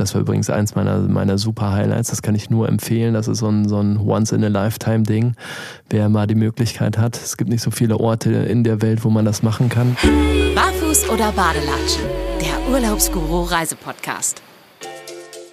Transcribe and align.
Das 0.00 0.14
war 0.14 0.22
übrigens 0.22 0.48
eins 0.48 0.74
meiner, 0.74 0.98
meiner 1.00 1.36
super 1.36 1.72
Highlights. 1.72 2.08
Das 2.08 2.22
kann 2.22 2.34
ich 2.34 2.48
nur 2.48 2.68
empfehlen. 2.68 3.12
Das 3.12 3.28
ist 3.28 3.38
so 3.38 3.48
ein, 3.48 3.68
so 3.68 3.78
ein 3.78 3.98
Once-in-a-Lifetime-Ding, 3.98 5.34
wer 5.90 6.08
mal 6.08 6.26
die 6.26 6.34
Möglichkeit 6.34 6.96
hat. 6.96 7.16
Es 7.16 7.36
gibt 7.36 7.50
nicht 7.50 7.60
so 7.62 7.70
viele 7.70 7.98
Orte 7.98 8.32
in 8.32 8.64
der 8.64 8.80
Welt, 8.80 9.04
wo 9.04 9.10
man 9.10 9.26
das 9.26 9.42
machen 9.42 9.68
kann. 9.68 9.98
Barfuß 10.54 11.10
oder 11.10 11.30
Badelatschen? 11.32 12.04
Der 12.40 12.72
Urlaubsguru 12.72 13.42
Reisepodcast. 13.42 14.40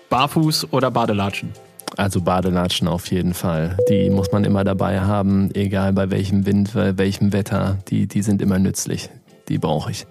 Barfuß 0.10 0.72
oder 0.72 0.92
Badelatschen? 0.92 1.52
Also 1.98 2.22
Badelatschen 2.22 2.88
auf 2.88 3.12
jeden 3.12 3.34
Fall. 3.34 3.76
Die 3.90 4.10
muss 4.10 4.32
man 4.32 4.46
immer 4.46 4.64
dabei 4.64 5.02
haben, 5.02 5.50
egal 5.56 5.92
bei 5.92 6.10
welchem 6.10 6.46
Wind, 6.46 6.72
bei 6.74 6.98
welchem 6.98 7.34
Wetter. 7.34 7.80
Die, 7.90 8.08
die 8.08 8.22
sind 8.22 8.42
immer 8.42 8.60
nützlich. 8.60 9.10
Die 9.50 9.58
brauche 9.58 9.92
ich. 9.92 10.08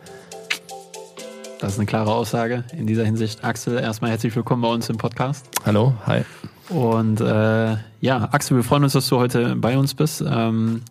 Das 1.59 1.73
ist 1.73 1.79
eine 1.79 1.87
klare 1.87 2.13
Aussage 2.13 2.65
in 2.77 2.87
dieser 2.87 3.05
Hinsicht. 3.05 3.43
Axel, 3.43 3.79
erstmal 3.79 4.11
herzlich 4.11 4.37
willkommen 4.37 4.61
bei 4.61 4.69
uns 4.69 4.91
im 4.91 4.99
Podcast. 4.99 5.49
Hallo, 5.65 5.95
hi. 6.05 6.23
Und 6.69 7.23
äh, 7.23 7.77
ja, 8.01 8.29
Axel, 8.31 8.59
wir 8.59 8.65
freuen 8.65 8.85
uns, 8.85 8.93
dass 8.93 9.09
du 9.09 9.17
heute 9.17 9.57
bei 9.57 9.79
uns 9.79 9.95
bist. 9.95 10.23
Ähm, 10.27 10.83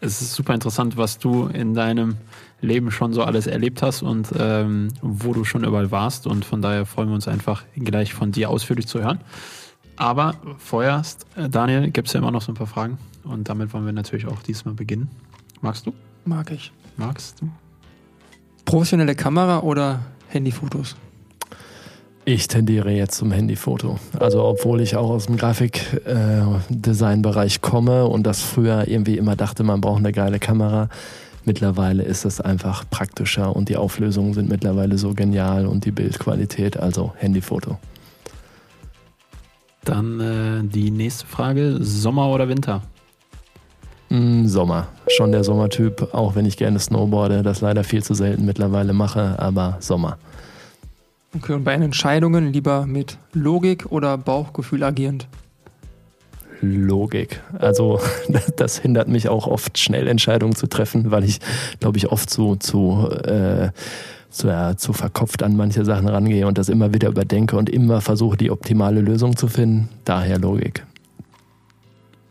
es 0.00 0.22
ist 0.22 0.34
super 0.34 0.54
interessant, 0.54 0.96
was 0.96 1.18
du 1.18 1.46
in 1.46 1.74
deinem 1.74 2.18
Leben 2.60 2.92
schon 2.92 3.12
so 3.12 3.24
alles 3.24 3.48
erlebt 3.48 3.82
hast 3.82 4.02
und 4.02 4.28
ähm, 4.38 4.88
wo 5.02 5.32
du 5.32 5.42
schon 5.42 5.64
überall 5.64 5.90
warst. 5.90 6.28
Und 6.28 6.44
von 6.44 6.62
daher 6.62 6.86
freuen 6.86 7.08
wir 7.08 7.16
uns 7.16 7.26
einfach 7.26 7.64
gleich 7.74 8.14
von 8.14 8.30
dir 8.30 8.48
ausführlich 8.48 8.86
zu 8.86 9.02
hören. 9.02 9.20
Aber 9.96 10.34
vorerst, 10.58 11.26
äh, 11.34 11.48
Daniel, 11.48 11.90
gibt 11.90 12.06
es 12.06 12.14
ja 12.14 12.20
immer 12.20 12.30
noch 12.30 12.42
so 12.42 12.52
ein 12.52 12.56
paar 12.56 12.68
Fragen. 12.68 12.96
Und 13.24 13.48
damit 13.48 13.72
wollen 13.74 13.86
wir 13.86 13.92
natürlich 13.92 14.28
auch 14.28 14.40
diesmal 14.42 14.74
beginnen. 14.74 15.10
Magst 15.62 15.84
du? 15.84 15.92
Mag 16.24 16.52
ich. 16.52 16.70
Magst 16.96 17.40
du? 17.40 17.48
Professionelle 18.64 19.16
Kamera 19.16 19.60
oder 19.60 20.00
Handyfotos? 20.32 20.96
Ich 22.24 22.46
tendiere 22.46 22.92
jetzt 22.92 23.16
zum 23.16 23.32
Handyfoto. 23.32 23.98
Also 24.18 24.44
obwohl 24.44 24.80
ich 24.80 24.94
auch 24.96 25.10
aus 25.10 25.26
dem 25.26 25.36
Grafikdesign-Bereich 25.36 27.60
komme 27.60 28.06
und 28.06 28.24
das 28.24 28.42
früher 28.42 28.86
irgendwie 28.86 29.18
immer 29.18 29.34
dachte, 29.34 29.64
man 29.64 29.80
braucht 29.80 29.98
eine 29.98 30.12
geile 30.12 30.38
Kamera. 30.38 30.88
Mittlerweile 31.44 32.04
ist 32.04 32.24
es 32.24 32.40
einfach 32.40 32.84
praktischer 32.88 33.56
und 33.56 33.68
die 33.68 33.76
Auflösungen 33.76 34.34
sind 34.34 34.48
mittlerweile 34.48 34.98
so 34.98 35.14
genial 35.14 35.66
und 35.66 35.84
die 35.84 35.90
Bildqualität, 35.90 36.76
also 36.76 37.12
Handyfoto. 37.16 37.78
Dann 39.84 40.20
äh, 40.20 40.62
die 40.62 40.92
nächste 40.92 41.26
Frage: 41.26 41.78
Sommer 41.80 42.30
oder 42.30 42.48
Winter? 42.48 42.82
Mm, 44.12 44.46
Sommer. 44.46 44.88
Schon 45.08 45.32
der 45.32 45.42
Sommertyp, 45.42 46.12
auch 46.12 46.34
wenn 46.34 46.44
ich 46.44 46.58
gerne 46.58 46.78
snowboarde, 46.78 47.42
das 47.42 47.62
leider 47.62 47.82
viel 47.82 48.02
zu 48.02 48.12
selten 48.12 48.44
mittlerweile 48.44 48.92
mache, 48.92 49.38
aber 49.38 49.78
Sommer. 49.80 50.18
Okay, 51.34 51.54
und 51.54 51.64
bei 51.64 51.72
Entscheidungen 51.72 52.52
lieber 52.52 52.84
mit 52.84 53.16
Logik 53.32 53.86
oder 53.90 54.18
Bauchgefühl 54.18 54.82
agierend? 54.82 55.28
Logik. 56.60 57.40
Also 57.58 58.00
das 58.56 58.76
hindert 58.76 59.08
mich 59.08 59.30
auch 59.30 59.46
oft 59.46 59.78
schnell 59.78 60.06
Entscheidungen 60.06 60.54
zu 60.54 60.66
treffen, 60.66 61.10
weil 61.10 61.24
ich, 61.24 61.40
glaube 61.80 61.96
ich, 61.96 62.12
oft 62.12 62.28
zu, 62.28 62.56
zu 62.56 63.08
äh, 63.24 63.70
zu, 64.28 64.48
ja, 64.48 64.76
zu 64.76 64.92
verkopft 64.92 65.42
an 65.42 65.56
manche 65.56 65.86
Sachen 65.86 66.08
rangehe 66.08 66.46
und 66.46 66.58
das 66.58 66.68
immer 66.68 66.92
wieder 66.92 67.08
überdenke 67.08 67.56
und 67.56 67.70
immer 67.70 68.02
versuche, 68.02 68.36
die 68.36 68.50
optimale 68.50 69.00
Lösung 69.00 69.36
zu 69.36 69.48
finden. 69.48 69.88
Daher 70.04 70.38
Logik. 70.38 70.84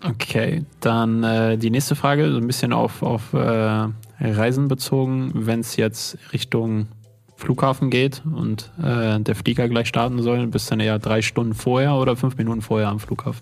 Okay, 0.03 0.65
dann 0.79 1.23
äh, 1.23 1.57
die 1.57 1.69
nächste 1.69 1.95
Frage, 1.95 2.31
so 2.31 2.37
ein 2.37 2.47
bisschen 2.47 2.73
auf, 2.73 3.03
auf 3.03 3.33
äh, 3.33 3.87
Reisen 4.19 4.67
bezogen. 4.67 5.31
Wenn 5.33 5.59
es 5.59 5.75
jetzt 5.75 6.17
Richtung 6.33 6.87
Flughafen 7.35 7.89
geht 7.89 8.21
und 8.25 8.71
äh, 8.81 9.19
der 9.19 9.35
Flieger 9.35 9.67
gleich 9.67 9.87
starten 9.87 10.21
soll, 10.21 10.45
bist 10.47 10.67
du 10.67 10.69
dann 10.71 10.79
eher 10.79 10.99
drei 10.99 11.21
Stunden 11.21 11.53
vorher 11.53 11.95
oder 11.95 12.15
fünf 12.15 12.37
Minuten 12.37 12.61
vorher 12.61 12.89
am 12.89 12.99
Flughafen? 12.99 13.41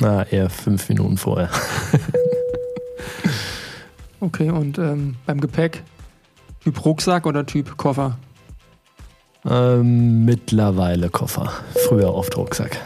Na, 0.00 0.24
eher 0.24 0.50
fünf 0.50 0.88
Minuten 0.88 1.16
vorher. 1.16 1.50
okay, 4.20 4.50
und 4.50 4.78
ähm, 4.78 5.16
beim 5.26 5.40
Gepäck 5.40 5.82
Typ 6.62 6.84
Rucksack 6.84 7.26
oder 7.26 7.46
Typ 7.46 7.76
Koffer? 7.76 8.18
Ähm, 9.48 10.24
mittlerweile 10.24 11.08
Koffer. 11.08 11.52
Früher 11.88 12.14
oft 12.14 12.36
Rucksack. 12.36 12.78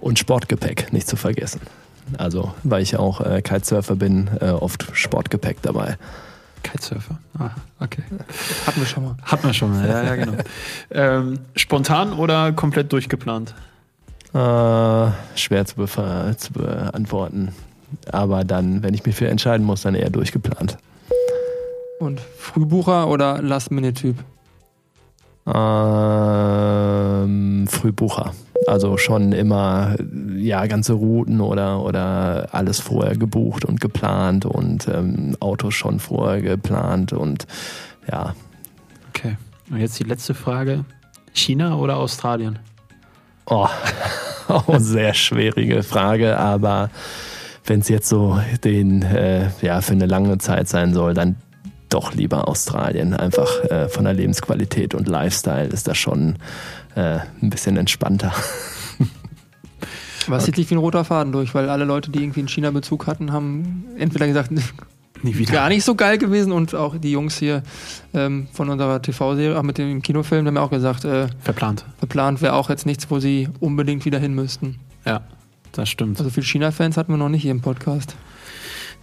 Und 0.00 0.18
Sportgepäck, 0.18 0.92
nicht 0.92 1.08
zu 1.08 1.16
vergessen. 1.16 1.60
Also, 2.18 2.52
weil 2.62 2.82
ich 2.82 2.96
auch 2.96 3.20
äh, 3.20 3.42
Kitesurfer 3.42 3.96
bin, 3.96 4.30
äh, 4.40 4.50
oft 4.50 4.86
Sportgepäck 4.92 5.62
dabei. 5.62 5.96
Kitesurfer. 6.62 7.18
Ah, 7.38 7.50
okay. 7.80 8.02
Hatten 8.66 8.80
wir 8.80 8.86
schon 8.86 9.04
mal. 9.04 9.16
Hatten 9.22 9.46
wir 9.46 9.54
schon 9.54 9.72
mal, 9.72 9.88
ja, 9.88 10.02
ja, 10.02 10.16
genau. 10.16 10.32
ähm, 10.90 11.38
spontan 11.54 12.12
oder 12.12 12.52
komplett 12.52 12.92
durchgeplant? 12.92 13.54
Äh, 14.32 15.10
schwer 15.34 15.64
zu, 15.64 15.86
zu 15.86 16.52
beantworten. 16.52 17.52
Aber 18.10 18.44
dann, 18.44 18.82
wenn 18.82 18.94
ich 18.94 19.06
mich 19.06 19.14
für 19.14 19.28
entscheiden 19.28 19.64
muss, 19.64 19.82
dann 19.82 19.94
eher 19.94 20.10
durchgeplant. 20.10 20.76
Und 22.00 22.20
Frühbucher 22.20 23.08
oder 23.08 23.40
Last-Minute-Typ? 23.40 24.16
Ähm, 25.46 26.26
Frühbucher. 27.68 28.32
Also 28.66 28.96
schon 28.96 29.32
immer 29.32 29.96
ja 30.36 30.66
ganze 30.66 30.94
Routen 30.94 31.40
oder 31.40 31.82
oder 31.82 32.48
alles 32.52 32.80
vorher 32.80 33.16
gebucht 33.16 33.64
und 33.64 33.80
geplant 33.80 34.44
und 34.44 34.88
ähm, 34.88 35.36
Autos 35.40 35.74
schon 35.74 36.00
vorher 36.00 36.40
geplant 36.40 37.12
und 37.12 37.46
ja. 38.10 38.34
Okay. 39.10 39.36
Und 39.70 39.78
jetzt 39.78 39.98
die 39.98 40.04
letzte 40.04 40.34
Frage: 40.34 40.84
China 41.32 41.76
oder 41.76 41.96
Australien? 41.96 42.58
Oh, 43.46 43.68
oh 44.48 44.78
sehr 44.78 45.14
schwierige 45.14 45.82
Frage, 45.82 46.38
aber 46.38 46.90
wenn 47.64 47.80
es 47.80 47.88
jetzt 47.88 48.08
so 48.08 48.40
den 48.64 49.02
äh, 49.02 49.50
ja 49.60 49.80
für 49.80 49.92
eine 49.92 50.06
lange 50.06 50.38
Zeit 50.38 50.68
sein 50.68 50.94
soll, 50.94 51.14
dann 51.14 51.36
doch 51.88 52.14
lieber 52.14 52.48
Australien. 52.48 53.14
Einfach 53.14 53.64
äh, 53.64 53.88
von 53.88 54.04
der 54.04 54.14
Lebensqualität 54.14 54.94
und 54.94 55.08
Lifestyle 55.08 55.68
ist 55.68 55.88
das 55.88 55.96
schon 55.96 56.36
äh, 56.96 57.18
ein 57.42 57.50
bisschen 57.50 57.76
entspannter. 57.76 58.32
Was 60.28 60.44
zieht 60.44 60.56
sich 60.56 60.68
wie 60.70 60.74
ein 60.74 60.78
roter 60.78 61.04
Faden 61.04 61.32
durch? 61.32 61.54
Weil 61.54 61.68
alle 61.68 61.84
Leute, 61.84 62.10
die 62.10 62.20
irgendwie 62.20 62.40
einen 62.40 62.48
China-Bezug 62.48 63.06
hatten, 63.06 63.32
haben 63.32 63.84
entweder 63.96 64.26
gesagt, 64.26 64.50
gar 65.46 65.68
nicht 65.68 65.84
so 65.84 65.94
geil 65.94 66.18
gewesen 66.18 66.52
und 66.52 66.74
auch 66.74 66.96
die 66.98 67.12
Jungs 67.12 67.38
hier 67.38 67.62
ähm, 68.12 68.48
von 68.52 68.68
unserer 68.68 69.00
TV-Serie, 69.00 69.58
auch 69.58 69.62
mit 69.62 69.78
dem 69.78 70.02
Kinofilm, 70.02 70.46
haben 70.46 70.56
ja 70.56 70.62
auch 70.62 70.70
gesagt, 70.70 71.04
äh, 71.04 71.28
verplant. 71.40 71.84
Verplant 71.98 72.42
wäre 72.42 72.54
auch 72.54 72.70
jetzt 72.70 72.86
nichts, 72.86 73.10
wo 73.10 73.20
sie 73.20 73.48
unbedingt 73.60 74.04
wieder 74.04 74.18
hin 74.18 74.34
müssten. 74.34 74.80
Ja, 75.04 75.20
das 75.72 75.88
stimmt. 75.88 76.18
Also 76.18 76.30
viele 76.30 76.46
China-Fans 76.46 76.96
hatten 76.96 77.12
wir 77.12 77.18
noch 77.18 77.28
nicht 77.28 77.42
hier 77.42 77.52
im 77.52 77.60
Podcast. 77.60 78.16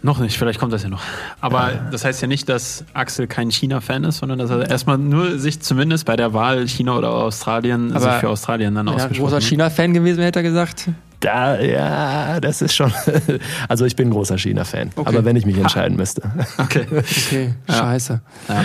Noch 0.06 0.19
nicht, 0.19 0.38
vielleicht 0.38 0.59
kommt 0.59 0.74
das 0.74 0.84
ja 0.84 0.90
noch. 0.90 1.02
Aber 1.40 1.72
ja. 1.72 1.80
das 1.90 2.03
heißt 2.03 2.22
ja 2.22 2.28
nicht, 2.28 2.50
dass 2.50 2.84
Axel 2.94 3.25
kein 3.25 3.50
China-Fan 3.50 4.03
ist, 4.03 4.18
sondern 4.18 4.38
dass 4.38 4.50
er 4.50 4.69
erstmal 4.69 4.97
nur 4.97 5.40
sich 5.40 5.62
zumindest 5.62 6.06
bei 6.06 6.18
der 6.18 6.34
Wahl 6.34 6.68
China 6.68 6.97
oder 6.97 7.09
Australien 7.09 7.94
Aber 7.94 8.02
sich 8.02 8.13
für 8.16 8.28
Australien 8.28 8.75
dann 8.75 8.90
ausgesprochen 8.90 9.31
großer 9.31 9.42
China-Fan 9.42 9.94
gewesen, 9.94 10.22
hätte 10.22 10.40
er 10.40 10.44
gesagt. 10.44 10.90
Da, 11.22 11.58
ja, 11.58 12.42
das 12.42 12.62
ist 12.62 12.75
schon. 12.75 12.92
Also 13.69 13.86
ich 13.86 13.96
bin 13.96 14.09
ein 14.09 14.12
großer 14.12 14.38
China-Fan. 14.38 14.92
Okay. 14.94 15.08
Aber 15.08 15.24
wenn 15.24 15.38
ich 15.38 15.46
mich 15.46 15.58
entscheiden 15.58 15.96
müsste. 15.96 16.22
Okay. 16.58 16.86
Okay, 16.92 17.53
scheiße. 17.69 18.19
Ja. 18.50 18.63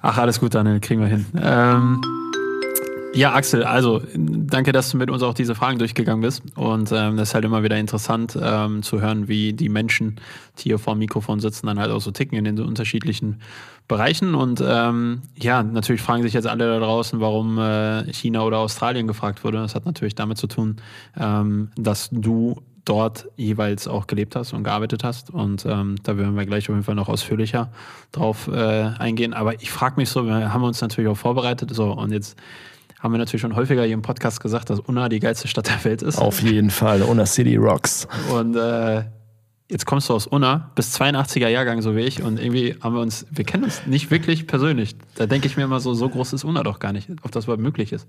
Ach, 0.00 0.16
alles 0.16 0.40
gut, 0.40 0.54
Daniel, 0.54 0.80
kriegen 0.80 1.02
wir 1.02 1.08
hin. 1.08 1.26
Ähm, 1.42 2.00
ja, 3.12 3.32
Axel, 3.34 3.64
also 3.64 4.00
danke, 4.14 4.72
dass 4.72 4.90
du 4.90 4.96
mit 4.96 5.10
uns 5.10 5.22
auch 5.22 5.34
diese 5.34 5.54
Fragen 5.54 5.78
durchgegangen 5.78 6.22
bist. 6.22 6.42
Und 6.56 6.92
ähm, 6.92 7.16
das 7.16 7.30
ist 7.30 7.34
halt 7.34 7.44
immer 7.44 7.62
wieder 7.62 7.76
interessant 7.76 8.38
ähm, 8.40 8.82
zu 8.82 9.00
hören, 9.00 9.26
wie 9.26 9.52
die 9.52 9.68
Menschen, 9.68 10.16
die 10.58 10.64
hier 10.64 10.78
vor 10.78 10.94
dem 10.94 11.00
Mikrofon 11.00 11.40
sitzen, 11.40 11.66
dann 11.66 11.80
halt 11.80 11.90
auch 11.90 12.00
so 12.00 12.12
ticken 12.12 12.38
in 12.38 12.44
den 12.44 12.56
so 12.56 12.64
unterschiedlichen 12.64 13.40
Bereichen. 13.88 14.34
Und 14.36 14.62
ähm, 14.64 15.22
ja, 15.34 15.62
natürlich 15.62 16.02
fragen 16.02 16.22
sich 16.22 16.34
jetzt 16.34 16.46
alle 16.46 16.66
da 16.68 16.78
draußen, 16.78 17.20
warum 17.20 17.58
äh, 17.58 18.12
China 18.12 18.42
oder 18.42 18.58
Australien 18.58 19.08
gefragt 19.08 19.42
wurde. 19.42 19.58
Das 19.58 19.74
hat 19.74 19.86
natürlich 19.86 20.14
damit 20.14 20.38
zu 20.38 20.46
tun, 20.46 20.76
ähm, 21.18 21.70
dass 21.76 22.10
du 22.12 22.62
dort 22.84 23.28
jeweils 23.36 23.88
auch 23.88 24.06
gelebt 24.06 24.36
hast 24.36 24.52
und 24.52 24.64
gearbeitet 24.64 25.02
hast. 25.02 25.30
Und 25.30 25.66
ähm, 25.66 25.96
da 26.04 26.16
werden 26.16 26.36
wir 26.36 26.46
gleich 26.46 26.68
auf 26.68 26.74
jeden 26.74 26.84
Fall 26.84 26.94
noch 26.94 27.08
ausführlicher 27.08 27.72
drauf 28.12 28.48
äh, 28.48 28.54
eingehen. 28.98 29.34
Aber 29.34 29.60
ich 29.60 29.70
frage 29.70 29.96
mich 29.96 30.08
so, 30.08 30.24
wir 30.24 30.52
haben 30.52 30.62
uns 30.62 30.80
natürlich 30.80 31.10
auch 31.10 31.16
vorbereitet. 31.16 31.74
So, 31.74 31.92
und 31.92 32.12
jetzt 32.12 32.36
haben 33.00 33.12
wir 33.12 33.18
natürlich 33.18 33.40
schon 33.40 33.56
häufiger 33.56 33.82
hier 33.82 33.94
im 33.94 34.02
Podcast 34.02 34.40
gesagt, 34.40 34.70
dass 34.70 34.78
Unna 34.78 35.08
die 35.08 35.20
geilste 35.20 35.48
Stadt 35.48 35.68
der 35.68 35.84
Welt 35.84 36.02
ist. 36.02 36.18
Auf 36.18 36.42
jeden 36.42 36.70
Fall, 36.70 37.02
Unna 37.02 37.24
City 37.24 37.56
rocks. 37.56 38.06
Und 38.30 38.56
äh, 38.56 39.04
jetzt 39.70 39.86
kommst 39.86 40.10
du 40.10 40.14
aus 40.14 40.26
Unna, 40.26 40.70
bis 40.74 41.00
82er 41.00 41.48
Jahrgang, 41.48 41.80
so 41.80 41.96
wie 41.96 42.00
ich, 42.00 42.22
und 42.22 42.38
irgendwie 42.38 42.76
haben 42.82 42.94
wir 42.94 43.00
uns, 43.00 43.26
wir 43.30 43.44
kennen 43.44 43.64
uns 43.64 43.86
nicht 43.86 44.10
wirklich 44.10 44.46
persönlich. 44.46 44.96
Da 45.14 45.26
denke 45.26 45.46
ich 45.46 45.56
mir 45.56 45.64
immer 45.64 45.80
so, 45.80 45.94
so 45.94 46.10
groß 46.10 46.34
ist 46.34 46.44
Unna 46.44 46.62
doch 46.62 46.78
gar 46.78 46.92
nicht, 46.92 47.08
ob 47.22 47.32
das 47.32 47.44
überhaupt 47.44 47.62
möglich 47.62 47.92
ist. 47.92 48.06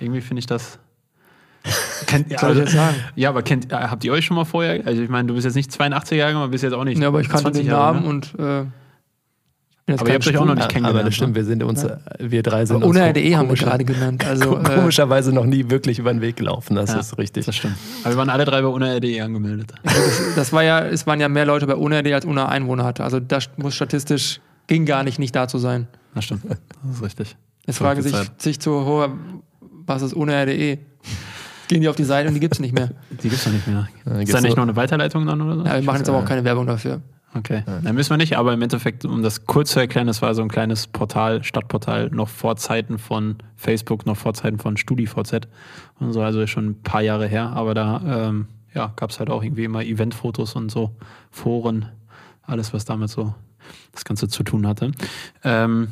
Irgendwie 0.00 0.20
finde 0.20 0.40
ich 0.40 0.46
das. 0.46 0.78
Kennt, 2.06 2.28
Soll 2.38 2.50
also, 2.50 2.60
ich 2.60 2.66
jetzt 2.66 2.76
sagen? 2.76 2.96
Ja, 3.16 3.30
aber 3.30 3.42
kennt, 3.42 3.72
habt 3.72 4.04
ihr 4.04 4.12
euch 4.12 4.26
schon 4.26 4.36
mal 4.36 4.44
vorher? 4.44 4.86
Also 4.86 5.00
ich 5.02 5.08
meine, 5.08 5.28
du 5.28 5.34
bist 5.34 5.46
jetzt 5.46 5.54
nicht 5.54 5.70
82er 5.70 6.14
Jahrgang, 6.14 6.42
aber 6.42 6.50
bist 6.50 6.62
jetzt 6.62 6.74
auch 6.74 6.84
nicht. 6.84 7.00
Ja, 7.00 7.08
aber 7.08 7.22
ich 7.22 7.28
kannte 7.30 7.52
den 7.52 7.68
Namen 7.68 8.04
und 8.04 8.38
äh, 8.38 8.64
Aber 9.98 10.08
ihr 10.08 10.14
habt 10.14 10.26
euch 10.26 10.36
auch 10.36 10.44
noch 10.44 10.54
nicht 10.54 10.68
kennengelernt. 10.68 11.00
Aber 11.00 11.04
das 11.04 11.14
stimmt, 11.14 11.34
wir 11.34 11.44
sind 11.44 11.62
uns, 11.62 11.82
ja. 11.82 11.96
wir 12.18 12.42
drei 12.42 12.64
sind 12.66 12.82
Ohne 12.82 13.10
RDE 13.10 13.36
haben 13.36 13.48
wir 13.48 13.56
gerade 13.56 13.84
genannt. 13.84 14.24
Also, 14.26 14.58
äh, 14.60 14.62
komischerweise 14.62 15.32
noch 15.32 15.46
nie 15.46 15.70
wirklich 15.70 15.98
über 15.98 16.12
den 16.12 16.20
Weg 16.20 16.36
gelaufen, 16.36 16.76
das 16.76 16.92
ja, 16.92 17.00
ist 17.00 17.18
richtig. 17.18 17.46
Das 17.46 17.56
stimmt. 17.56 17.74
Aber 18.04 18.14
wir 18.14 18.18
waren 18.18 18.30
alle 18.30 18.44
drei 18.44 18.62
bei 18.62 18.68
Ohne 18.68 18.96
RDE 18.96 19.22
angemeldet. 19.22 19.72
Das, 19.82 19.94
das, 20.36 20.52
war 20.52 20.62
ja, 20.62 20.80
es 20.80 21.06
waren 21.06 21.20
ja 21.20 21.28
mehr 21.28 21.46
Leute 21.46 21.66
bei 21.66 21.76
Ohne 21.76 21.98
RDE 22.00 22.14
als 22.14 22.26
ohne 22.26 22.48
Einwohner 22.48 22.84
hatte. 22.84 23.04
Also 23.04 23.20
das 23.20 23.50
muss 23.56 23.74
statistisch, 23.74 24.40
ging 24.66 24.86
gar 24.86 25.02
nicht, 25.02 25.18
nicht 25.18 25.34
da 25.34 25.48
zu 25.48 25.58
sein. 25.58 25.88
Das 26.14 26.24
stimmt, 26.24 26.42
das 26.48 26.96
ist 26.96 27.02
richtig. 27.02 27.36
Jetzt 27.66 27.78
fragen 27.78 28.02
sich, 28.02 28.14
sich 28.38 28.58
zu 28.60 28.84
hoher, 28.84 29.12
was 29.86 30.02
ist 30.02 30.14
ohne 30.14 30.34
RDE? 30.34 30.78
Gehen 31.68 31.82
die 31.82 31.88
auf 31.88 31.96
die 31.96 32.04
Seite 32.04 32.28
und 32.28 32.34
die 32.34 32.40
gibt 32.40 32.54
es 32.54 32.60
nicht 32.60 32.74
mehr. 32.74 32.90
Die 33.10 33.28
gibt 33.28 33.34
es 33.34 33.46
noch 33.46 33.52
nicht 33.52 33.66
mehr. 33.66 33.88
Ist 34.20 34.34
da 34.34 34.40
nicht 34.40 34.56
noch 34.56 34.64
eine 34.64 34.74
Weiterleitung 34.74 35.24
dann 35.24 35.40
oder 35.40 35.56
so? 35.56 35.64
Ja, 35.64 35.76
wir 35.76 35.82
machen 35.82 35.98
jetzt 35.98 36.08
aber 36.08 36.18
auch 36.18 36.24
keine 36.24 36.42
Werbung 36.42 36.66
dafür. 36.66 37.00
Okay, 37.32 37.62
ja. 37.64 37.80
dann 37.80 37.94
müssen 37.94 38.10
wir 38.10 38.16
nicht, 38.16 38.36
aber 38.36 38.52
im 38.52 38.62
Endeffekt, 38.62 39.04
um 39.04 39.22
das 39.22 39.46
kurz 39.46 39.70
zu 39.70 39.78
erklären, 39.78 40.08
das 40.08 40.20
war 40.20 40.34
so 40.34 40.42
ein 40.42 40.48
kleines 40.48 40.88
Portal, 40.88 41.44
Stadtportal, 41.44 42.10
noch 42.10 42.28
vor 42.28 42.56
Zeiten 42.56 42.98
von 42.98 43.36
Facebook, 43.56 44.04
noch 44.04 44.16
vor 44.16 44.34
Zeiten 44.34 44.58
von 44.58 44.76
StudiVZ 44.76 45.46
und 46.00 46.12
so, 46.12 46.22
also 46.22 46.44
schon 46.48 46.70
ein 46.70 46.82
paar 46.82 47.02
Jahre 47.02 47.28
her, 47.28 47.50
aber 47.50 47.74
da 47.74 48.28
ähm, 48.28 48.48
ja, 48.74 48.92
gab 48.96 49.10
es 49.10 49.20
halt 49.20 49.30
auch 49.30 49.44
irgendwie 49.44 49.64
immer 49.64 49.84
Eventfotos 49.84 50.56
und 50.56 50.70
so, 50.70 50.96
Foren, 51.30 51.86
alles, 52.42 52.72
was 52.72 52.84
damit 52.84 53.10
so 53.10 53.34
das 53.92 54.04
Ganze 54.04 54.26
zu 54.26 54.42
tun 54.42 54.66
hatte. 54.66 54.90
Ähm, 55.44 55.88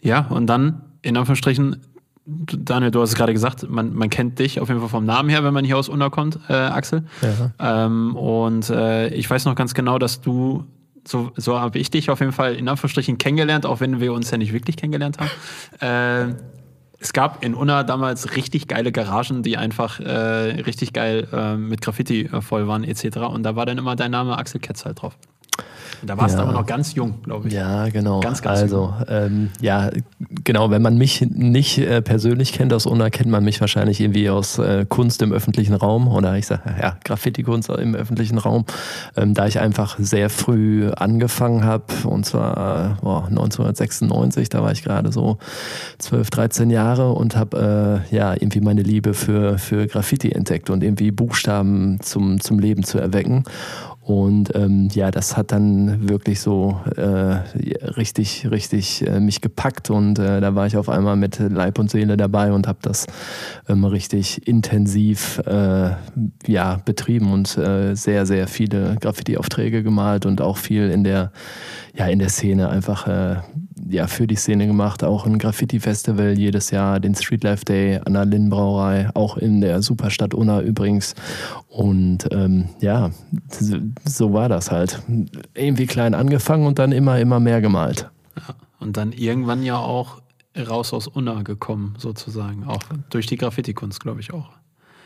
ja, 0.00 0.26
und 0.26 0.48
dann 0.48 0.82
in 1.02 1.16
Anführungsstrichen 1.16 1.76
Daniel, 2.26 2.90
du 2.90 3.02
hast 3.02 3.10
es 3.10 3.16
gerade 3.16 3.34
gesagt, 3.34 3.68
man, 3.68 3.94
man 3.94 4.08
kennt 4.08 4.38
dich 4.38 4.58
auf 4.58 4.68
jeden 4.68 4.80
Fall 4.80 4.88
vom 4.88 5.04
Namen 5.04 5.28
her, 5.28 5.44
wenn 5.44 5.52
man 5.52 5.64
hier 5.64 5.76
aus 5.76 5.90
Unna 5.90 6.08
kommt, 6.08 6.38
äh, 6.48 6.54
Axel. 6.54 7.04
Ja. 7.20 7.84
Ähm, 7.84 8.16
und 8.16 8.70
äh, 8.70 9.08
ich 9.08 9.28
weiß 9.28 9.44
noch 9.44 9.54
ganz 9.54 9.74
genau, 9.74 9.98
dass 9.98 10.22
du, 10.22 10.64
so, 11.06 11.32
so 11.36 11.60
habe 11.60 11.78
ich 11.78 11.90
dich 11.90 12.08
auf 12.08 12.20
jeden 12.20 12.32
Fall 12.32 12.54
in 12.54 12.68
Anführungsstrichen 12.68 13.18
kennengelernt, 13.18 13.66
auch 13.66 13.80
wenn 13.80 14.00
wir 14.00 14.14
uns 14.14 14.30
ja 14.30 14.38
nicht 14.38 14.54
wirklich 14.54 14.76
kennengelernt 14.76 15.18
haben. 15.18 16.30
Äh, 16.30 16.34
es 16.98 17.12
gab 17.12 17.44
in 17.44 17.54
Unna 17.54 17.82
damals 17.82 18.34
richtig 18.34 18.68
geile 18.68 18.90
Garagen, 18.90 19.42
die 19.42 19.58
einfach 19.58 20.00
äh, 20.00 20.10
richtig 20.62 20.94
geil 20.94 21.28
äh, 21.30 21.56
mit 21.56 21.82
Graffiti 21.82 22.22
äh, 22.22 22.40
voll 22.40 22.66
waren, 22.66 22.84
etc. 22.84 23.18
Und 23.18 23.42
da 23.42 23.54
war 23.56 23.66
dann 23.66 23.76
immer 23.76 23.96
dein 23.96 24.12
Name 24.12 24.38
Axel 24.38 24.58
Ketz 24.58 24.86
halt 24.86 25.02
drauf. 25.02 25.18
Da 26.02 26.16
warst 26.16 26.36
ja. 26.36 26.42
du 26.42 26.48
aber 26.48 26.58
noch 26.58 26.66
ganz 26.66 26.94
jung, 26.94 27.22
glaube 27.22 27.48
ich. 27.48 27.54
Ja, 27.54 27.88
genau. 27.88 28.20
Ganz, 28.20 28.42
ganz 28.42 28.60
also, 28.60 28.94
ähm, 29.08 29.50
ja, 29.60 29.90
genau, 30.44 30.70
wenn 30.70 30.82
man 30.82 30.96
mich 30.96 31.22
nicht 31.22 31.78
äh, 31.78 32.02
persönlich 32.02 32.52
kennt 32.52 32.72
aus 32.72 32.86
UNA, 32.86 33.10
kennt 33.10 33.30
man 33.30 33.44
mich 33.44 33.60
wahrscheinlich 33.60 34.00
irgendwie 34.00 34.30
aus 34.30 34.58
äh, 34.58 34.86
Kunst 34.88 35.22
im 35.22 35.32
öffentlichen 35.32 35.74
Raum 35.74 36.08
oder 36.08 36.36
ich 36.36 36.46
sage, 36.46 36.62
ja, 36.80 36.96
Graffiti-Kunst 37.04 37.70
im 37.70 37.94
öffentlichen 37.94 38.38
Raum, 38.38 38.64
ähm, 39.16 39.34
da 39.34 39.46
ich 39.46 39.58
einfach 39.58 39.98
sehr 39.98 40.30
früh 40.30 40.90
angefangen 40.90 41.64
habe 41.64 41.84
und 42.04 42.26
zwar 42.26 42.96
äh, 42.98 43.02
boah, 43.02 43.26
1996, 43.28 44.48
da 44.48 44.62
war 44.62 44.72
ich 44.72 44.82
gerade 44.82 45.12
so 45.12 45.38
12, 45.98 46.30
13 46.30 46.70
Jahre 46.70 47.12
und 47.12 47.36
habe 47.36 48.02
äh, 48.10 48.14
ja 48.14 48.34
irgendwie 48.34 48.60
meine 48.60 48.82
Liebe 48.82 49.14
für, 49.14 49.58
für 49.58 49.86
Graffiti 49.86 50.32
entdeckt 50.32 50.70
und 50.70 50.82
irgendwie 50.82 51.10
Buchstaben 51.10 52.00
zum, 52.00 52.40
zum 52.40 52.58
Leben 52.58 52.84
zu 52.84 52.98
erwecken. 52.98 53.44
Und 54.04 54.54
ähm, 54.54 54.88
ja, 54.92 55.10
das 55.10 55.34
hat 55.34 55.50
dann 55.50 56.10
wirklich 56.10 56.40
so 56.40 56.78
äh, 56.94 57.00
richtig, 57.96 58.46
richtig 58.50 59.06
äh, 59.06 59.18
mich 59.18 59.40
gepackt 59.40 59.88
und 59.88 60.18
äh, 60.18 60.42
da 60.42 60.54
war 60.54 60.66
ich 60.66 60.76
auf 60.76 60.90
einmal 60.90 61.16
mit 61.16 61.38
Leib 61.38 61.78
und 61.78 61.90
Seele 61.90 62.18
dabei 62.18 62.52
und 62.52 62.68
habe 62.68 62.80
das 62.82 63.06
ähm, 63.66 63.82
richtig 63.86 64.46
intensiv 64.46 65.38
äh, 65.46 65.92
ja, 66.46 66.82
betrieben 66.84 67.32
und 67.32 67.56
äh, 67.56 67.94
sehr, 67.94 68.26
sehr 68.26 68.46
viele 68.46 68.96
Graffiti-Aufträge 69.00 69.82
gemalt 69.82 70.26
und 70.26 70.42
auch 70.42 70.58
viel 70.58 70.90
in 70.90 71.02
der, 71.02 71.32
ja, 71.94 72.06
in 72.06 72.18
der 72.18 72.28
Szene 72.28 72.68
einfach 72.68 73.06
äh, 73.06 73.36
ja, 73.88 74.06
für 74.06 74.26
die 74.26 74.34
Szene 74.34 74.66
gemacht, 74.66 75.04
auch 75.04 75.26
ein 75.26 75.38
Graffiti-Festival 75.38 76.38
jedes 76.38 76.70
Jahr, 76.70 77.00
den 77.00 77.14
Street 77.14 77.44
Life 77.44 77.64
Day 77.64 78.00
an 78.04 78.14
der 78.14 78.24
Linnbrauerei, 78.24 79.10
auch 79.14 79.36
in 79.36 79.60
der 79.60 79.82
Superstadt 79.82 80.34
Unna 80.34 80.60
übrigens. 80.60 81.14
Und 81.68 82.28
ähm, 82.30 82.68
ja, 82.80 83.10
so 84.04 84.32
war 84.32 84.48
das 84.48 84.70
halt. 84.70 85.02
Irgendwie 85.54 85.86
klein 85.86 86.14
angefangen 86.14 86.66
und 86.66 86.78
dann 86.78 86.92
immer, 86.92 87.18
immer 87.18 87.40
mehr 87.40 87.60
gemalt. 87.60 88.10
Ja, 88.36 88.54
und 88.80 88.96
dann 88.96 89.12
irgendwann 89.12 89.62
ja 89.62 89.78
auch 89.78 90.22
raus 90.56 90.92
aus 90.92 91.06
Unna 91.06 91.42
gekommen, 91.42 91.94
sozusagen, 91.98 92.64
auch 92.64 92.82
durch 93.10 93.26
die 93.26 93.36
Graffiti-Kunst, 93.36 94.00
glaube 94.00 94.20
ich 94.20 94.32
auch. 94.32 94.50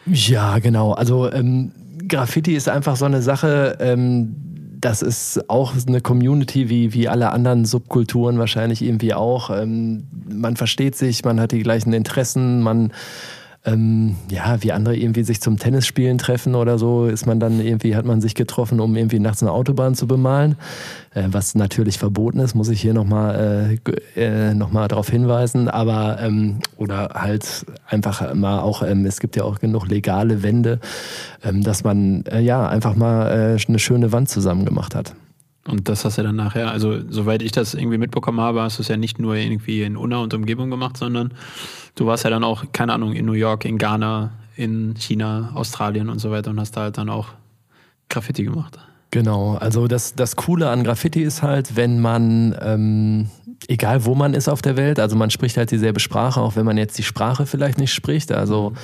Ja, 0.06 0.58
genau. 0.58 0.92
Also 0.92 1.30
ähm, 1.32 1.72
Graffiti 2.06 2.54
ist 2.54 2.68
einfach 2.68 2.96
so 2.96 3.04
eine 3.04 3.22
Sache, 3.22 3.76
ähm, 3.80 4.47
das 4.80 5.02
ist 5.02 5.50
auch 5.50 5.74
eine 5.86 6.00
Community 6.00 6.68
wie, 6.68 6.94
wie 6.94 7.08
alle 7.08 7.30
anderen 7.30 7.64
Subkulturen 7.64 8.38
wahrscheinlich 8.38 8.82
irgendwie 8.82 9.14
auch. 9.14 9.50
Ähm, 9.50 10.06
man 10.28 10.56
versteht 10.56 10.94
sich, 10.94 11.24
man 11.24 11.40
hat 11.40 11.52
die 11.52 11.62
gleichen 11.62 11.92
Interessen, 11.92 12.62
man 12.62 12.92
ähm, 13.68 14.16
ja, 14.30 14.62
wie 14.62 14.72
andere 14.72 14.96
irgendwie 14.96 15.22
sich 15.24 15.40
zum 15.40 15.58
Tennisspielen 15.58 16.18
treffen 16.18 16.54
oder 16.54 16.78
so, 16.78 17.06
ist 17.06 17.26
man 17.26 17.38
dann 17.38 17.60
irgendwie, 17.60 17.96
hat 17.96 18.04
man 18.04 18.20
sich 18.20 18.34
getroffen, 18.34 18.80
um 18.80 18.96
irgendwie 18.96 19.18
nachts 19.18 19.42
eine 19.42 19.52
Autobahn 19.52 19.94
zu 19.94 20.06
bemalen. 20.06 20.56
Äh, 21.14 21.28
was 21.30 21.54
natürlich 21.54 21.98
verboten 21.98 22.38
ist, 22.38 22.54
muss 22.54 22.68
ich 22.68 22.80
hier 22.80 22.94
nochmal 22.94 23.78
äh, 24.16 24.50
äh, 24.50 24.54
noch 24.54 24.72
darauf 24.72 25.08
hinweisen. 25.10 25.68
Aber, 25.68 26.18
ähm, 26.20 26.60
oder 26.76 27.10
halt 27.14 27.66
einfach 27.86 28.34
mal 28.34 28.60
auch, 28.60 28.82
ähm, 28.82 29.04
es 29.04 29.20
gibt 29.20 29.36
ja 29.36 29.44
auch 29.44 29.58
genug 29.58 29.88
legale 29.88 30.42
Wände, 30.42 30.80
ähm, 31.44 31.62
dass 31.62 31.84
man 31.84 32.24
äh, 32.26 32.40
ja 32.40 32.68
einfach 32.68 32.94
mal 32.94 33.56
äh, 33.56 33.68
eine 33.68 33.78
schöne 33.78 34.12
Wand 34.12 34.28
zusammen 34.28 34.64
gemacht 34.64 34.94
hat. 34.94 35.14
Und 35.68 35.90
das 35.90 36.06
hast 36.06 36.16
du 36.16 36.22
dann 36.22 36.36
nachher, 36.36 36.70
also 36.70 36.98
soweit 37.10 37.42
ich 37.42 37.52
das 37.52 37.74
irgendwie 37.74 37.98
mitbekommen 37.98 38.40
habe, 38.40 38.62
hast 38.62 38.78
du 38.78 38.82
es 38.82 38.88
ja 38.88 38.96
nicht 38.96 39.18
nur 39.18 39.34
irgendwie 39.34 39.82
in 39.82 39.98
Unna 39.98 40.18
und 40.18 40.32
Umgebung 40.32 40.70
gemacht, 40.70 40.96
sondern 40.96 41.34
du 41.98 42.06
warst 42.06 42.24
ja 42.24 42.30
dann 42.30 42.44
auch, 42.44 42.64
keine 42.72 42.92
Ahnung, 42.92 43.12
in 43.12 43.26
New 43.26 43.32
York, 43.32 43.64
in 43.64 43.78
Ghana, 43.78 44.30
in 44.56 44.94
China, 44.96 45.52
Australien 45.54 46.08
und 46.08 46.18
so 46.18 46.30
weiter 46.30 46.50
und 46.50 46.60
hast 46.60 46.76
da 46.76 46.82
halt 46.82 46.98
dann 46.98 47.08
auch 47.08 47.28
Graffiti 48.08 48.44
gemacht. 48.44 48.78
Genau, 49.10 49.54
also 49.56 49.88
das, 49.88 50.14
das 50.14 50.36
Coole 50.36 50.68
an 50.68 50.84
Graffiti 50.84 51.22
ist 51.22 51.42
halt, 51.42 51.76
wenn 51.76 52.00
man, 52.00 52.56
ähm, 52.60 53.30
egal 53.68 54.04
wo 54.04 54.14
man 54.14 54.34
ist 54.34 54.48
auf 54.48 54.60
der 54.60 54.76
Welt, 54.76 55.00
also 55.00 55.16
man 55.16 55.30
spricht 55.30 55.56
halt 55.56 55.70
dieselbe 55.70 56.00
Sprache, 56.00 56.40
auch 56.40 56.56
wenn 56.56 56.66
man 56.66 56.76
jetzt 56.76 56.98
die 56.98 57.02
Sprache 57.02 57.46
vielleicht 57.46 57.78
nicht 57.78 57.92
spricht. 57.92 58.32
Also 58.32 58.70
mhm 58.70 58.76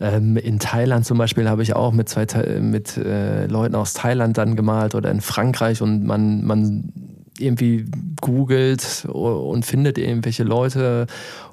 ähm, 0.00 0.36
in 0.38 0.58
Thailand 0.58 1.04
zum 1.04 1.18
Beispiel 1.18 1.48
habe 1.48 1.62
ich 1.62 1.76
auch 1.76 1.92
mit 1.92 2.08
zwei 2.08 2.26
mit 2.60 2.96
äh, 2.96 3.46
Leuten 3.46 3.74
aus 3.74 3.92
Thailand 3.92 4.38
dann 4.38 4.56
gemalt 4.56 4.94
oder 4.94 5.10
in 5.10 5.20
Frankreich 5.20 5.82
und 5.82 6.04
man, 6.04 6.44
man 6.44 6.92
irgendwie 7.38 7.84
googelt 8.20 9.06
und 9.08 9.64
findet 9.64 9.98
irgendwelche 9.98 10.42
Leute 10.42 11.06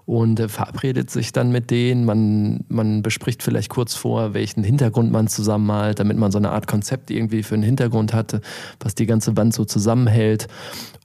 und 0.08 0.40
äh, 0.40 0.48
verabredet 0.48 1.12
sich 1.12 1.34
dann 1.34 1.52
mit 1.52 1.70
denen. 1.70 2.06
Man, 2.06 2.64
man 2.70 3.04
bespricht 3.04 3.44
vielleicht 3.44 3.70
kurz 3.70 3.94
vor, 3.94 4.34
welchen 4.34 4.64
Hintergrund 4.64 5.12
man 5.12 5.28
zusammenmalt, 5.28 6.00
damit 6.00 6.18
man 6.18 6.32
so 6.32 6.38
eine 6.38 6.52
Art 6.52 6.66
Konzept 6.66 7.12
irgendwie 7.12 7.44
für 7.44 7.56
einen 7.56 7.64
Hintergrund 7.64 8.14
hatte, 8.14 8.40
was 8.80 8.96
die 8.96 9.06
ganze 9.06 9.36
Wand 9.36 9.54
so 9.54 9.66
zusammenhält. 9.66 10.48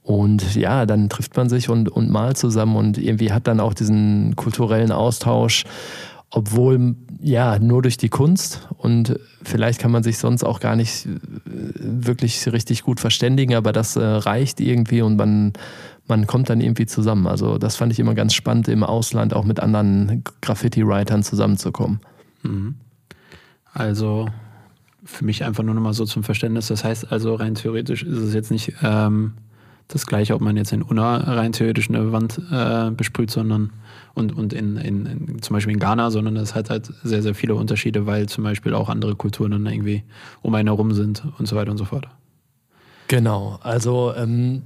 Und 0.04 0.54
ja, 0.54 0.86
dann 0.86 1.08
trifft 1.08 1.36
man 1.36 1.48
sich 1.48 1.68
und, 1.68 1.88
und 1.88 2.10
malt 2.10 2.38
zusammen 2.38 2.76
und 2.76 2.96
irgendwie 2.96 3.32
hat 3.32 3.48
dann 3.48 3.58
auch 3.58 3.74
diesen 3.74 4.36
kulturellen 4.36 4.92
Austausch 4.92 5.64
obwohl 6.34 6.96
ja 7.20 7.58
nur 7.58 7.82
durch 7.82 7.98
die 7.98 8.08
Kunst 8.08 8.66
und 8.78 9.20
vielleicht 9.42 9.78
kann 9.78 9.90
man 9.90 10.02
sich 10.02 10.16
sonst 10.16 10.44
auch 10.44 10.60
gar 10.60 10.76
nicht 10.76 11.04
äh, 11.04 11.10
wirklich 11.44 12.50
richtig 12.50 12.82
gut 12.82 13.00
verständigen, 13.00 13.54
aber 13.54 13.72
das 13.72 13.96
äh, 13.96 14.02
reicht 14.02 14.58
irgendwie 14.58 15.02
und 15.02 15.16
man, 15.16 15.52
man 16.08 16.26
kommt 16.26 16.50
dann 16.50 16.60
irgendwie 16.60 16.86
zusammen. 16.86 17.26
Also 17.26 17.58
das 17.58 17.76
fand 17.76 17.92
ich 17.92 17.98
immer 17.98 18.14
ganz 18.14 18.34
spannend, 18.34 18.68
im 18.68 18.84
Ausland 18.84 19.34
auch 19.34 19.44
mit 19.44 19.60
anderen 19.60 20.24
Graffiti-Writern 20.40 21.22
zusammenzukommen. 21.22 22.00
Mhm. 22.42 22.74
Also 23.72 24.28
für 25.04 25.24
mich 25.24 25.44
einfach 25.44 25.62
nur 25.62 25.74
nochmal 25.74 25.94
so 25.94 26.04
zum 26.04 26.22
Verständnis. 26.22 26.68
Das 26.68 26.84
heißt 26.84 27.10
also 27.10 27.34
rein 27.34 27.54
theoretisch 27.54 28.02
ist 28.02 28.18
es 28.18 28.34
jetzt 28.34 28.50
nicht 28.50 28.74
ähm, 28.82 29.34
das 29.88 30.06
gleiche, 30.06 30.34
ob 30.34 30.40
man 30.40 30.56
jetzt 30.56 30.72
in 30.72 30.82
Unna 30.82 31.16
rein 31.16 31.52
theoretisch 31.52 31.88
eine 31.88 32.12
Wand 32.12 32.40
äh, 32.50 32.90
besprüht, 32.90 33.30
sondern 33.30 33.72
und, 34.14 34.36
und 34.36 34.52
in, 34.52 34.76
in, 34.76 35.06
in, 35.06 35.42
zum 35.42 35.54
Beispiel 35.54 35.72
in 35.72 35.80
Ghana, 35.80 36.10
sondern 36.10 36.36
es 36.36 36.54
hat 36.54 36.70
halt 36.70 36.92
sehr, 37.02 37.22
sehr 37.22 37.34
viele 37.34 37.54
Unterschiede, 37.54 38.06
weil 38.06 38.28
zum 38.28 38.44
Beispiel 38.44 38.74
auch 38.74 38.88
andere 38.88 39.16
Kulturen 39.16 39.52
dann 39.52 39.66
irgendwie 39.66 40.02
um 40.40 40.54
einen 40.54 40.68
herum 40.68 40.92
sind 40.92 41.22
und 41.38 41.46
so 41.46 41.56
weiter 41.56 41.70
und 41.70 41.78
so 41.78 41.84
fort. 41.84 42.08
Genau, 43.12 43.58
also 43.62 44.14
ähm, 44.16 44.62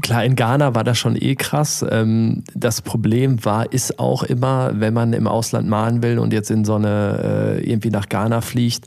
klar, 0.00 0.24
in 0.24 0.34
Ghana 0.34 0.74
war 0.74 0.84
das 0.84 0.96
schon 0.96 1.16
eh 1.20 1.34
krass. 1.34 1.84
Ähm, 1.86 2.44
das 2.54 2.80
Problem 2.80 3.44
war, 3.44 3.70
ist 3.74 3.98
auch 3.98 4.22
immer, 4.22 4.70
wenn 4.72 4.94
man 4.94 5.12
im 5.12 5.26
Ausland 5.26 5.68
malen 5.68 6.02
will 6.02 6.18
und 6.18 6.32
jetzt 6.32 6.50
in 6.50 6.64
so 6.64 6.76
eine, 6.76 7.58
äh, 7.58 7.70
irgendwie 7.70 7.90
nach 7.90 8.08
Ghana 8.08 8.40
fliegt, 8.40 8.86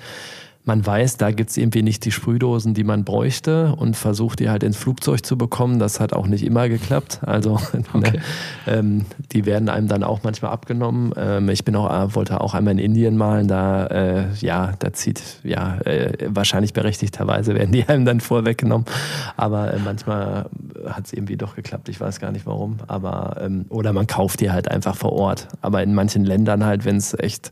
man 0.66 0.86
weiß, 0.86 1.18
da 1.18 1.32
gibt 1.32 1.50
es 1.50 1.58
irgendwie 1.58 1.84
nicht 1.84 2.06
die 2.06 2.12
Sprühdosen, 2.12 2.74
die 2.74 2.86
man 2.86 3.04
bräuchte 3.04 3.76
und 3.76 3.98
versucht 3.98 4.40
die 4.40 4.50
halt 4.50 4.64
ins 4.64 4.78
Flugzeug 4.78 5.26
zu 5.26 5.38
bekommen. 5.38 5.78
Das 5.78 6.00
hat 6.00 6.14
auch 6.14 6.26
nicht 6.26 6.46
immer 6.46 6.70
geklappt. 6.70 7.20
Also 7.24 7.60
ne, 7.74 7.84
okay. 7.94 8.12
ne, 8.12 8.22
ähm, 8.68 9.06
die 9.34 9.46
werden 9.46 9.68
einem 9.68 9.90
dann 9.90 10.04
auch 10.04 10.24
manchmal 10.24 10.52
abgenommen. 10.52 11.14
Ähm, 11.18 11.50
ich 11.50 11.66
bin 11.66 11.76
auch, 11.76 11.92
äh, 11.92 12.16
wollte 12.16 12.40
auch 12.40 12.54
einmal 12.54 12.74
in 12.74 12.80
Indien 12.80 13.18
malen, 13.18 13.50
da 13.50 13.88
äh, 13.88 14.26
ja, 14.40 14.74
da 14.80 14.94
zieht, 14.94 15.22
ja, 15.44 15.80
äh, 15.82 16.30
wahrscheinlich 16.30 16.72
berechtigterweise 16.72 17.56
werden 17.56 17.74
die 17.74 17.84
einem 17.88 18.06
dann 18.06 18.22
vorweggenommen. 18.22 18.88
Aber 19.36 19.74
äh, 19.74 19.80
manchmal 19.80 20.50
hat 20.86 21.08
es 21.08 21.14
irgendwie 21.14 21.36
doch 21.36 21.56
geklappt. 21.56 21.90
Ich 21.90 22.00
weiß 22.00 22.22
gar 22.22 22.32
nicht 22.32 22.46
warum. 22.46 22.78
Aber 22.88 23.36
ähm, 23.42 23.66
oder 23.68 23.92
man 23.92 24.08
kauft 24.08 24.40
die 24.40 24.52
halt 24.52 24.72
einfach 24.72 24.96
vor 24.96 25.12
Ort. 25.12 25.50
Aber 25.62 25.84
in 25.84 25.94
manchen 25.94 26.24
Ländern 26.24 26.64
halt, 26.64 26.86
wenn 26.86 26.96
es 26.96 27.14
echt 27.20 27.52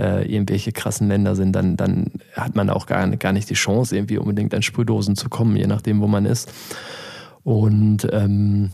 äh, 0.00 0.24
irgendwelche 0.24 0.72
krassen 0.72 1.08
Länder 1.08 1.36
sind, 1.36 1.52
dann, 1.52 1.76
dann 1.76 2.06
hat 2.32 2.56
man 2.56 2.70
auch 2.70 2.86
gar, 2.86 3.06
gar 3.16 3.32
nicht 3.32 3.50
die 3.50 3.54
Chance, 3.54 3.94
irgendwie 3.94 4.16
unbedingt 4.16 4.54
an 4.54 4.62
Sprühdosen 4.62 5.14
zu 5.14 5.28
kommen, 5.28 5.56
je 5.56 5.66
nachdem, 5.66 6.00
wo 6.00 6.06
man 6.06 6.24
ist. 6.24 6.50
Und 7.44 8.08
ähm, 8.10 8.70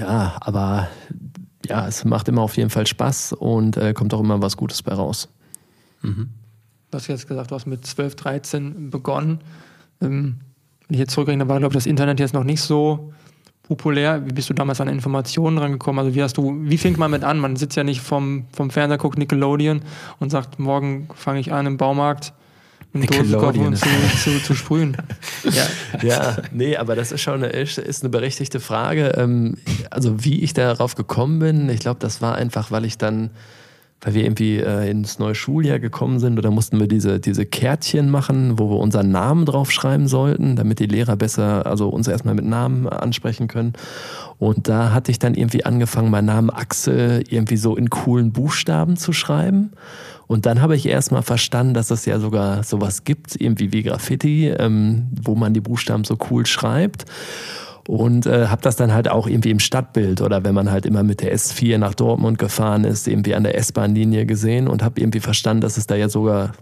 ja, 0.00 0.38
aber 0.40 0.88
ja, 1.66 1.86
es 1.86 2.04
macht 2.04 2.28
immer 2.28 2.42
auf 2.42 2.56
jeden 2.56 2.70
Fall 2.70 2.86
Spaß 2.86 3.34
und 3.34 3.76
äh, 3.76 3.92
kommt 3.92 4.14
auch 4.14 4.20
immer 4.20 4.40
was 4.40 4.56
Gutes 4.56 4.82
bei 4.82 4.94
raus. 4.94 5.28
Mhm. 6.00 6.30
Du 6.90 6.96
hast 6.96 7.06
jetzt 7.08 7.28
gesagt, 7.28 7.50
du 7.50 7.54
hast 7.54 7.66
mit 7.66 7.86
12, 7.86 8.16
13 8.16 8.90
begonnen. 8.90 9.40
Ähm, 10.00 10.40
wenn 10.88 10.94
ich 10.94 11.00
jetzt 11.00 11.12
zurückrechne, 11.12 11.48
war, 11.48 11.58
glaube 11.58 11.72
ich, 11.72 11.76
das 11.76 11.86
Internet 11.86 12.20
jetzt 12.20 12.34
noch 12.34 12.44
nicht 12.44 12.60
so 12.60 13.12
populär? 13.76 14.22
Wie 14.26 14.32
bist 14.32 14.50
du 14.50 14.54
damals 14.54 14.80
an 14.82 14.88
Informationen 14.88 15.56
rangekommen? 15.56 16.04
Also 16.04 16.14
wie 16.14 16.22
hast 16.22 16.36
du, 16.36 16.54
wie 16.60 16.76
fängt 16.76 16.98
man 16.98 17.10
mit 17.10 17.24
an? 17.24 17.38
Man 17.38 17.56
sitzt 17.56 17.76
ja 17.76 17.84
nicht 17.84 18.02
vom, 18.02 18.44
vom 18.52 18.70
Fernseher, 18.70 18.98
guckt 18.98 19.18
Nickelodeon 19.18 19.80
und 20.20 20.30
sagt, 20.30 20.58
morgen 20.58 21.08
fange 21.14 21.40
ich 21.40 21.52
an 21.52 21.66
im 21.66 21.76
Baumarkt 21.78 22.34
und 22.94 23.08
zu, 23.08 23.86
zu, 24.22 24.42
zu 24.42 24.54
sprühen. 24.54 24.98
ja. 25.44 25.64
ja, 26.02 26.36
nee, 26.50 26.76
aber 26.76 26.94
das 26.94 27.10
ist 27.10 27.22
schon 27.22 27.42
eine, 27.42 27.46
ist 27.46 28.02
eine 28.02 28.10
berechtigte 28.10 28.60
Frage. 28.60 29.14
Ähm, 29.16 29.56
also 29.88 30.22
wie 30.22 30.42
ich 30.42 30.52
darauf 30.52 30.94
gekommen 30.94 31.38
bin, 31.38 31.70
ich 31.70 31.80
glaube, 31.80 32.00
das 32.00 32.20
war 32.20 32.34
einfach, 32.34 32.70
weil 32.70 32.84
ich 32.84 32.98
dann 32.98 33.30
weil 34.02 34.14
wir 34.14 34.24
irgendwie 34.24 34.58
äh, 34.58 34.90
ins 34.90 35.20
neue 35.20 35.34
Schuljahr 35.34 35.78
gekommen 35.78 36.18
sind 36.18 36.36
oder 36.36 36.50
mussten 36.50 36.80
wir 36.80 36.88
diese, 36.88 37.20
diese 37.20 37.46
Kärtchen 37.46 38.10
machen, 38.10 38.58
wo 38.58 38.68
wir 38.68 38.78
unseren 38.78 39.10
Namen 39.10 39.46
draufschreiben 39.46 40.08
sollten, 40.08 40.56
damit 40.56 40.80
die 40.80 40.86
Lehrer 40.86 41.16
besser, 41.16 41.66
also 41.66 41.88
uns 41.88 42.08
erstmal 42.08 42.34
mit 42.34 42.44
Namen 42.44 42.88
ansprechen 42.88 43.46
können. 43.46 43.74
Und 44.38 44.68
da 44.68 44.92
hatte 44.92 45.12
ich 45.12 45.20
dann 45.20 45.34
irgendwie 45.34 45.64
angefangen, 45.64 46.10
meinen 46.10 46.26
Namen 46.26 46.50
Axel 46.50 47.22
irgendwie 47.28 47.56
so 47.56 47.76
in 47.76 47.90
coolen 47.90 48.32
Buchstaben 48.32 48.96
zu 48.96 49.12
schreiben. 49.12 49.70
Und 50.26 50.46
dann 50.46 50.60
habe 50.60 50.74
ich 50.74 50.86
erstmal 50.86 51.22
verstanden, 51.22 51.74
dass 51.74 51.92
es 51.92 52.04
ja 52.04 52.18
sogar 52.18 52.64
sowas 52.64 53.04
gibt, 53.04 53.40
irgendwie 53.40 53.72
wie 53.72 53.84
Graffiti, 53.84 54.48
ähm, 54.48 55.08
wo 55.22 55.36
man 55.36 55.54
die 55.54 55.60
Buchstaben 55.60 56.02
so 56.02 56.16
cool 56.30 56.44
schreibt 56.44 57.04
und 57.88 58.26
äh, 58.26 58.46
habe 58.46 58.62
das 58.62 58.76
dann 58.76 58.92
halt 58.92 59.08
auch 59.08 59.26
irgendwie 59.26 59.50
im 59.50 59.58
Stadtbild 59.58 60.20
oder 60.20 60.44
wenn 60.44 60.54
man 60.54 60.70
halt 60.70 60.86
immer 60.86 61.02
mit 61.02 61.20
der 61.20 61.34
S4 61.34 61.78
nach 61.78 61.94
Dortmund 61.94 62.38
gefahren 62.38 62.84
ist, 62.84 63.08
irgendwie 63.08 63.34
an 63.34 63.42
der 63.42 63.56
S-Bahn-Linie 63.58 64.26
gesehen 64.26 64.68
und 64.68 64.82
habe 64.82 65.00
irgendwie 65.00 65.20
verstanden, 65.20 65.62
dass 65.62 65.76
es 65.76 65.86
da 65.86 65.96
ja 65.96 66.08
sogar 66.08 66.52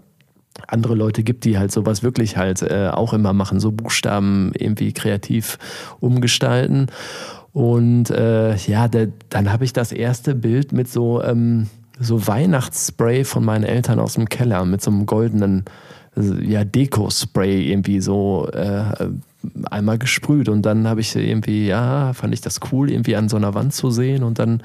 andere 0.67 0.95
Leute 0.95 1.23
gibt, 1.23 1.45
die 1.45 1.57
halt 1.57 1.71
sowas 1.71 2.03
wirklich 2.03 2.37
halt 2.37 2.61
äh, 2.61 2.89
auch 2.91 3.13
immer 3.13 3.33
machen, 3.33 3.59
so 3.59 3.71
Buchstaben 3.71 4.51
irgendwie 4.57 4.93
kreativ 4.93 5.57
umgestalten. 5.99 6.87
Und 7.53 8.09
äh, 8.09 8.55
ja, 8.55 8.87
der, 8.87 9.09
dann 9.29 9.51
habe 9.51 9.65
ich 9.65 9.73
das 9.73 9.91
erste 9.91 10.35
Bild 10.35 10.71
mit 10.71 10.87
so, 10.87 11.21
ähm, 11.23 11.67
so 11.99 12.27
Weihnachtsspray 12.27 13.23
von 13.25 13.43
meinen 13.43 13.63
Eltern 13.63 13.99
aus 13.99 14.13
dem 14.13 14.29
Keller, 14.29 14.65
mit 14.65 14.81
so 14.81 14.91
einem 14.91 15.05
goldenen 15.05 15.65
ja, 16.15 16.63
Deko-Spray 16.63 17.71
irgendwie 17.71 18.01
so 18.01 18.49
äh, 18.51 19.07
einmal 19.69 19.97
gesprüht 19.97 20.49
und 20.49 20.63
dann 20.63 20.87
habe 20.87 21.01
ich 21.01 21.15
irgendwie, 21.15 21.67
ja, 21.67 22.13
fand 22.13 22.33
ich 22.33 22.41
das 22.41 22.59
cool, 22.71 22.91
irgendwie 22.91 23.15
an 23.15 23.29
so 23.29 23.37
einer 23.37 23.53
Wand 23.53 23.73
zu 23.73 23.91
sehen 23.91 24.23
und 24.23 24.39
dann, 24.39 24.61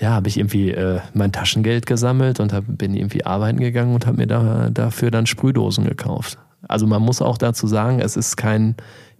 ja, 0.00 0.10
habe 0.10 0.28
ich 0.28 0.38
irgendwie 0.38 0.70
äh, 0.70 1.00
mein 1.14 1.32
Taschengeld 1.32 1.86
gesammelt 1.86 2.40
und 2.40 2.52
hab, 2.52 2.64
bin 2.66 2.94
irgendwie 2.94 3.24
arbeiten 3.24 3.60
gegangen 3.60 3.94
und 3.94 4.06
habe 4.06 4.18
mir 4.18 4.26
da, 4.26 4.68
dafür 4.70 5.10
dann 5.10 5.26
Sprühdosen 5.26 5.84
gekauft. 5.84 6.38
Also 6.68 6.86
man 6.86 7.02
muss 7.02 7.22
auch 7.22 7.38
dazu 7.38 7.66
sagen, 7.66 8.00
es 8.00 8.16
ist 8.16 8.36
kein 8.36 8.74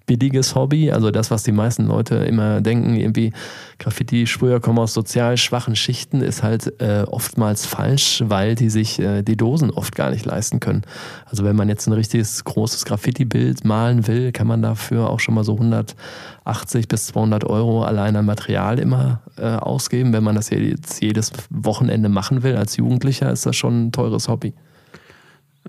billiges 0.07 0.55
Hobby. 0.55 0.91
Also 0.91 1.11
das, 1.11 1.31
was 1.31 1.43
die 1.43 1.53
meisten 1.53 1.87
Leute 1.87 2.17
immer 2.17 2.61
denken, 2.61 2.95
irgendwie 2.95 3.33
Graffiti-Sprüher 3.79 4.61
kommen 4.61 4.79
aus 4.79 4.93
sozial 4.93 5.37
schwachen 5.37 5.77
Schichten, 5.77 6.21
ist 6.21 6.43
halt 6.43 6.81
äh, 6.81 7.05
oftmals 7.07 7.67
falsch, 7.67 8.23
weil 8.27 8.55
die 8.55 8.71
sich 8.71 8.99
äh, 8.99 9.23
die 9.23 9.37
Dosen 9.37 9.71
oft 9.71 9.95
gar 9.95 10.11
nicht 10.11 10.25
leisten 10.25 10.61
können. 10.61 10.83
Also 11.27 11.45
wenn 11.45 11.57
man 11.57 11.69
jetzt 11.69 11.87
ein 11.87 11.93
richtiges 11.93 12.45
großes 12.45 12.85
Graffiti-Bild 12.85 13.65
malen 13.65 14.07
will, 14.07 14.33
kann 14.33 14.47
man 14.47 14.63
dafür 14.63 15.11
auch 15.11 15.21
schon 15.21 15.35
mal 15.35 15.45
so 15.45 15.55
180 15.55 16.89
bis 16.89 17.07
200 17.07 17.45
Euro 17.45 17.83
allein 17.83 18.17
an 18.17 18.27
Material 18.27 18.79
immer 18.79 19.23
äh, 19.37 19.47
ausgeben. 19.47 20.13
Wenn 20.13 20.25
man 20.25 20.35
das 20.35 20.51
jetzt 20.51 21.03
jedes 21.03 21.33
Wochenende 21.51 22.09
machen 22.09 22.43
will 22.43 22.57
als 22.57 22.77
Jugendlicher, 22.77 23.31
ist 23.31 23.47
das 23.47 23.57
schon 23.57 23.87
ein 23.87 23.93
teures 23.93 24.29
Hobby. 24.29 24.55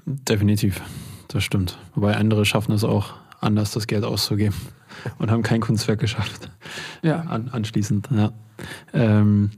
Definitiv, 0.05 0.81
das 1.29 1.43
stimmt. 1.43 1.77
Wobei 1.95 2.15
andere 2.17 2.45
schaffen 2.45 2.73
es 2.73 2.83
auch 2.83 3.13
anders 3.45 3.71
das 3.71 3.87
Geld 3.87 4.03
auszugeben 4.03 4.55
und 5.17 5.31
haben 5.31 5.43
kein 5.43 5.61
Kunstwerk 5.61 5.99
geschafft. 5.99 6.49
Ja. 7.01 7.21
An, 7.21 7.49
anschließend, 7.49 8.09
ja. 8.11 8.31
Ähm, 8.93 9.51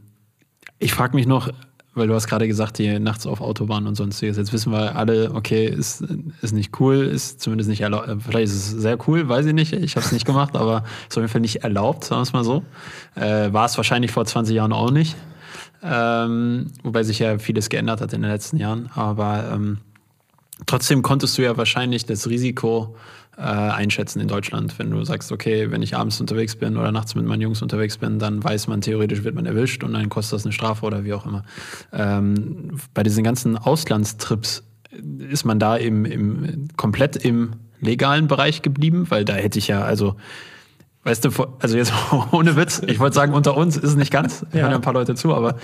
ich 0.80 0.94
frage 0.94 1.16
mich 1.16 1.26
noch, 1.26 1.50
weil 1.98 2.08
du 2.08 2.14
hast 2.14 2.28
gerade 2.28 2.48
gesagt, 2.48 2.78
die 2.78 3.00
nachts 3.00 3.26
auf 3.26 3.42
Autobahnen 3.42 3.88
und 3.88 3.96
sonstiges. 3.96 4.38
Jetzt 4.38 4.54
wissen 4.54 4.72
wir 4.72 4.96
alle, 4.96 5.34
okay, 5.34 5.66
ist, 5.66 6.04
ist 6.42 6.54
nicht 6.54 6.80
cool, 6.80 6.98
ist 6.98 7.42
zumindest 7.42 7.70
nicht 7.70 7.82
erlaubt. 7.82 8.08
Äh, 8.08 8.18
vielleicht 8.20 8.54
ist 8.54 8.74
es 8.74 8.82
sehr 8.82 8.98
cool, 9.08 9.28
weiß 9.28 9.48
ich 9.48 9.54
nicht. 9.54 9.74
Ich 9.74 9.96
habe 9.96 10.06
es 10.06 10.12
nicht 10.12 10.26
gemacht, 10.26 10.56
aber 10.56 10.84
ist 11.10 11.18
auf 11.18 11.24
jeden 11.24 11.30
Fall 11.30 11.42
nicht 11.42 11.64
erlaubt, 11.64 12.04
sagen 12.04 12.20
wir 12.20 12.24
es 12.24 12.34
mal 12.34 12.44
so. 12.44 12.64
Äh, 13.16 13.52
War 13.52 13.66
es 13.66 13.76
wahrscheinlich 13.78 14.12
vor 14.12 14.26
20 14.26 14.56
Jahren 14.56 14.74
auch 14.74 14.92
nicht. 14.92 15.16
Ähm, 15.84 16.72
wobei 16.84 17.04
sich 17.04 17.20
ja 17.20 17.40
vieles 17.40 17.70
geändert 17.70 18.02
hat 18.02 18.14
in 18.14 18.22
den 18.22 18.32
letzten 18.32 18.58
Jahren. 18.58 18.90
Aber 18.94 19.52
ähm, 19.52 19.80
trotzdem 20.66 21.02
konntest 21.02 21.38
du 21.38 21.42
ja 21.42 21.58
wahrscheinlich 21.58 22.06
das 22.06 22.28
Risiko 22.28 22.96
äh, 23.38 23.42
einschätzen 23.42 24.20
in 24.20 24.28
Deutschland. 24.28 24.78
Wenn 24.80 24.90
du 24.90 25.04
sagst, 25.04 25.32
okay, 25.32 25.72
wenn 25.72 25.82
ich 25.82 25.96
abends 25.96 26.20
unterwegs 26.20 26.56
bin 26.56 26.76
oder 26.76 26.92
nachts 26.92 27.16
mit 27.16 27.26
meinen 27.26 27.42
Jungs 27.42 27.62
unterwegs 27.62 27.98
bin, 27.98 28.20
dann 28.20 28.44
weiß 28.44 28.68
man, 28.68 28.82
theoretisch 28.82 29.24
wird 29.24 29.36
man 29.36 29.46
erwischt 29.46 29.84
und 29.84 29.94
dann 29.94 30.10
kostet 30.10 30.38
das 30.38 30.46
eine 30.46 30.54
Strafe 30.54 30.86
oder 30.86 31.04
wie 31.04 31.14
auch 31.14 31.26
immer. 31.26 31.44
Ähm, 31.94 32.80
bei 32.94 33.04
diesen 33.04 33.24
ganzen 33.24 33.58
Auslandstrips 33.58 34.64
ist 35.30 35.46
man 35.46 35.60
da 35.60 35.76
im, 35.76 36.06
im 36.06 36.68
komplett 36.78 37.16
im 37.18 37.54
legalen 37.80 38.28
Bereich 38.28 38.64
geblieben, 38.64 39.06
weil 39.10 39.24
da 39.24 39.36
hätte 39.36 39.60
ich 39.60 39.68
ja, 39.68 39.82
also 39.84 40.16
Weißt 41.08 41.24
du, 41.24 41.30
also 41.60 41.78
jetzt 41.78 41.94
ohne 42.32 42.58
Witz, 42.58 42.82
ich 42.86 43.00
wollte 43.00 43.16
sagen, 43.16 43.34
unter 43.34 43.56
uns 43.56 43.78
ist 43.78 43.92
es 43.92 43.96
nicht 43.96 44.12
ganz, 44.12 44.46
ja. 44.52 44.60
hören 44.60 44.72
ja 44.72 44.76
ein 44.76 44.82
paar 44.82 44.92
Leute 44.92 45.16
zu, 45.16 45.34
aber 45.34 45.56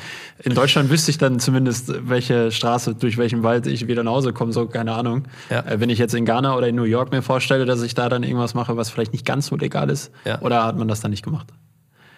in 0.41 0.55
Deutschland 0.55 0.89
wüsste 0.89 1.11
ich 1.11 1.17
dann 1.17 1.37
zumindest, 1.41 1.91
welche 2.07 2.49
Straße, 2.49 2.95
durch 2.95 3.17
welchen 3.17 3.43
Wald 3.43 3.67
ich 3.67 3.85
wieder 3.89 4.03
nach 4.03 4.13
Hause 4.13 4.31
komme, 4.31 4.53
so 4.53 4.67
keine 4.67 4.93
Ahnung. 4.93 5.23
Ja. 5.49 5.59
Äh, 5.59 5.81
wenn 5.81 5.89
ich 5.89 5.99
jetzt 5.99 6.15
in 6.15 6.23
Ghana 6.23 6.55
oder 6.55 6.69
in 6.69 6.75
New 6.75 6.83
York 6.83 7.11
mir 7.11 7.21
vorstelle, 7.21 7.65
dass 7.65 7.81
ich 7.81 7.93
da 7.93 8.07
dann 8.07 8.23
irgendwas 8.23 8.53
mache, 8.53 8.77
was 8.77 8.89
vielleicht 8.89 9.11
nicht 9.11 9.25
ganz 9.25 9.47
so 9.47 9.57
legal 9.57 9.89
ist, 9.89 10.11
ja. 10.23 10.39
oder 10.39 10.63
hat 10.63 10.77
man 10.77 10.87
das 10.87 11.01
dann 11.01 11.11
nicht 11.11 11.25
gemacht? 11.25 11.47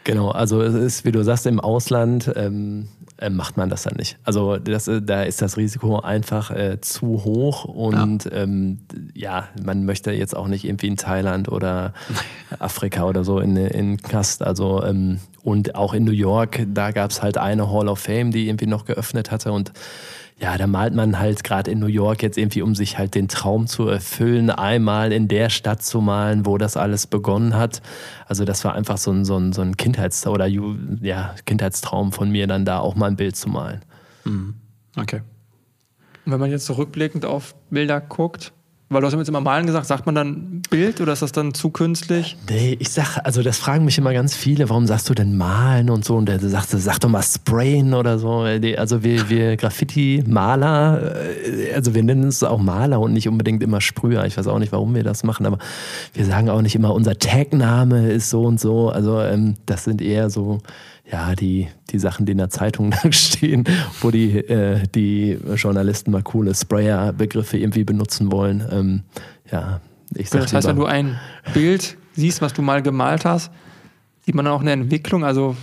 Genau, 0.03 0.29
also 0.29 0.61
es 0.61 0.75
ist, 0.75 1.03
wie 1.03 1.11
du 1.11 1.23
sagst, 1.23 1.47
im 1.47 1.59
Ausland 1.59 2.31
ähm, 2.35 2.89
äh, 2.99 3.04
macht 3.29 3.57
man 3.57 3.69
das 3.69 3.83
dann 3.83 3.95
nicht. 3.95 4.17
Also 4.23 4.57
das, 4.57 4.87
äh, 4.87 5.01
da 5.01 5.23
ist 5.23 5.41
das 5.41 5.57
Risiko 5.57 5.99
einfach 5.99 6.51
äh, 6.51 6.81
zu 6.81 7.23
hoch 7.23 7.65
und 7.65 8.25
ja. 8.25 8.31
Ähm, 8.31 8.79
ja. 9.13 9.47
man 9.63 9.85
möchte 9.85 10.11
jetzt 10.11 10.35
auch 10.35 10.47
nicht 10.47 10.65
irgendwie 10.65 10.87
in 10.87 10.97
Thailand 10.97 11.49
oder 11.49 11.93
Afrika 12.59 13.05
oder 13.05 13.23
so 13.23 13.39
in, 13.39 13.55
in 13.55 13.97
Knast. 13.97 14.43
Also 14.43 14.83
ähm, 14.83 15.19
und 15.43 15.75
auch 15.75 15.93
in 15.93 16.03
New 16.03 16.11
York, 16.11 16.65
da 16.67 16.91
gab 16.91 17.11
es 17.11 17.21
halt 17.21 17.37
eine 17.37 17.71
Hall 17.71 17.87
of 17.87 17.99
Fame, 17.99 18.31
die 18.31 18.47
irgendwie 18.47 18.67
noch 18.67 18.85
geöffnet 18.85 19.31
hatte 19.31 19.51
und 19.51 19.71
ja, 20.37 20.57
da 20.57 20.67
malt 20.67 20.93
man 20.93 21.17
halt 21.17 21.45
gerade 21.45 21.71
in 21.71 21.79
New 21.79 21.87
York 21.87 22.21
jetzt 22.21 22.37
irgendwie, 22.37 22.61
um 22.61 22.75
sich 22.75 22.97
halt 22.97 23.15
den 23.15 23.29
Traum 23.29 23.67
zu 23.67 23.87
erfüllen, 23.87 24.49
einmal 24.49 25.13
in 25.13 25.29
der 25.29 25.49
Stadt 25.49 25.81
zu 25.81 26.01
malen, 26.01 26.45
wo 26.45 26.57
das 26.57 26.75
alles 26.75 27.07
begonnen 27.07 27.55
hat. 27.55 27.81
Also 28.27 28.43
das 28.43 28.65
war 28.65 28.73
einfach 28.73 28.97
so 28.97 29.11
ein, 29.11 29.23
so 29.23 29.37
ein, 29.37 29.53
so 29.53 29.61
ein 29.61 29.77
Kindheits- 29.77 30.27
oder 30.27 30.45
ja, 30.45 31.35
Kindheitstraum 31.45 32.11
von 32.11 32.29
mir, 32.31 32.47
dann 32.47 32.65
da 32.65 32.79
auch 32.79 32.95
mal 32.95 33.07
ein 33.07 33.15
Bild 33.15 33.37
zu 33.37 33.49
malen. 33.49 33.81
Mhm. 34.25 34.55
Okay. 34.97 35.21
wenn 36.25 36.39
man 36.39 36.49
jetzt 36.49 36.65
zurückblickend 36.65 37.25
auf 37.25 37.55
Bilder 37.69 38.01
guckt, 38.01 38.53
weil 38.87 39.01
du 39.01 39.07
hast 39.07 39.15
jetzt 39.15 39.29
immer 39.29 39.41
malen 39.41 39.65
gesagt, 39.65 39.87
sagt 39.87 40.05
man 40.05 40.13
dann 40.13 40.61
Bild 40.69 41.01
oder 41.01 41.13
ist 41.13 41.23
das 41.23 41.31
dann 41.31 41.55
zu 41.55 41.71
künstlich? 41.71 42.37
Nee, 42.47 42.77
ich 42.79 42.89
sag, 42.89 43.17
also 43.23 43.41
das 43.41 43.57
fragen 43.57 43.83
mich 43.83 43.97
immer 43.97 44.13
ganz 44.13 44.35
viele, 44.35 44.69
warum 44.69 44.85
sagst 44.85 45.09
du 45.09 45.15
denn 45.15 45.35
malen 45.35 45.89
und 45.89 46.05
so? 46.05 46.15
Und 46.15 46.27
der 46.27 46.39
sagt, 46.39 46.69
sag 46.69 46.99
doch 46.99 47.09
mal 47.09 47.23
sprayen 47.23 47.95
oder 47.95 48.19
so. 48.19 48.45
Also 48.77 49.03
wir, 49.03 49.27
wir 49.29 49.57
Graffiti-Maler, 49.57 51.15
äh, 51.15 51.73
also 51.73 51.95
wir 51.95 52.03
nennen 52.03 52.25
uns 52.25 52.43
auch 52.43 52.59
Maler 52.59 52.99
und 52.99 53.13
nicht 53.13 53.27
unbedingt 53.27 53.63
immer 53.63 53.81
Sprüher. 53.81 54.23
Ich 54.25 54.37
weiß 54.37 54.47
auch 54.47 54.59
nicht, 54.59 54.71
warum 54.71 54.93
wir 54.93 55.03
das 55.03 55.23
machen, 55.23 55.47
aber 55.47 55.57
wir 56.13 56.25
sagen 56.25 56.49
auch 56.49 56.61
nicht 56.61 56.75
immer, 56.75 56.93
unser 56.93 57.17
Tagname 57.17 58.11
ist 58.11 58.29
so 58.29 58.43
und 58.43 58.59
so. 58.59 58.89
Also 58.89 59.19
ähm, 59.19 59.55
das 59.65 59.83
sind 59.83 60.01
eher 60.01 60.29
so 60.29 60.59
ja, 61.11 61.35
die, 61.35 61.67
die 61.91 61.99
Sachen, 61.99 62.25
die 62.25 62.31
in 62.31 62.37
der 62.37 62.49
Zeitung 62.49 62.91
da 63.03 63.11
stehen, 63.11 63.63
wo 64.01 64.11
die, 64.11 64.37
äh, 64.37 64.83
die 64.93 65.37
Journalisten 65.55 66.11
mal 66.11 66.23
coole 66.23 66.53
Sprayer-Begriffe 66.55 67.57
irgendwie 67.57 67.83
benutzen 67.83 68.31
wollen. 68.31 68.63
Ähm, 68.71 69.03
ja, 69.51 69.81
ich 70.13 70.29
sag 70.29 70.41
Das 70.41 70.53
heißt, 70.53 70.67
wenn 70.67 70.75
du 70.75 70.85
ein 70.85 71.19
Bild 71.53 71.97
siehst, 72.13 72.41
was 72.41 72.53
du 72.53 72.61
mal 72.61 72.81
gemalt 72.81 73.25
hast, 73.25 73.51
sieht 74.25 74.35
man 74.35 74.45
dann 74.45 74.53
auch 74.53 74.61
eine 74.61 74.71
Entwicklung, 74.71 75.23
also 75.23 75.55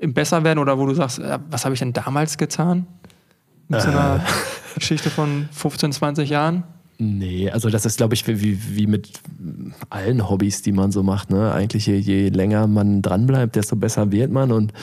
im 0.00 0.14
Besserwerden 0.14 0.60
oder 0.60 0.78
wo 0.78 0.86
du 0.86 0.94
sagst, 0.94 1.18
äh, 1.18 1.38
was 1.50 1.64
habe 1.64 1.74
ich 1.74 1.80
denn 1.80 1.92
damals 1.92 2.36
getan? 2.38 2.86
Mit 3.68 3.82
so 3.82 3.88
einer 3.88 4.24
Geschichte 4.74 5.10
von 5.10 5.48
15, 5.52 5.92
20 5.92 6.28
Jahren? 6.28 6.64
Nee, 7.02 7.48
also 7.48 7.70
das 7.70 7.86
ist, 7.86 7.96
glaube 7.96 8.12
ich, 8.12 8.26
wie, 8.28 8.76
wie 8.76 8.86
mit 8.86 9.20
allen 9.88 10.28
Hobbys, 10.28 10.60
die 10.60 10.72
man 10.72 10.92
so 10.92 11.02
macht. 11.02 11.30
Ne? 11.30 11.50
Eigentlich 11.50 11.86
je, 11.86 11.96
je 11.96 12.28
länger 12.28 12.66
man 12.66 13.00
dranbleibt, 13.00 13.56
desto 13.56 13.74
besser 13.74 14.12
wird 14.12 14.30
man. 14.30 14.52
Und 14.52 14.74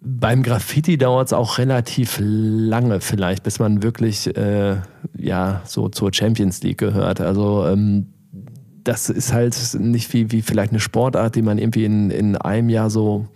beim 0.00 0.42
Graffiti 0.42 0.96
dauert 0.96 1.26
es 1.26 1.32
auch 1.34 1.58
relativ 1.58 2.18
lange 2.22 3.02
vielleicht, 3.02 3.42
bis 3.42 3.58
man 3.58 3.82
wirklich 3.82 4.34
äh, 4.34 4.76
ja, 5.18 5.60
so 5.64 5.90
zur 5.90 6.10
Champions 6.14 6.62
League 6.62 6.78
gehört. 6.78 7.20
Also 7.20 7.66
ähm, 7.66 8.06
das 8.82 9.10
ist 9.10 9.34
halt 9.34 9.76
nicht 9.78 10.10
wie, 10.14 10.32
wie 10.32 10.40
vielleicht 10.40 10.72
eine 10.72 10.80
Sportart, 10.80 11.34
die 11.36 11.42
man 11.42 11.58
irgendwie 11.58 11.84
in, 11.84 12.10
in 12.10 12.36
einem 12.36 12.70
Jahr 12.70 12.88
so, 12.88 13.26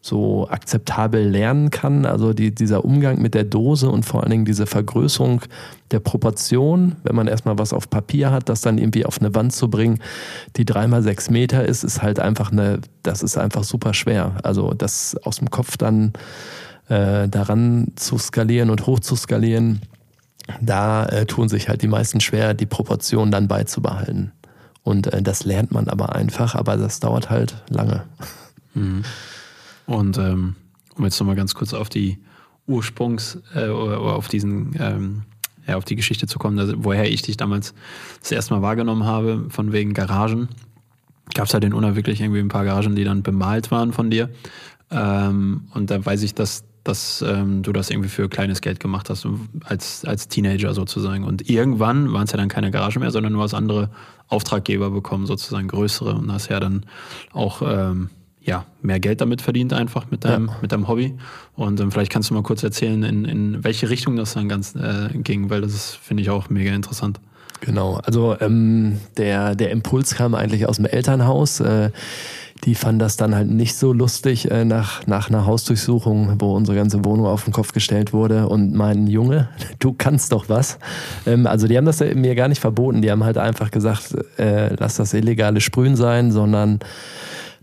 so 0.00 0.48
akzeptabel 0.48 1.28
lernen 1.28 1.70
kann. 1.70 2.06
Also 2.06 2.32
die, 2.32 2.54
dieser 2.54 2.84
Umgang 2.84 3.20
mit 3.20 3.34
der 3.34 3.44
Dose 3.44 3.90
und 3.90 4.04
vor 4.04 4.22
allen 4.22 4.30
Dingen 4.30 4.44
diese 4.44 4.66
Vergrößerung 4.66 5.42
der 5.90 6.00
Proportion, 6.00 6.96
wenn 7.02 7.16
man 7.16 7.26
erstmal 7.26 7.58
was 7.58 7.72
auf 7.72 7.90
Papier 7.90 8.30
hat, 8.30 8.48
das 8.48 8.60
dann 8.60 8.78
irgendwie 8.78 9.04
auf 9.04 9.20
eine 9.20 9.34
Wand 9.34 9.52
zu 9.52 9.68
bringen, 9.68 10.00
die 10.56 10.64
dreimal 10.64 11.02
sechs 11.02 11.30
Meter 11.30 11.64
ist, 11.64 11.82
ist 11.82 12.02
halt 12.02 12.20
einfach 12.20 12.52
eine, 12.52 12.80
das 13.02 13.22
ist 13.22 13.36
einfach 13.36 13.64
super 13.64 13.94
schwer. 13.94 14.36
Also 14.42 14.72
das 14.72 15.16
aus 15.24 15.38
dem 15.38 15.50
Kopf 15.50 15.76
dann 15.76 16.12
äh, 16.88 17.28
daran 17.28 17.88
zu 17.96 18.18
skalieren 18.18 18.70
und 18.70 18.86
hoch 18.86 19.00
zu 19.00 19.16
skalieren, 19.16 19.80
da 20.60 21.04
äh, 21.06 21.26
tun 21.26 21.48
sich 21.48 21.68
halt 21.68 21.82
die 21.82 21.88
meisten 21.88 22.20
schwer, 22.20 22.54
die 22.54 22.66
Proportion 22.66 23.30
dann 23.30 23.48
beizubehalten. 23.48 24.32
Und 24.82 25.12
äh, 25.12 25.22
das 25.22 25.44
lernt 25.44 25.72
man 25.72 25.88
aber 25.88 26.14
einfach, 26.14 26.54
aber 26.54 26.76
das 26.76 27.00
dauert 27.00 27.28
halt 27.30 27.62
lange. 27.68 28.04
Und 29.88 30.18
ähm, 30.18 30.54
um 30.96 31.04
jetzt 31.04 31.18
nochmal 31.18 31.34
ganz 31.34 31.54
kurz 31.54 31.72
auf 31.72 31.88
die 31.88 32.18
Ursprungs- 32.68 33.38
äh, 33.54 33.70
oder, 33.70 34.02
oder 34.02 34.16
auf 34.16 34.28
diesen, 34.28 34.76
ähm, 34.78 35.22
ja, 35.66 35.76
auf 35.76 35.84
die 35.84 35.96
Geschichte 35.96 36.26
zu 36.26 36.38
kommen, 36.38 36.58
dass, 36.58 36.74
woher 36.76 37.10
ich 37.10 37.22
dich 37.22 37.38
damals 37.38 37.72
das 38.20 38.30
erste 38.30 38.54
Mal 38.54 38.60
wahrgenommen 38.60 39.04
habe, 39.04 39.46
von 39.48 39.72
wegen 39.72 39.94
Garagen. 39.94 40.48
Gab 41.34 41.46
es 41.46 41.54
halt 41.54 41.64
in 41.64 41.72
Unna 41.72 41.96
wirklich 41.96 42.20
irgendwie 42.20 42.40
ein 42.40 42.48
paar 42.48 42.66
Garagen, 42.66 42.96
die 42.96 43.04
dann 43.04 43.22
bemalt 43.22 43.70
waren 43.70 43.92
von 43.94 44.10
dir. 44.10 44.28
Ähm, 44.90 45.68
und 45.72 45.90
da 45.90 46.04
weiß 46.04 46.22
ich, 46.22 46.34
dass, 46.34 46.64
dass 46.84 47.22
ähm, 47.26 47.62
du 47.62 47.72
das 47.72 47.88
irgendwie 47.88 48.10
für 48.10 48.28
kleines 48.28 48.60
Geld 48.60 48.80
gemacht 48.80 49.08
hast, 49.08 49.26
als, 49.64 50.04
als 50.04 50.28
Teenager 50.28 50.74
sozusagen. 50.74 51.24
Und 51.24 51.48
irgendwann 51.48 52.12
waren 52.12 52.24
es 52.24 52.32
ja 52.32 52.36
dann 52.36 52.48
keine 52.48 52.70
Garagen 52.70 53.00
mehr, 53.00 53.10
sondern 53.10 53.32
du 53.32 53.40
hast 53.40 53.54
andere 53.54 53.88
Auftraggeber 54.26 54.90
bekommen, 54.90 55.24
sozusagen 55.24 55.68
größere. 55.68 56.14
Und 56.14 56.30
hast 56.30 56.48
ja 56.48 56.60
dann 56.60 56.84
auch 57.32 57.62
ähm, 57.64 58.10
ja, 58.48 58.64
mehr 58.80 58.98
Geld 58.98 59.20
damit 59.20 59.42
verdient, 59.42 59.72
einfach 59.74 60.10
mit 60.10 60.24
deinem, 60.24 60.46
Ja. 60.48 60.56
mit 60.62 60.72
deinem 60.72 60.88
Hobby. 60.88 61.14
Und 61.54 61.78
ähm, 61.80 61.92
vielleicht 61.92 62.10
kannst 62.10 62.30
du 62.30 62.34
mal 62.34 62.42
kurz 62.42 62.62
erzählen, 62.62 63.02
in, 63.02 63.24
in 63.26 63.62
welche 63.62 63.90
Richtung 63.90 64.16
das 64.16 64.32
dann 64.34 64.48
ganz 64.48 64.74
äh, 64.74 65.08
ging, 65.18 65.50
weil 65.50 65.60
das 65.60 65.94
finde 65.94 66.22
ich, 66.22 66.30
auch 66.30 66.48
mega 66.48 66.72
interessant. 66.72 67.20
Genau, 67.60 68.00
also 68.04 68.36
ähm, 68.40 68.98
der, 69.16 69.54
der 69.54 69.70
Impuls 69.70 70.14
kam 70.14 70.34
eigentlich 70.34 70.66
aus 70.66 70.76
dem 70.76 70.86
Elternhaus. 70.86 71.60
Äh, 71.60 71.90
die 72.64 72.74
fanden 72.74 72.98
das 72.98 73.16
dann 73.16 73.34
halt 73.34 73.48
nicht 73.50 73.76
so 73.76 73.92
lustig 73.92 74.50
äh, 74.50 74.64
nach, 74.64 75.06
nach 75.06 75.28
einer 75.28 75.44
Hausdurchsuchung, 75.46 76.40
wo 76.40 76.54
unsere 76.56 76.76
ganze 76.76 77.04
Wohnung 77.04 77.26
auf 77.26 77.44
den 77.44 77.52
Kopf 77.52 77.72
gestellt 77.72 78.12
wurde 78.12 78.48
und 78.48 78.74
mein 78.74 79.06
Junge, 79.08 79.48
du 79.78 79.92
kannst 79.92 80.32
doch 80.32 80.48
was. 80.48 80.78
Ähm, 81.26 81.46
also 81.46 81.68
die 81.68 81.76
haben 81.76 81.84
das 81.84 82.00
mir 82.00 82.34
gar 82.34 82.48
nicht 82.48 82.60
verboten, 82.60 83.02
die 83.02 83.10
haben 83.10 83.24
halt 83.24 83.38
einfach 83.38 83.70
gesagt, 83.70 84.14
äh, 84.38 84.74
lass 84.76 84.96
das 84.96 85.12
illegale 85.14 85.60
Sprühen 85.60 85.96
sein, 85.96 86.32
sondern 86.32 86.78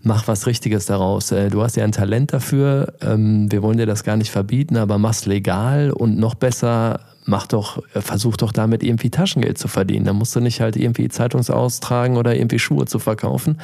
mach 0.06 0.28
was 0.28 0.48
Richtiges 0.48 0.86
daraus. 0.86 1.32
Äh, 1.32 1.50
Du 1.50 1.62
hast 1.62 1.76
ja 1.76 1.84
ein 1.84 1.92
Talent 1.92 2.32
dafür. 2.34 2.94
Ähm, 3.02 3.52
Wir 3.52 3.62
wollen 3.62 3.78
dir 3.78 3.86
das 3.86 4.04
gar 4.04 4.18
nicht 4.18 4.32
verbieten, 4.32 4.78
aber 4.78 4.98
mach's 4.98 5.26
legal 5.26 5.92
und 5.92 6.18
noch 6.18 6.36
besser, 6.36 7.00
mach 7.25 7.48
doch, 7.48 7.79
äh, 7.94 8.01
versuch 8.01 8.38
doch 8.38 8.51
damit 8.51 8.84
irgendwie 8.84 9.10
Taschengeld 9.10 9.58
zu 9.58 9.67
verdienen. 9.67 10.05
Dann 10.05 10.15
musst 10.15 10.36
du 10.36 10.39
nicht 10.39 10.62
halt 10.62 10.75
irgendwie 10.75 11.10
Zeitungsaustragen 11.10 12.17
oder 12.17 12.36
irgendwie 12.36 12.60
Schuhe 12.60 12.86
zu 12.86 13.00
verkaufen. 13.00 13.60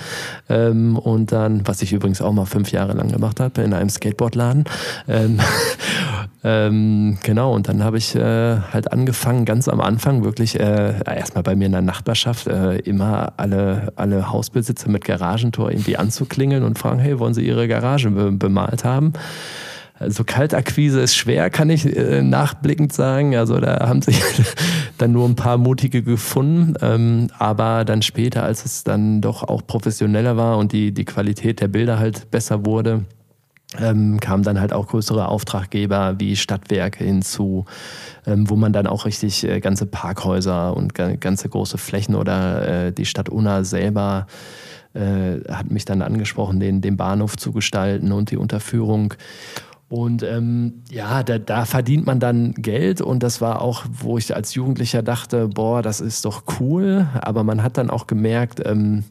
Ähm, 0.50 0.98
Und 0.98 1.32
dann, 1.32 1.68
was 1.68 1.82
ich 1.82 1.94
übrigens 1.94 2.22
auch 2.22 2.34
mal 2.34 2.46
fünf 2.46 2.72
Jahre 2.72 2.94
lang 2.94 3.12
gemacht 3.12 3.39
habe, 3.39 3.62
in 3.62 3.74
einem 3.74 3.89
Skateboardladen. 3.89 4.65
Ähm, 5.08 5.39
ähm, 6.44 7.18
genau, 7.24 7.53
und 7.53 7.68
dann 7.68 7.84
habe 7.84 7.98
ich 7.98 8.15
äh, 8.15 8.58
halt 8.58 8.91
angefangen, 8.91 9.46
ganz 9.46 9.68
am 9.68 9.80
Anfang 9.80 10.24
wirklich 10.24 10.60
äh, 10.60 10.96
erstmal 11.06 11.44
bei 11.44 11.56
mir 11.56 11.65
in 11.65 11.72
der 11.72 11.82
Nachbarschaft 11.82 12.48
äh, 12.48 12.77
immer 12.77 13.33
alle, 13.38 13.94
alle 13.96 14.31
Hausbesitzer 14.31 14.90
mit 14.90 15.05
Garagentor 15.05 15.72
irgendwie 15.72 15.98
anzuklingeln 15.98 16.64
und 16.64 16.79
fragen, 16.79 17.00
hey, 17.00 17.20
wollen 17.20 17.33
Sie 17.33 17.46
Ihre 17.46 17.68
Garage 17.68 18.09
be 18.09 18.31
bemalt 18.31 18.83
haben? 18.83 19.14
Also 20.01 20.24
Kaltakquise 20.24 21.00
ist 21.00 21.16
schwer, 21.16 21.51
kann 21.51 21.70
ich 21.70 21.85
äh, 21.85 22.24
nachblickend 22.24 22.92
sagen. 22.92 23.35
Also 23.35 23.59
da 23.59 23.87
haben 23.87 24.01
sich 24.01 24.20
dann 24.98 25.11
nur 25.11 25.29
ein 25.29 25.35
paar 25.35 25.57
mutige 25.57 26.01
gefunden. 26.01 26.74
Ähm, 26.81 27.27
aber 27.37 27.85
dann 27.85 28.01
später, 28.01 28.44
als 28.44 28.66
es 28.66 28.83
dann 28.83 29.22
doch 29.22 29.44
auch 29.44 29.66
professioneller 29.66 30.37
war 30.37 30.57
und 30.57 30.72
die, 30.72 30.92
die 30.92 31.05
Qualität 31.05 31.61
der 31.61 31.68
Bilder 31.68 32.00
halt 32.00 32.31
besser 32.31 32.66
wurde, 32.66 33.05
ähm, 33.79 34.20
kamen 34.20 34.44
dann 34.44 34.59
halt 34.59 34.74
auch 34.74 34.87
größere 34.87 35.27
Auftraggeber 35.27 36.16
wie 36.20 36.35
Stadtwerke 36.35 37.03
hinzu, 37.03 37.66
ähm, 38.25 38.50
wo 38.50 38.55
man 38.55 38.74
dann 38.74 38.87
auch 38.87 39.05
richtig 39.05 39.48
äh, 39.48 39.59
ganze 39.59 39.85
Parkhäuser 39.85 40.75
und 40.75 40.96
ga 40.96 41.16
ganze 41.16 41.48
große 41.48 41.77
Flächen 41.77 42.16
oder 42.16 42.87
äh, 42.87 42.92
die 42.92 43.05
Stadt 43.05 43.29
Unna 43.29 43.64
selber 43.64 44.25
äh, 44.94 45.40
hat 45.50 45.72
mich 45.72 45.85
dann 45.85 46.01
angesprochen, 46.01 46.59
den, 46.59 46.81
den 46.81 46.98
Bahnhof 46.98 47.37
zu 47.37 47.53
gestalten 47.53 48.11
und 48.11 48.31
die 48.31 48.37
Unterführung. 48.37 49.14
Und 49.92 50.24
ähm, 50.24 50.84
ja, 50.90 51.22
da, 51.22 51.38
da 51.38 51.66
verdient 51.66 52.06
man 52.06 52.22
dann 52.22 52.54
Geld 52.54 53.01
und 53.01 53.22
das 53.24 53.42
war 53.42 53.62
auch, 53.62 53.84
wo 53.92 54.18
ich 54.18 54.34
als 54.34 54.56
Jugendlicher 54.56 55.04
dachte, 55.04 55.50
boah, 55.50 55.82
das 55.82 56.00
ist 56.00 56.24
doch 56.24 56.44
cool, 56.62 57.10
aber 57.20 57.44
man 57.44 57.62
hat 57.62 57.77
dann 57.77 57.90
auch 57.90 58.08
gemerkt, 58.08 58.62
ähm, 58.66 59.04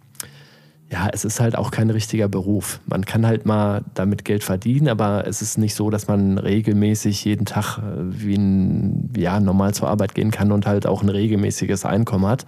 ja, 0.91 1.11
es 1.13 1.27
ist 1.27 1.39
halt 1.39 1.55
auch 1.55 1.71
kein 1.71 1.91
richtiger 1.91 2.29
Beruf. 2.29 2.81
Man 2.87 3.05
kann 3.05 3.27
halt 3.27 3.45
mal 3.45 3.85
damit 3.93 4.25
Geld 4.25 4.43
verdienen, 4.43 4.89
aber 4.89 5.27
es 5.27 5.43
ist 5.43 5.59
nicht 5.59 5.75
so, 5.75 5.91
dass 5.91 6.09
man 6.09 6.39
regelmäßig 6.39 7.27
jeden 7.27 7.45
Tag 7.45 7.77
äh, 7.77 7.83
wie 7.99 8.37
ein, 8.37 9.13
ja, 9.15 9.39
normal 9.39 9.75
zur 9.75 9.91
Arbeit 9.91 10.15
gehen 10.15 10.31
kann 10.31 10.51
und 10.51 10.67
halt 10.67 10.87
auch 10.87 11.03
ein 11.03 11.11
regelmäßiges 11.11 11.85
Einkommen 11.85 12.25
hat. 12.25 12.47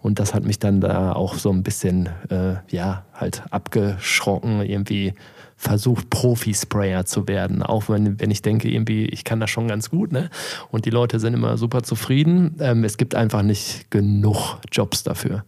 Und 0.00 0.18
das 0.18 0.34
hat 0.34 0.42
mich 0.44 0.58
dann 0.58 0.80
da 0.80 1.12
auch 1.12 1.34
so 1.34 1.52
ein 1.52 1.62
bisschen, 1.62 2.08
äh, 2.28 2.56
ja, 2.70 3.04
halt 3.14 3.44
abgeschrocken, 3.52 4.62
irgendwie 4.62 5.14
versucht, 5.58 6.08
Profi-Sprayer 6.08 7.04
zu 7.04 7.26
werden. 7.26 7.64
Auch 7.64 7.88
wenn, 7.88 8.20
wenn 8.20 8.30
ich 8.30 8.42
denke, 8.42 8.70
irgendwie, 8.70 9.06
ich 9.06 9.24
kann 9.24 9.40
das 9.40 9.50
schon 9.50 9.66
ganz 9.66 9.90
gut, 9.90 10.12
ne? 10.12 10.30
Und 10.70 10.84
die 10.84 10.90
Leute 10.90 11.18
sind 11.18 11.34
immer 11.34 11.58
super 11.58 11.82
zufrieden. 11.82 12.54
Ähm, 12.60 12.84
es 12.84 12.96
gibt 12.96 13.16
einfach 13.16 13.42
nicht 13.42 13.90
genug 13.90 14.60
Jobs 14.70 15.02
dafür. 15.02 15.44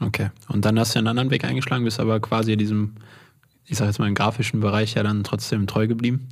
Okay. 0.00 0.30
Und 0.48 0.64
dann 0.64 0.78
hast 0.80 0.94
du 0.94 0.98
einen 0.98 1.06
anderen 1.06 1.30
Weg 1.30 1.44
eingeschlagen, 1.44 1.84
bist 1.84 2.00
aber 2.00 2.18
quasi 2.18 2.56
diesem, 2.56 2.96
ich 3.66 3.78
sag 3.78 3.86
jetzt 3.86 4.00
mal, 4.00 4.08
im 4.08 4.16
grafischen 4.16 4.58
Bereich 4.58 4.94
ja 4.94 5.04
dann 5.04 5.22
trotzdem 5.22 5.68
treu 5.68 5.86
geblieben. 5.86 6.26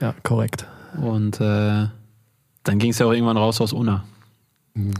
Ja, 0.00 0.14
korrekt. 0.22 0.64
Und 1.02 1.40
äh, 1.40 1.88
dann 2.62 2.78
ging 2.78 2.92
es 2.92 3.00
ja 3.00 3.06
auch 3.06 3.12
irgendwann 3.12 3.36
raus 3.36 3.60
aus 3.60 3.72
Unna. 3.72 4.04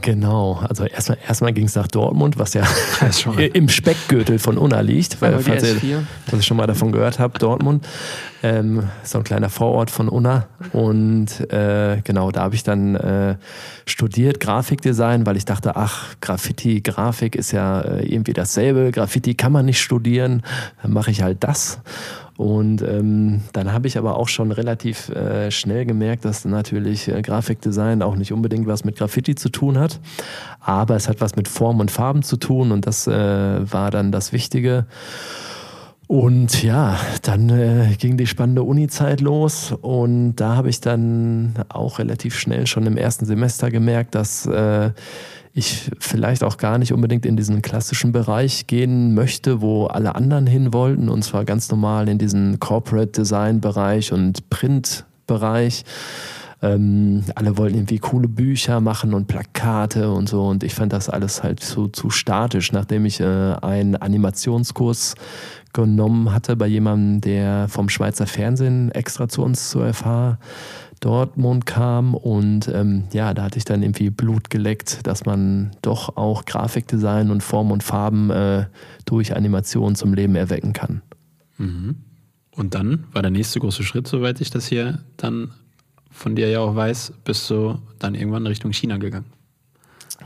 Genau, 0.01 0.59
also 0.67 0.83
erstmal, 0.83 1.17
erstmal 1.25 1.53
ging 1.53 1.65
es 1.65 1.75
nach 1.75 1.87
Dortmund, 1.87 2.37
was 2.37 2.53
ja 2.53 2.67
im 3.53 3.69
Speckgürtel 3.69 4.37
von 4.37 4.57
Unna 4.57 4.81
liegt, 4.81 5.21
weil 5.21 5.39
falls 5.39 5.63
ihr, 5.63 5.75
S4. 5.75 6.03
was 6.29 6.39
ich 6.41 6.45
schon 6.45 6.57
mal 6.57 6.67
davon 6.67 6.91
gehört 6.91 7.17
habe, 7.19 7.39
Dortmund, 7.39 7.87
ähm, 8.43 8.89
so 9.03 9.19
ein 9.19 9.23
kleiner 9.23 9.49
Vorort 9.49 9.89
von 9.89 10.09
Unna. 10.09 10.47
Und 10.73 11.49
äh, 11.53 12.01
genau, 12.03 12.31
da 12.31 12.41
habe 12.41 12.55
ich 12.55 12.63
dann 12.63 12.95
äh, 12.95 13.37
studiert 13.85 14.41
Grafikdesign, 14.41 15.25
weil 15.25 15.37
ich 15.37 15.45
dachte, 15.45 15.77
ach, 15.77 16.15
Graffiti, 16.19 16.81
Grafik 16.81 17.35
ist 17.35 17.51
ja 17.51 17.79
äh, 17.79 18.05
irgendwie 18.05 18.33
dasselbe, 18.33 18.91
Graffiti 18.91 19.35
kann 19.35 19.53
man 19.53 19.65
nicht 19.65 19.79
studieren, 19.79 20.43
dann 20.81 20.91
mache 20.91 21.11
ich 21.11 21.21
halt 21.21 21.43
das 21.43 21.79
und 22.39 22.81
ähm, 22.83 23.41
dann 23.51 23.73
habe 23.73 23.89
ich 23.89 23.97
aber 23.97 24.15
auch 24.15 24.29
schon 24.29 24.53
relativ 24.53 25.09
äh, 25.09 25.51
schnell 25.51 25.85
gemerkt, 25.85 26.23
dass 26.23 26.45
natürlich 26.45 27.09
äh, 27.09 27.21
Grafikdesign 27.21 28.01
auch 28.01 28.15
nicht 28.15 28.31
unbedingt 28.31 28.65
was 28.65 28.85
mit 28.85 28.95
Graffiti 28.95 29.35
zu 29.35 29.49
tun 29.49 29.77
hat. 29.77 29.99
Aber 30.61 30.95
es 30.95 31.09
hat 31.09 31.19
was 31.19 31.35
mit 31.35 31.49
Form 31.49 31.81
und 31.81 31.91
Farben 31.91 32.23
zu 32.23 32.37
tun 32.37 32.71
und 32.71 32.87
das 32.87 33.07
äh, 33.07 33.11
war 33.13 33.91
dann 33.91 34.13
das 34.13 34.31
Wichtige. 34.31 34.85
Und 36.07 36.63
ja, 36.63 36.97
dann 37.23 37.49
äh, 37.49 37.95
ging 37.99 38.15
die 38.15 38.25
spannende 38.25 38.63
Uni-Zeit 38.63 39.19
los 39.19 39.73
und 39.81 40.37
da 40.37 40.55
habe 40.55 40.69
ich 40.69 40.79
dann 40.79 41.55
auch 41.67 41.99
relativ 41.99 42.39
schnell 42.39 42.67
schon 42.67 42.85
im 42.85 42.95
ersten 42.95 43.25
Semester 43.25 43.69
gemerkt, 43.69 44.15
dass 44.15 44.45
äh, 44.45 44.91
ich 45.59 45.91
vielleicht 45.99 46.43
auch 46.43 46.57
gar 46.57 46.77
nicht 46.77 46.91
unbedingt 46.93 47.25
in 47.25 47.37
diesen 47.37 47.61
klassischen 47.61 48.11
Bereich 48.11 48.67
gehen 48.67 49.13
möchte, 49.13 49.61
wo 49.61 49.85
alle 49.85 50.15
anderen 50.15 50.47
hin 50.47 50.73
wollten, 50.73 51.09
und 51.09 51.23
zwar 51.23 51.45
ganz 51.45 51.69
normal 51.69 52.09
in 52.09 52.17
diesen 52.17 52.59
Corporate 52.59 53.11
Design 53.11 53.61
Bereich 53.61 54.11
und 54.11 54.49
Print 54.49 55.05
Bereich. 55.27 55.85
Ähm, 56.61 57.23
alle 57.35 57.57
wollten 57.57 57.75
irgendwie 57.75 57.99
coole 57.99 58.27
Bücher 58.27 58.81
machen 58.81 59.13
und 59.13 59.27
Plakate 59.27 60.11
und 60.11 60.27
so. 60.27 60.45
Und 60.47 60.63
ich 60.63 60.75
fand 60.75 60.91
das 60.91 61.09
alles 61.09 61.41
halt 61.41 61.61
zu, 61.61 61.87
zu 61.87 62.09
statisch, 62.09 62.73
nachdem 62.73 63.05
ich 63.05 63.21
äh, 63.21 63.23
einen 63.61 63.95
Animationskurs 63.95 65.15
genommen 65.71 66.33
hatte 66.33 66.55
bei 66.55 66.67
jemandem, 66.67 67.21
der 67.21 67.67
vom 67.69 67.87
Schweizer 67.87 68.27
Fernsehen 68.27 68.91
extra 68.91 69.29
zu 69.29 69.43
uns 69.43 69.69
zur 69.69 69.93
FH 69.93 70.37
Dortmund 70.99 71.65
kam 71.65 72.13
und 72.13 72.67
ähm, 72.67 73.05
ja, 73.13 73.33
da 73.33 73.43
hatte 73.43 73.57
ich 73.57 73.65
dann 73.65 73.83
irgendwie 73.83 74.09
Blut 74.09 74.49
geleckt, 74.49 75.07
dass 75.07 75.25
man 75.25 75.71
doch 75.81 76.17
auch 76.17 76.45
Grafikdesign 76.45 77.31
und 77.31 77.41
Form 77.41 77.71
und 77.71 77.83
Farben 77.83 78.29
äh, 78.29 78.65
durch 79.05 79.35
Animation 79.35 79.95
zum 79.95 80.13
Leben 80.13 80.35
erwecken 80.35 80.73
kann. 80.73 81.01
Mhm. 81.57 81.95
Und 82.51 82.75
dann 82.75 83.05
war 83.13 83.21
der 83.21 83.31
nächste 83.31 83.59
große 83.59 83.83
Schritt, 83.83 84.07
soweit 84.07 84.41
ich 84.41 84.49
das 84.49 84.67
hier 84.67 84.99
dann 85.15 85.51
von 86.11 86.35
dir 86.35 86.49
ja 86.49 86.59
auch 86.59 86.75
weiß, 86.75 87.13
bist 87.23 87.49
du 87.49 87.79
dann 87.99 88.15
irgendwann 88.15 88.45
Richtung 88.47 88.73
China 88.73 88.97
gegangen. 88.97 89.27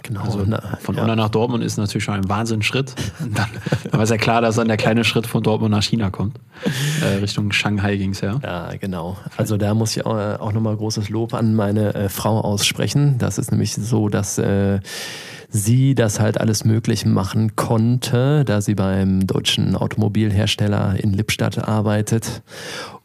Genau. 0.01 0.21
Also 0.21 0.45
von 0.79 0.95
ja. 0.95 1.03
Unna 1.03 1.15
nach 1.15 1.29
Dortmund 1.29 1.63
ist 1.63 1.77
natürlich 1.77 2.03
schon 2.03 2.15
ein 2.15 2.27
Wahnsinnsschritt. 2.27 2.93
Dann, 3.19 3.49
dann 3.84 3.93
war 3.93 4.01
es 4.01 4.10
ja 4.10 4.17
klar, 4.17 4.41
dass 4.41 4.56
dann 4.56 4.67
der 4.67 4.77
kleine 4.77 5.03
Schritt 5.03 5.27
von 5.27 5.43
Dortmund 5.43 5.71
nach 5.71 5.84
China 5.84 6.10
kommt. 6.10 6.39
Äh, 7.01 7.19
Richtung 7.19 7.51
Shanghai 7.51 7.95
ging 7.95 8.12
es 8.12 8.21
ja. 8.21 8.39
Ja, 8.43 8.69
genau. 8.79 9.17
Also 9.38 9.58
da 9.58 9.73
muss 9.73 9.95
ich 9.95 10.06
auch, 10.06 10.39
auch 10.39 10.51
nochmal 10.51 10.75
großes 10.75 11.10
Lob 11.10 11.34
an 11.34 11.56
meine 11.56 11.93
äh, 11.93 12.10
Frau 12.10 12.41
aussprechen. 12.41 13.17
Das 13.17 13.38
ist 13.38 13.51
nämlich 13.51 13.73
so, 13.75 14.10
dass 14.10 14.38
äh, 14.38 14.79
sie 15.49 15.95
das 15.95 16.19
halt 16.19 16.39
alles 16.39 16.65
möglich 16.65 17.06
machen 17.06 17.56
konnte, 17.56 18.43
da 18.43 18.60
sie 18.60 18.75
beim 18.75 19.25
deutschen 19.25 19.75
Automobilhersteller 19.75 20.95
in 20.97 21.13
Lippstadt 21.13 21.60
arbeitet. 21.60 22.41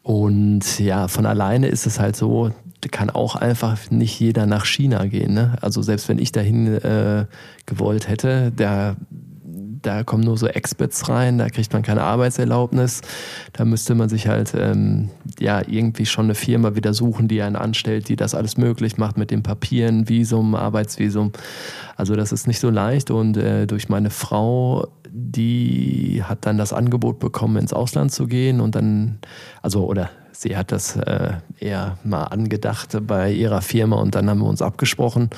Und 0.01 0.79
ja, 0.79 1.07
von 1.07 1.25
alleine 1.25 1.67
ist 1.67 1.85
es 1.85 1.99
halt 1.99 2.15
so, 2.15 2.51
kann 2.87 3.09
auch 3.09 3.35
einfach 3.35 3.91
nicht 3.91 4.19
jeder 4.19 4.45
nach 4.45 4.65
China 4.65 5.05
gehen. 5.05 5.33
Ne? 5.33 5.57
Also 5.61 5.81
selbst 5.81 6.07
wenn 6.07 6.19
ich 6.19 6.31
dahin 6.31 6.67
äh, 6.67 7.25
gewollt 7.65 8.07
hätte, 8.07 8.51
der 8.51 8.95
da 9.81 10.03
kommen 10.03 10.23
nur 10.23 10.37
so 10.37 10.47
Experts 10.47 11.09
rein, 11.09 11.37
da 11.37 11.49
kriegt 11.49 11.71
man 11.73 11.81
keine 11.81 12.01
Arbeitserlaubnis. 12.03 13.01
Da 13.53 13.65
müsste 13.65 13.95
man 13.95 14.09
sich 14.09 14.27
halt 14.27 14.53
ähm, 14.55 15.09
ja 15.39 15.61
irgendwie 15.65 16.05
schon 16.05 16.25
eine 16.25 16.35
Firma 16.35 16.75
wieder 16.75 16.93
suchen, 16.93 17.27
die 17.27 17.41
einen 17.41 17.55
anstellt, 17.55 18.09
die 18.09 18.15
das 18.15 18.35
alles 18.35 18.57
möglich 18.57 18.97
macht 18.97 19.17
mit 19.17 19.31
den 19.31 19.43
Papieren, 19.43 20.09
Visum, 20.09 20.55
Arbeitsvisum. 20.55 21.31
Also 21.95 22.15
das 22.15 22.31
ist 22.31 22.47
nicht 22.47 22.59
so 22.59 22.69
leicht 22.69 23.11
und 23.11 23.37
äh, 23.37 23.67
durch 23.67 23.89
meine 23.89 24.09
Frau, 24.09 24.87
die 25.09 26.23
hat 26.23 26.45
dann 26.45 26.57
das 26.57 26.73
Angebot 26.73 27.19
bekommen, 27.19 27.57
ins 27.57 27.73
Ausland 27.73 28.11
zu 28.11 28.27
gehen 28.27 28.61
und 28.61 28.75
dann, 28.75 29.19
also 29.61 29.85
oder 29.85 30.09
sie 30.39 30.55
hat 30.55 30.71
das 30.71 30.95
äh, 30.95 31.33
eher 31.59 31.97
mal 32.05 32.23
angedacht 32.23 32.97
bei 33.05 33.29
ihrer 33.29 33.61
Firma 33.61 33.97
und 33.97 34.15
dann 34.15 34.29
haben 34.29 34.39
wir 34.39 34.47
uns 34.47 34.61
abgesprochen 34.61 35.29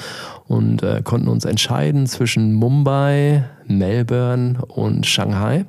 und 0.47 0.83
äh, 0.83 1.01
konnten 1.03 1.27
uns 1.27 1.43
entscheiden 1.43 2.05
zwischen 2.05 2.53
Mumbai, 2.53 3.43
Melbourne 3.65 4.63
und 4.67 5.07
Shanghai. 5.07 5.65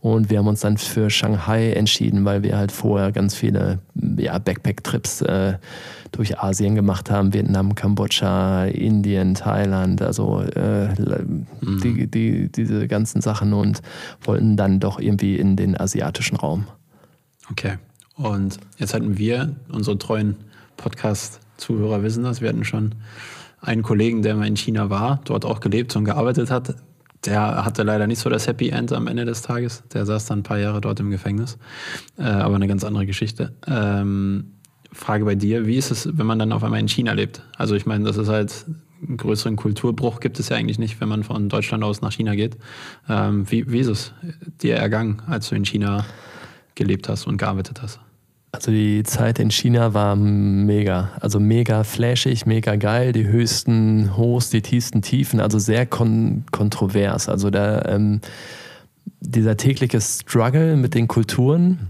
Und 0.00 0.30
wir 0.30 0.38
haben 0.38 0.48
uns 0.48 0.60
dann 0.60 0.78
für 0.78 1.10
Shanghai 1.10 1.74
entschieden, 1.74 2.24
weil 2.24 2.42
wir 2.42 2.56
halt 2.56 2.72
vorher 2.72 3.12
ganz 3.12 3.34
viele 3.34 3.78
ja, 4.16 4.38
Backpack-Trips 4.38 5.20
äh, 5.20 5.58
durch 6.10 6.40
Asien 6.40 6.74
gemacht 6.74 7.10
haben. 7.10 7.34
Vietnam, 7.34 7.74
Kambodscha, 7.74 8.64
Indien, 8.64 9.34
Thailand, 9.34 10.02
also 10.02 10.40
äh, 10.40 10.88
mhm. 10.88 11.80
die, 11.84 12.06
die, 12.10 12.50
diese 12.50 12.88
ganzen 12.88 13.20
Sachen 13.20 13.52
und 13.52 13.82
wollten 14.22 14.56
dann 14.56 14.80
doch 14.80 14.98
irgendwie 14.98 15.36
in 15.36 15.56
den 15.56 15.78
asiatischen 15.78 16.36
Raum. 16.36 16.66
Okay. 17.50 17.76
Und 18.16 18.58
jetzt 18.78 18.94
hatten 18.94 19.18
wir, 19.18 19.56
unsere 19.70 19.98
treuen 19.98 20.36
Podcast-Zuhörer 20.76 22.02
wissen 22.02 22.24
das, 22.24 22.40
wir 22.40 22.48
hatten 22.48 22.64
schon 22.64 22.94
einen 23.60 23.82
Kollegen, 23.82 24.22
der 24.22 24.34
mal 24.34 24.46
in 24.46 24.56
China 24.56 24.90
war, 24.90 25.20
dort 25.24 25.44
auch 25.44 25.60
gelebt 25.60 25.94
und 25.96 26.04
gearbeitet 26.04 26.50
hat. 26.50 26.74
Der 27.24 27.64
hatte 27.64 27.84
leider 27.84 28.08
nicht 28.08 28.18
so 28.18 28.28
das 28.28 28.48
Happy 28.48 28.70
End 28.70 28.92
am 28.92 29.06
Ende 29.06 29.24
des 29.24 29.42
Tages. 29.42 29.84
Der 29.92 30.04
saß 30.04 30.26
dann 30.26 30.40
ein 30.40 30.42
paar 30.42 30.58
Jahre 30.58 30.80
dort 30.80 30.98
im 30.98 31.10
Gefängnis. 31.10 31.56
Äh, 32.18 32.24
aber 32.24 32.56
eine 32.56 32.66
ganz 32.66 32.82
andere 32.82 33.06
Geschichte. 33.06 33.54
Ähm, 33.66 34.54
Frage 34.92 35.24
bei 35.24 35.36
dir, 35.36 35.66
wie 35.66 35.76
ist 35.76 35.92
es, 35.92 36.18
wenn 36.18 36.26
man 36.26 36.40
dann 36.40 36.52
auf 36.52 36.64
einmal 36.64 36.80
in 36.80 36.88
China 36.88 37.12
lebt? 37.12 37.42
Also 37.56 37.76
ich 37.76 37.86
meine, 37.86 38.04
das 38.04 38.16
ist 38.16 38.28
halt 38.28 38.66
einen 39.06 39.16
größeren 39.16 39.56
Kulturbruch 39.56 40.20
gibt 40.20 40.38
es 40.38 40.48
ja 40.48 40.56
eigentlich 40.56 40.78
nicht, 40.78 41.00
wenn 41.00 41.08
man 41.08 41.24
von 41.24 41.48
Deutschland 41.48 41.82
aus 41.82 42.02
nach 42.02 42.12
China 42.12 42.34
geht. 42.34 42.56
Ähm, 43.08 43.50
wie, 43.50 43.70
wie 43.70 43.80
ist 43.80 43.88
es 43.88 44.12
dir 44.60 44.76
ergangen, 44.76 45.22
als 45.26 45.48
du 45.48 45.54
in 45.54 45.64
China 45.64 46.04
gelebt 46.74 47.08
hast 47.08 47.26
und 47.26 47.38
gearbeitet 47.38 47.82
hast? 47.82 48.00
Also 48.54 48.70
die 48.70 49.02
Zeit 49.02 49.38
in 49.38 49.50
China 49.50 49.94
war 49.94 50.14
mega, 50.14 51.10
also 51.20 51.40
mega 51.40 51.84
flashig, 51.84 52.44
mega 52.44 52.76
geil, 52.76 53.12
die 53.12 53.26
höchsten 53.26 54.14
Hochs, 54.16 54.50
die 54.50 54.60
tiefsten 54.60 55.00
Tiefen, 55.00 55.40
also 55.40 55.58
sehr 55.58 55.86
kon 55.86 56.44
kontrovers. 56.50 57.30
Also 57.30 57.48
da, 57.48 57.82
ähm, 57.86 58.20
dieser 59.20 59.56
tägliche 59.56 60.02
Struggle 60.02 60.76
mit 60.76 60.94
den 60.94 61.08
Kulturen, 61.08 61.88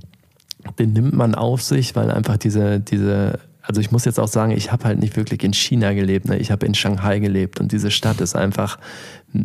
den 0.78 0.92
nimmt 0.92 1.14
man 1.14 1.34
auf 1.34 1.62
sich, 1.62 1.96
weil 1.96 2.12
einfach 2.12 2.36
diese, 2.36 2.78
diese 2.78 3.40
also 3.62 3.80
ich 3.80 3.92
muss 3.92 4.04
jetzt 4.04 4.18
auch 4.18 4.28
sagen, 4.28 4.52
ich 4.52 4.72
habe 4.72 4.84
halt 4.84 4.98
nicht 4.98 5.16
wirklich 5.16 5.42
in 5.44 5.52
China 5.52 5.92
gelebt, 5.92 6.28
ne? 6.28 6.36
ich 6.36 6.50
habe 6.50 6.66
in 6.66 6.74
Shanghai 6.74 7.20
gelebt 7.20 7.60
und 7.60 7.72
diese 7.72 7.90
Stadt 7.90 8.20
ist 8.20 8.34
einfach, 8.34 8.78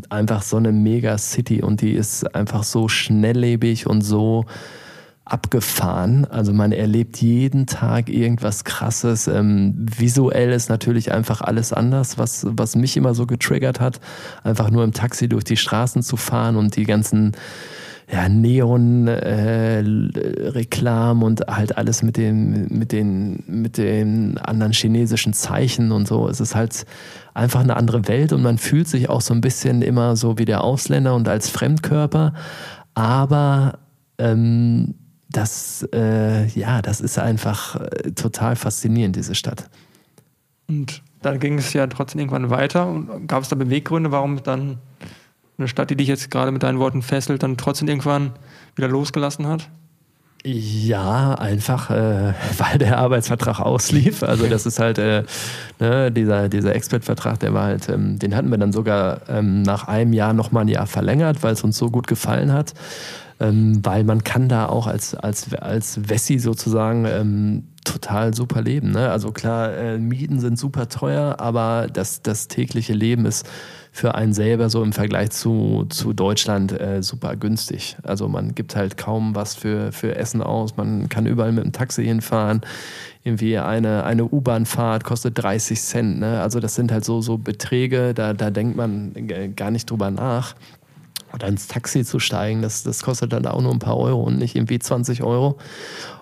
einfach 0.10 0.42
so 0.42 0.58
eine 0.58 0.72
mega 0.72 1.18
City 1.18 1.62
und 1.62 1.82
die 1.82 1.94
ist 1.94 2.36
einfach 2.36 2.64
so 2.64 2.88
schnelllebig 2.88 3.86
und 3.88 4.02
so 4.02 4.46
abgefahren. 5.32 6.26
Also 6.26 6.54
man 6.54 6.72
erlebt 6.72 7.18
jeden 7.18 7.66
Tag 7.66 8.10
irgendwas 8.10 8.64
Krasses. 8.64 9.28
Ähm, 9.28 9.74
visuell 9.78 10.52
ist 10.52 10.70
natürlich 10.70 11.12
einfach 11.12 11.42
alles 11.42 11.74
anders, 11.74 12.18
was, 12.18 12.46
was 12.50 12.76
mich 12.76 12.98
immer 12.98 13.14
so 13.14 13.26
getriggert 13.26 13.80
hat. 13.80 14.00
Einfach 14.44 14.70
nur 14.70 14.84
im 14.84 14.94
Taxi 14.94 15.28
durch 15.28 15.44
die 15.44 15.58
Straßen 15.58 16.02
zu 16.02 16.18
fahren 16.18 16.56
und 16.56 16.76
die 16.76 16.86
ganzen 16.86 17.34
ja, 18.10 18.30
Neon-Reklam 18.30 21.22
äh, 21.22 21.26
und 21.26 21.42
halt 21.48 21.78
alles 21.78 22.04
mit 22.04 22.16
den, 22.16 22.68
mit, 22.70 22.94
den, 22.94 23.44
mit 23.48 23.78
den 23.78 24.38
anderen 24.38 24.72
chinesischen 24.72 25.34
Zeichen 25.34 25.92
und 25.92 26.08
so. 26.08 26.30
Es 26.30 26.40
ist 26.40 26.56
halt 26.56 26.86
einfach 27.34 27.60
eine 27.60 27.76
andere 27.76 28.08
Welt 28.08 28.32
und 28.32 28.42
man 28.42 28.58
fühlt 28.58 28.88
sich 28.88 29.10
auch 29.10 29.20
so 29.20 29.34
ein 29.34 29.42
bisschen 29.42 29.82
immer 29.82 30.16
so 30.16 30.38
wie 30.38 30.46
der 30.46 30.64
Ausländer 30.64 31.16
und 31.16 31.28
als 31.28 31.50
Fremdkörper. 31.50 32.34
Aber 32.94 33.80
ähm, 34.20 34.96
das, 35.30 35.88
äh, 35.94 36.46
ja, 36.48 36.82
das 36.82 37.02
ist 37.02 37.20
einfach 37.20 37.76
äh, 37.76 38.12
total 38.12 38.56
faszinierend, 38.56 39.16
diese 39.16 39.36
Stadt. 39.36 39.70
Und 40.68 41.02
dann 41.22 41.40
ging 41.40 41.58
es 41.58 41.74
ja 41.74 41.88
trotzdem 41.88 42.20
irgendwann 42.20 42.50
weiter. 42.50 42.88
Und 42.88 43.28
gab 43.28 43.44
es 43.44 43.50
da 43.50 43.56
Beweggründe, 43.56 44.12
warum 44.12 44.42
dann 44.44 44.78
eine 45.58 45.68
Stadt, 45.68 45.90
die 45.90 45.96
dich 45.96 46.08
jetzt 46.08 46.30
gerade 46.32 46.52
mit 46.52 46.64
deinen 46.64 46.80
Worten 46.80 47.02
fesselt, 47.02 47.44
dann 47.44 47.58
trotzdem 47.58 47.88
irgendwann 47.88 48.32
wieder 48.76 48.88
losgelassen 48.88 49.48
hat? 49.48 49.70
Ja, 50.44 51.34
einfach, 51.34 51.90
äh, 51.90 52.34
weil 52.58 52.78
der 52.78 52.98
Arbeitsvertrag 53.00 53.60
auslief. 53.60 54.24
Also 54.24 54.48
das 54.48 54.66
ist 54.66 54.80
halt 54.80 54.98
äh, 54.98 55.24
ne, 55.80 56.12
dieser, 56.12 56.48
dieser 56.48 56.74
Expert-Vertrag, 56.76 57.40
der 57.40 57.54
war 57.54 57.66
halt, 57.66 57.90
ähm, 57.90 58.20
den 58.20 58.36
hatten 58.36 58.50
wir 58.50 58.58
dann 58.58 58.72
sogar 58.72 59.22
ähm, 59.28 59.64
nach 59.64 59.88
einem 59.88 60.14
Jahr 60.14 60.34
nochmal 60.34 60.64
ein 60.64 60.70
Jahr 60.70 60.88
verlängert, 60.88 61.44
weil 61.44 61.54
es 61.54 61.64
uns 61.64 61.78
so 61.78 61.90
gut 61.90 62.08
gefallen 62.08 62.54
hat 62.54 62.74
ähm, 63.40 63.80
weil 63.84 64.04
man 64.04 64.24
kann 64.24 64.50
da 64.50 64.68
auch 64.68 64.88
als, 64.88 65.16
als, 65.16 65.54
als 65.54 66.10
Wessi 66.10 66.40
sozusagen 66.40 67.06
ähm, 67.06 67.64
total 67.84 68.34
super 68.34 68.62
leben. 68.62 68.92
Ne? 68.92 69.10
Also 69.10 69.32
klar, 69.32 69.74
äh, 69.74 69.98
Mieten 69.98 70.40
sind 70.40 70.60
super 70.60 70.90
teuer, 70.90 71.36
aber 71.40 71.88
das, 71.92 72.22
das 72.22 72.48
tägliche 72.48 72.94
Leben 72.94 73.26
ist 73.26 73.48
für 73.92 74.16
einen 74.16 74.34
selber 74.34 74.70
so 74.70 74.84
im 74.84 74.94
Vergleich 74.94 75.32
zu, 75.32 75.86
zu 75.90 76.14
Deutschland 76.14 76.72
äh, 76.72 77.02
super 77.02 77.36
günstig. 77.36 77.98
Also 78.04 78.28
man 78.28 78.54
gibt 78.54 78.76
halt 78.76 78.98
kaum 78.98 79.34
was 79.36 79.56
für, 79.56 79.92
für 79.92 80.16
Essen 80.16 80.42
aus, 80.44 80.78
man 80.78 81.10
kann 81.10 81.26
überall 81.26 81.52
mit 81.52 81.64
dem 81.64 81.72
Taxi 81.72 82.04
hinfahren. 82.04 82.62
Irgendwie 83.24 83.58
eine, 83.58 84.04
eine 84.04 84.26
U-Bahn-Fahrt 84.26 85.04
kostet 85.04 85.38
30 85.38 85.82
Cent. 85.82 86.20
Ne? 86.20 86.42
Also 86.42 86.60
das 86.60 86.76
sind 86.76 86.92
halt 86.92 87.06
so, 87.06 87.22
so 87.22 87.38
Beträge, 87.38 88.14
da, 88.14 88.34
da 88.34 88.52
denkt 88.52 88.78
man 88.78 89.14
gar 89.56 89.72
nicht 89.72 89.90
drüber 89.90 90.12
nach 90.12 90.56
oder 91.34 91.48
ins 91.48 91.68
Taxi 91.68 92.04
zu 92.04 92.20
steigen, 92.20 92.62
das, 92.62 92.84
das 92.84 93.04
kostet 93.04 93.34
dann 93.34 93.46
auch 93.46 93.62
nur 93.62 93.72
ein 93.72 93.80
paar 93.80 93.98
Euro 93.98 94.24
und 94.24 94.38
nicht 94.38 94.56
irgendwie 94.56 94.80
20 94.80 95.24
Euro. 95.24 95.58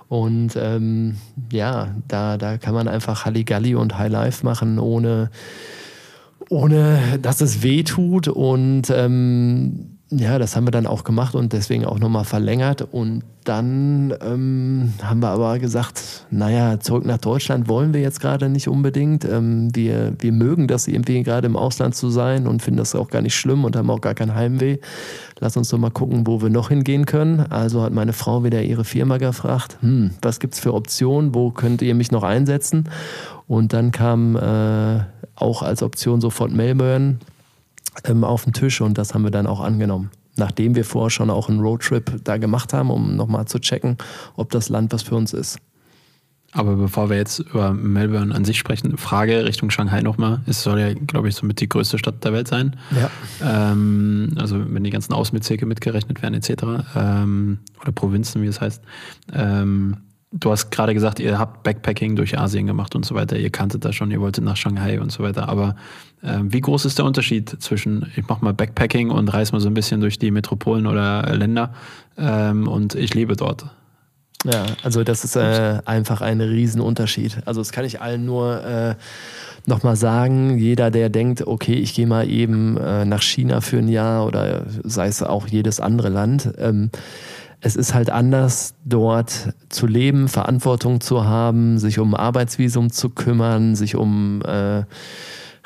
Und 0.08 0.56
ähm, 0.56 1.18
ja, 1.52 1.96
da, 2.08 2.38
da 2.38 2.58
kann 2.58 2.74
man 2.74 2.88
einfach 2.88 3.26
Halligalli 3.26 3.76
und 3.76 3.98
High 3.98 4.12
Life 4.12 4.46
machen, 4.46 4.78
ohne, 4.80 5.32
ohne 6.50 7.20
dass 7.22 7.42
es 7.42 7.64
weh 7.64 7.84
tut. 7.84 8.28
Und 8.28 8.90
ähm, 8.92 9.95
ja, 10.18 10.40
das 10.40 10.56
haben 10.56 10.66
wir 10.68 10.72
dann 10.72 10.88
auch 10.88 11.04
gemacht 11.04 11.36
und 11.36 11.54
deswegen 11.54 11.86
auch 11.86 12.00
nochmal 12.00 12.26
verlängert. 12.26 12.82
Und 12.82 13.24
dann 13.44 14.14
ähm, 14.22 14.94
haben 15.04 15.20
wir 15.22 15.30
aber 15.30 15.60
gesagt, 15.60 16.26
naja, 16.32 16.80
zurück 16.80 17.06
nach 17.06 17.18
Deutschland 17.18 17.68
wollen 17.68 17.94
wir 17.94 18.02
jetzt 18.02 18.20
gerade 18.20 18.50
nicht 18.50 18.68
unbedingt. 18.68 19.26
Ähm, 19.26 19.76
wir, 19.76 20.14
wir 20.20 20.32
mögen 20.32 20.68
das 20.68 20.88
irgendwie 20.88 21.22
gerade 21.24 21.48
im 21.48 21.56
Ausland 21.56 21.96
zu 21.96 22.10
sein 22.10 22.48
und 22.48 22.62
finden 22.62 22.78
das 22.78 22.96
auch 22.96 23.10
gar 23.10 23.22
nicht 23.22 23.36
schlimm 23.36 23.66
und 23.66 23.76
haben 23.76 23.90
auch 23.90 24.02
gar 24.02 24.16
kein 24.16 24.34
Heimweh. 24.34 24.78
Lass 25.40 25.58
uns 25.58 25.70
doch 25.70 25.78
mal 25.78 25.92
gucken, 25.92 26.26
wo 26.26 26.42
wir 26.42 26.50
noch 26.50 26.70
hingehen 26.70 27.06
können. 27.06 27.40
Also 27.52 27.82
hat 27.82 27.94
meine 27.94 28.14
Frau 28.14 28.44
wieder 28.44 28.64
ihre 28.64 28.84
Firma 28.84 29.18
gefragt, 29.18 29.78
hm, 29.82 30.12
was 30.22 30.40
gibt's 30.40 30.60
für 30.60 30.74
Optionen, 30.74 31.36
wo 31.36 31.52
könnt 31.52 31.82
ihr 31.82 31.94
mich 31.94 32.12
noch 32.12 32.24
einsetzen? 32.24 32.90
Und 33.48 33.74
dann 33.74 33.92
kam 33.92 34.36
äh, 34.36 35.02
auch 35.36 35.62
als 35.62 35.84
Option 35.84 36.22
sofort 36.22 36.52
Melbourne 36.52 37.18
ähm, 38.04 38.24
auf 38.24 38.44
den 38.44 38.54
Tisch 38.54 38.82
und 38.82 38.98
das 38.98 39.14
haben 39.14 39.24
wir 39.24 39.32
dann 39.32 39.48
auch 39.48 39.62
angenommen. 39.62 40.12
Nachdem 40.38 40.76
wir 40.76 40.84
vorher 40.84 41.10
schon 41.10 41.30
auch 41.30 41.48
einen 41.48 41.62
Roadtrip 41.62 42.20
da 42.24 42.38
gemacht 42.38 42.74
haben, 42.74 42.92
um 42.92 43.16
nochmal 43.16 43.46
zu 43.46 43.60
checken, 43.60 43.98
ob 44.36 44.50
das 44.52 44.70
Land 44.70 44.92
was 44.92 45.04
für 45.04 45.16
uns 45.16 45.34
ist. 45.34 45.60
Aber 46.56 46.78
bevor 46.78 47.10
wir 47.10 47.18
jetzt 47.18 47.40
über 47.40 47.74
Melbourne 47.74 48.34
an 48.34 48.46
sich 48.46 48.58
sprechen, 48.58 48.98
Frage 48.98 49.44
Richtung 49.44 49.70
Shanghai 49.72 50.02
nochmal. 50.02 50.40
Es 50.46 50.64
soll 50.64 50.80
ja, 50.80 50.94
glaube 50.94 51.28
ich, 51.28 51.36
somit 51.36 51.60
die 51.60 51.68
größte 51.68 51.98
Stadt 51.98 52.24
der 52.24 52.32
Welt 52.32 52.48
sein. 52.48 52.78
Ja. 52.92 53.12
Ähm, 53.44 54.32
also 54.38 54.64
wenn 54.74 54.86
die 54.86 54.90
ganzen 54.90 55.12
Außenbezirke 55.12 55.66
mitgerechnet 55.66 56.22
werden 56.22 56.34
etc. 56.34 56.88
Ähm, 56.96 57.60
oder 57.82 57.92
Provinzen, 57.92 58.42
wie 58.42 58.48
es 58.48 58.62
heißt. 58.62 58.82
Ähm, 59.34 59.98
du 60.40 60.52
hast 60.52 60.70
gerade 60.70 60.94
gesagt, 60.94 61.20
ihr 61.20 61.40
habt 61.40 61.64
Backpacking 61.64 62.16
durch 62.16 62.38
Asien 62.38 62.68
gemacht 62.68 62.96
und 62.96 63.06
so 63.06 63.16
weiter. 63.16 63.38
Ihr 63.38 63.50
kanntet 63.50 63.86
das 63.86 63.96
schon, 63.96 64.12
ihr 64.12 64.20
wolltet 64.20 64.44
nach 64.44 64.58
Shanghai 64.58 65.00
und 65.00 65.12
so 65.12 65.24
weiter. 65.24 65.48
Aber 65.50 65.76
äh, 66.22 66.40
wie 66.42 66.62
groß 66.62 66.86
ist 66.86 66.98
der 66.98 67.06
Unterschied 67.06 67.50
zwischen, 67.62 68.12
ich 68.16 68.28
mache 68.28 68.44
mal 68.44 68.54
Backpacking 68.54 69.10
und 69.10 69.30
reise 69.30 69.54
mal 69.54 69.62
so 69.62 69.70
ein 69.70 69.74
bisschen 69.74 70.02
durch 70.02 70.20
die 70.20 70.32
Metropolen 70.32 70.88
oder 70.88 71.36
Länder 71.36 71.74
ähm, 72.18 72.68
und 72.68 72.96
ich 72.96 73.14
lebe 73.14 73.36
dort? 73.36 73.66
Ja, 74.44 74.64
also 74.84 75.04
das 75.04 75.24
ist 75.24 75.36
äh, 75.36 75.80
einfach 75.86 76.22
ein 76.22 76.40
Riesenunterschied. 76.40 77.40
Also 77.46 77.62
das 77.62 77.72
kann 77.72 77.84
ich 77.84 78.02
allen 78.02 78.26
nur 78.26 78.64
äh, 78.64 78.96
nochmal 79.66 79.96
sagen. 79.96 80.60
Jeder, 80.60 80.92
der 80.92 81.10
denkt, 81.10 81.48
okay, 81.48 81.74
ich 81.74 81.96
gehe 81.96 82.06
mal 82.06 82.30
eben 82.30 82.78
äh, 82.78 83.06
nach 83.06 83.24
China 83.24 83.62
für 83.62 83.80
ein 83.80 83.88
Jahr 83.88 84.28
oder 84.28 84.66
sei 84.84 85.08
es 85.08 85.24
auch 85.24 85.48
jedes 85.48 85.80
andere 85.80 86.10
Land. 86.10 86.54
Ähm, 86.60 86.92
es 87.66 87.76
ist 87.76 87.96
halt 87.96 88.12
anders, 88.12 88.76
dort 88.86 89.56
zu 89.70 89.88
leben, 89.88 90.28
Verantwortung 90.28 91.02
zu 91.02 91.26
haben, 91.26 91.80
sich 91.80 91.98
um 91.98 92.14
Arbeitsvisum 92.14 92.92
zu 92.92 93.10
kümmern, 93.10 93.76
sich 93.76 93.96
um 93.96 94.44
äh, 94.44 94.84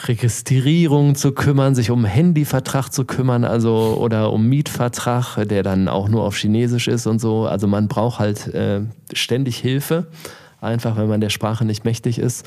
Registrierung 0.08 1.16
zu 1.16 1.34
kümmern, 1.34 1.76
sich 1.76 1.92
um 1.92 2.06
Handyvertrag 2.06 2.94
zu 2.94 3.04
kümmern, 3.04 3.44
also 3.44 3.98
oder 4.00 4.32
um 4.32 4.48
Mietvertrag, 4.48 5.46
der 5.46 5.62
dann 5.62 5.90
auch 5.90 6.08
nur 6.08 6.24
auf 6.24 6.38
Chinesisch 6.38 6.88
ist 6.88 7.06
und 7.06 7.20
so. 7.20 7.46
Also 7.48 7.68
man 7.68 7.90
braucht 7.90 8.20
halt 8.20 8.48
äh, 8.54 8.80
ständig 9.12 9.58
Hilfe 9.58 10.08
einfach 10.62 10.98
wenn 10.98 11.08
man 11.08 11.22
der 11.22 11.30
Sprache 11.30 11.66
nicht 11.66 11.86
mächtig 11.86 12.20
ist. 12.20 12.46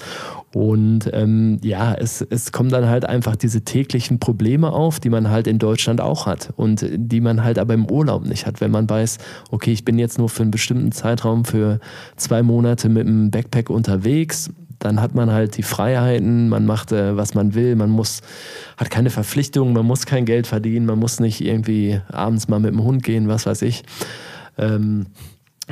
Und 0.52 1.10
ähm, 1.12 1.58
ja, 1.62 1.94
es, 1.94 2.20
es 2.20 2.52
kommen 2.52 2.68
dann 2.68 2.88
halt 2.88 3.04
einfach 3.04 3.36
diese 3.36 3.62
täglichen 3.62 4.18
Probleme 4.18 4.72
auf, 4.72 5.00
die 5.00 5.08
man 5.08 5.30
halt 5.30 5.46
in 5.46 5.58
Deutschland 5.58 6.00
auch 6.00 6.26
hat 6.26 6.52
und 6.56 6.84
die 6.92 7.20
man 7.20 7.42
halt 7.42 7.58
aber 7.58 7.74
im 7.74 7.90
Urlaub 7.90 8.24
nicht 8.26 8.46
hat. 8.46 8.60
Wenn 8.60 8.70
man 8.70 8.88
weiß, 8.88 9.18
okay, 9.50 9.72
ich 9.72 9.84
bin 9.84 9.98
jetzt 9.98 10.18
nur 10.18 10.28
für 10.28 10.42
einen 10.42 10.50
bestimmten 10.50 10.92
Zeitraum 10.92 11.44
für 11.44 11.80
zwei 12.16 12.42
Monate 12.42 12.88
mit 12.88 13.06
dem 13.06 13.30
Backpack 13.30 13.70
unterwegs, 13.70 14.50
dann 14.78 15.00
hat 15.00 15.14
man 15.14 15.30
halt 15.30 15.56
die 15.56 15.62
Freiheiten, 15.62 16.48
man 16.48 16.66
macht, 16.66 16.92
äh, 16.92 17.16
was 17.16 17.34
man 17.34 17.54
will, 17.54 17.76
man 17.76 17.90
muss, 17.90 18.20
hat 18.76 18.90
keine 18.90 19.10
Verpflichtungen, 19.10 19.72
man 19.72 19.86
muss 19.86 20.06
kein 20.06 20.24
Geld 20.24 20.46
verdienen, 20.46 20.86
man 20.86 20.98
muss 20.98 21.20
nicht 21.20 21.40
irgendwie 21.40 22.00
abends 22.10 22.48
mal 22.48 22.58
mit 22.58 22.72
dem 22.72 22.82
Hund 22.82 23.02
gehen, 23.02 23.28
was 23.28 23.46
weiß 23.46 23.62
ich. 23.62 23.84
Ähm, 24.58 25.06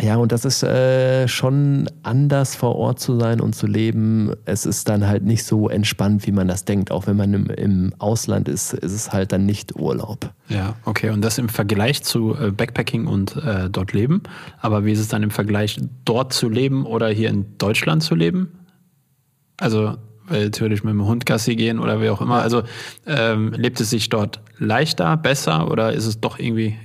ja, 0.01 0.17
und 0.17 0.31
das 0.31 0.45
ist 0.45 0.63
äh, 0.63 1.27
schon 1.27 1.91
anders 2.03 2.55
vor 2.55 2.77
Ort 2.77 3.01
zu 3.01 3.19
sein 3.19 3.41
und 3.41 3.55
zu 3.55 3.67
leben. 3.67 4.33
Es 4.45 4.65
ist 4.65 4.89
dann 4.89 5.07
halt 5.07 5.25
nicht 5.25 5.45
so 5.45 5.69
entspannt, 5.69 6.27
wie 6.27 6.33
man 6.33 6.47
das 6.47 6.65
denkt. 6.65 6.93
Auch 6.93 7.07
wenn 7.07 7.17
man 7.17 7.35
im, 7.35 7.47
im 7.47 7.95
Ausland 7.99 8.49
ist, 8.49 8.73
ist 8.73 8.93
es 8.93 9.13
halt 9.13 9.33
dann 9.33 9.47
nicht 9.47 9.75
Urlaub. 9.77 10.33
Ja, 10.49 10.77
okay. 10.85 11.11
Und 11.11 11.23
das 11.23 11.39
im 11.39 11.49
Vergleich 11.49 12.05
zu 12.05 12.37
äh, 12.37 12.53
Backpacking 12.53 13.07
und 13.09 13.37
äh, 13.37 13.69
dort 13.69 13.93
leben. 13.93 14.23
Aber 14.61 14.85
wie 14.85 14.93
ist 14.93 15.01
es 15.01 15.09
dann 15.09 15.25
im 15.25 15.31
Vergleich, 15.31 15.81
dort 16.05 16.33
zu 16.33 16.49
leben 16.49 16.87
oder 16.87 17.09
hier 17.09 17.29
in 17.29 17.59
Deutschland 17.59 18.03
zu 18.03 18.15
leben? 18.15 18.53
Also 19.59 19.97
weil 20.31 20.45
natürlich 20.45 20.85
mit 20.85 20.93
dem 20.93 21.05
Hund 21.05 21.27
Gassi 21.27 21.57
gehen 21.57 21.81
oder 21.81 22.01
wie 22.01 22.09
auch 22.09 22.21
immer. 22.21 22.41
Also 22.41 22.63
ähm, 23.07 23.53
lebt 23.53 23.81
es 23.81 23.91
sich 23.91 24.09
dort 24.09 24.41
leichter, 24.59 25.17
besser 25.17 25.69
oder 25.71 25.93
ist 25.93 26.07
es 26.07 26.21
doch 26.21 26.39
irgendwie 26.39 26.77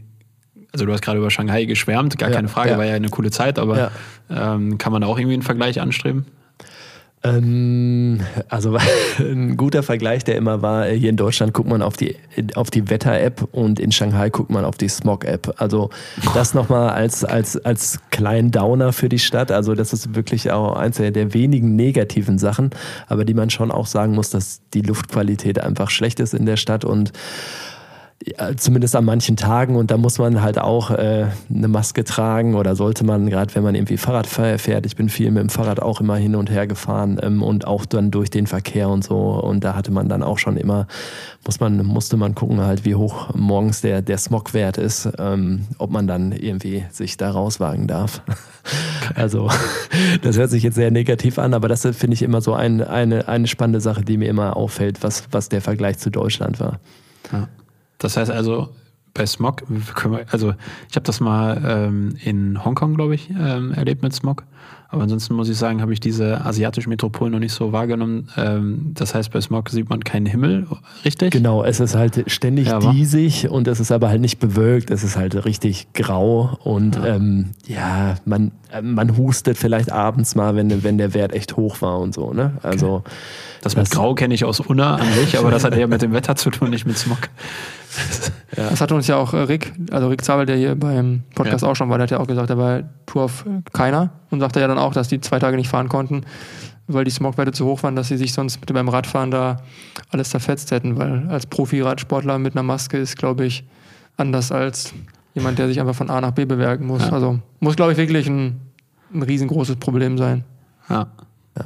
also 0.75 0.85
du 0.85 0.91
hast 0.91 1.01
gerade 1.01 1.19
über 1.19 1.31
Shanghai 1.31 1.63
geschwärmt, 1.63 2.17
gar 2.17 2.29
ja, 2.29 2.35
keine 2.35 2.49
Frage, 2.49 2.71
ja. 2.71 2.77
war 2.77 2.83
ja 2.83 2.95
eine 2.95 3.07
coole 3.07 3.31
Zeit, 3.31 3.59
aber 3.59 3.77
ja. 4.29 4.55
ähm, 4.55 4.77
kann 4.77 4.91
man 4.91 5.01
da 5.01 5.07
auch 5.07 5.17
irgendwie 5.17 5.35
einen 5.35 5.41
Vergleich 5.41 5.79
anstreben? 5.79 6.25
Ähm, 7.23 8.19
also 8.49 8.77
ein 9.19 9.55
guter 9.55 9.83
Vergleich, 9.83 10.25
der 10.25 10.35
immer 10.35 10.61
war, 10.61 10.87
hier 10.87 11.09
in 11.09 11.15
Deutschland 11.15 11.53
guckt 11.53 11.69
man 11.69 11.81
auf 11.81 11.95
die, 11.95 12.17
auf 12.55 12.71
die 12.71 12.89
Wetter-App 12.89 13.47
und 13.53 13.79
in 13.79 13.93
Shanghai 13.93 14.29
guckt 14.29 14.49
man 14.49 14.65
auf 14.65 14.75
die 14.75 14.89
Smog-App. 14.89 15.55
Also 15.61 15.91
das 16.33 16.53
nochmal 16.53 16.89
als, 16.89 17.23
als, 17.23 17.55
als 17.55 18.01
kleinen 18.11 18.51
Downer 18.51 18.91
für 18.91 19.07
die 19.07 19.19
Stadt. 19.19 19.53
Also 19.53 19.75
das 19.75 19.93
ist 19.93 20.13
wirklich 20.13 20.51
auch 20.51 20.75
eins 20.75 20.97
der 20.97 21.33
wenigen 21.33 21.77
negativen 21.77 22.37
Sachen, 22.37 22.71
aber 23.07 23.23
die 23.23 23.33
man 23.33 23.49
schon 23.49 23.71
auch 23.71 23.87
sagen 23.87 24.13
muss, 24.13 24.29
dass 24.29 24.59
die 24.73 24.81
Luftqualität 24.81 25.57
einfach 25.61 25.89
schlecht 25.89 26.19
ist 26.19 26.33
in 26.33 26.45
der 26.45 26.57
Stadt 26.57 26.83
und 26.83 27.13
ja, 28.23 28.55
zumindest 28.55 28.95
an 28.95 29.05
manchen 29.05 29.35
Tagen 29.35 29.75
und 29.75 29.91
da 29.91 29.97
muss 29.97 30.17
man 30.17 30.41
halt 30.41 30.57
auch 30.57 30.89
äh, 30.89 31.27
eine 31.53 31.67
Maske 31.67 32.03
tragen 32.05 32.55
oder 32.55 32.75
sollte 32.75 33.03
man, 33.03 33.29
gerade 33.29 33.53
wenn 33.55 33.63
man 33.63 33.75
irgendwie 33.75 33.97
Fahrrad 33.97 34.25
fährt, 34.25 34.85
ich 34.85 34.95
bin 34.95 35.09
viel 35.09 35.29
mit 35.31 35.41
dem 35.41 35.49
Fahrrad 35.49 35.81
auch 35.81 35.99
immer 35.99 36.15
hin 36.15 36.35
und 36.35 36.49
her 36.49 36.65
gefahren 36.65 37.19
ähm, 37.21 37.43
und 37.43 37.67
auch 37.67 37.85
dann 37.85 38.11
durch 38.11 38.29
den 38.29 38.47
Verkehr 38.47 38.89
und 38.89 39.03
so 39.03 39.17
und 39.17 39.63
da 39.63 39.75
hatte 39.75 39.91
man 39.91 40.07
dann 40.07 40.23
auch 40.23 40.37
schon 40.37 40.55
immer, 40.55 40.87
muss 41.45 41.59
man, 41.59 41.85
musste 41.85 42.15
man 42.15 42.35
gucken 42.35 42.61
halt, 42.61 42.85
wie 42.85 42.95
hoch 42.95 43.35
morgens 43.35 43.81
der, 43.81 44.01
der 44.01 44.17
Smogwert 44.17 44.77
ist, 44.77 45.09
ähm, 45.19 45.67
ob 45.77 45.91
man 45.91 46.07
dann 46.07 46.31
irgendwie 46.31 46.85
sich 46.91 47.17
da 47.17 47.31
rauswagen 47.31 47.85
darf. 47.87 48.21
also 49.15 49.49
das 50.21 50.37
hört 50.37 50.49
sich 50.49 50.63
jetzt 50.63 50.75
sehr 50.75 50.89
negativ 50.89 51.37
an, 51.37 51.53
aber 51.53 51.67
das 51.67 51.81
finde 51.81 52.13
ich 52.13 52.23
immer 52.23 52.41
so 52.41 52.53
ein, 52.53 52.81
eine, 52.81 53.27
eine 53.27 53.47
spannende 53.47 53.81
Sache, 53.81 54.03
die 54.03 54.17
mir 54.17 54.29
immer 54.29 54.55
auffällt, 54.55 55.03
was, 55.03 55.25
was 55.31 55.49
der 55.49 55.61
Vergleich 55.61 55.99
zu 55.99 56.09
Deutschland 56.09 56.59
war. 56.61 56.79
Ja. 57.31 57.49
Das 57.97 58.17
heißt 58.17 58.31
also, 58.31 58.69
bei 59.15 59.25
Smog, 59.25 59.63
wir, 59.67 60.25
also 60.31 60.53
ich 60.89 60.95
habe 60.95 61.05
das 61.05 61.19
mal 61.19 61.61
ähm, 61.65 62.17
in 62.23 62.63
Hongkong, 62.63 62.95
glaube 62.95 63.15
ich, 63.15 63.29
ähm, 63.29 63.71
erlebt 63.71 64.03
mit 64.03 64.13
Smog. 64.13 64.43
Aber 64.89 65.03
ansonsten 65.03 65.33
muss 65.33 65.49
ich 65.49 65.57
sagen, 65.57 65.81
habe 65.81 65.93
ich 65.93 65.99
diese 65.99 66.45
asiatischen 66.45 66.89
Metropolen 66.89 67.33
noch 67.33 67.39
nicht 67.39 67.53
so 67.53 67.71
wahrgenommen. 67.71 68.29
Ähm, 68.37 68.91
das 68.93 69.15
heißt, 69.15 69.31
bei 69.31 69.41
Smog 69.41 69.69
sieht 69.69 69.89
man 69.89 70.03
keinen 70.03 70.25
Himmel, 70.25 70.67
richtig? 71.03 71.31
Genau, 71.31 71.63
es 71.63 71.79
ist 71.79 71.95
halt 71.95 72.23
ständig 72.31 72.67
ja, 72.67 72.79
diesig 72.79 73.49
und 73.49 73.67
es 73.67 73.79
ist 73.79 73.91
aber 73.91 74.09
halt 74.09 74.21
nicht 74.21 74.39
bewölkt. 74.39 74.91
Es 74.91 75.03
ist 75.03 75.17
halt 75.17 75.43
richtig 75.45 75.91
grau 75.93 76.57
und 76.63 76.95
ja, 76.97 77.15
ähm, 77.15 77.51
ja 77.65 78.15
man, 78.25 78.51
man 78.81 79.17
hustet 79.17 79.57
vielleicht 79.57 79.91
abends 79.91 80.35
mal, 80.35 80.55
wenn, 80.55 80.83
wenn 80.83 80.97
der 80.97 81.13
Wert 81.13 81.33
echt 81.33 81.57
hoch 81.57 81.81
war 81.81 81.99
und 81.99 82.13
so. 82.13 82.31
Ne? 82.31 82.53
Also 82.61 82.97
okay. 82.97 83.09
das 83.63 83.75
mit 83.75 83.89
Grau 83.89 84.13
kenne 84.13 84.33
ich 84.33 84.45
aus 84.45 84.59
Unna 84.59 84.95
an 84.95 85.11
sich, 85.13 85.37
aber 85.37 85.51
das 85.51 85.63
hat 85.63 85.75
eher 85.75 85.87
mit 85.87 86.03
dem 86.03 86.13
Wetter 86.13 86.35
zu 86.35 86.51
tun, 86.51 86.69
nicht 86.69 86.85
mit 86.85 86.97
Smog. 86.97 87.29
Ja. 88.57 88.69
Das 88.69 88.81
hat 88.81 88.91
uns 88.91 89.07
ja 89.07 89.17
auch 89.17 89.33
äh, 89.33 89.37
Rick, 89.37 89.73
also 89.91 90.07
Rick 90.07 90.23
Zabel, 90.23 90.45
der 90.45 90.57
hier 90.57 90.75
beim 90.75 91.23
Podcast 91.33 91.63
ja. 91.63 91.69
auch 91.69 91.75
schon 91.75 91.89
war, 91.89 91.97
der 91.97 92.03
hat 92.03 92.11
ja 92.11 92.19
auch 92.19 92.27
gesagt, 92.27 92.49
er 92.49 92.57
war 92.57 92.83
Tour 93.05 93.23
auf 93.23 93.45
keiner 93.73 94.11
und 94.31 94.39
sagte 94.39 94.59
ja 94.59 94.67
dann 94.67 94.77
auch, 94.77 94.93
dass 94.93 95.07
die 95.07 95.19
zwei 95.21 95.39
Tage 95.39 95.57
nicht 95.57 95.69
fahren 95.69 95.89
konnten, 95.89 96.21
weil 96.87 97.03
die 97.03 97.11
Smogwerte 97.11 97.51
zu 97.51 97.65
hoch 97.65 97.83
waren, 97.83 97.95
dass 97.95 98.07
sie 98.07 98.17
sich 98.17 98.33
sonst 98.33 98.59
mit 98.59 98.71
beim 98.73 98.89
Radfahren 98.89 99.31
da 99.31 99.57
alles 100.09 100.29
zerfetzt 100.29 100.71
hätten, 100.71 100.97
weil 100.97 101.27
als 101.29 101.45
Profi-Radsportler 101.47 102.37
mit 102.37 102.53
einer 102.53 102.63
Maske 102.63 102.97
ist, 102.97 103.17
glaube 103.17 103.45
ich, 103.45 103.65
anders 104.17 104.51
als 104.51 104.93
jemand, 105.33 105.59
der 105.59 105.67
sich 105.67 105.79
einfach 105.79 105.95
von 105.95 106.09
A 106.09 106.21
nach 106.21 106.31
B 106.31 106.45
bewerken 106.45 106.85
muss. 106.85 107.03
Ja. 107.03 107.11
Also 107.11 107.39
muss, 107.59 107.75
glaube 107.75 107.91
ich, 107.91 107.97
wirklich 107.97 108.27
ein, 108.27 108.61
ein 109.13 109.23
riesengroßes 109.23 109.75
Problem 109.77 110.17
sein. 110.17 110.43
Ja. 110.89 111.07
ja, 111.57 111.65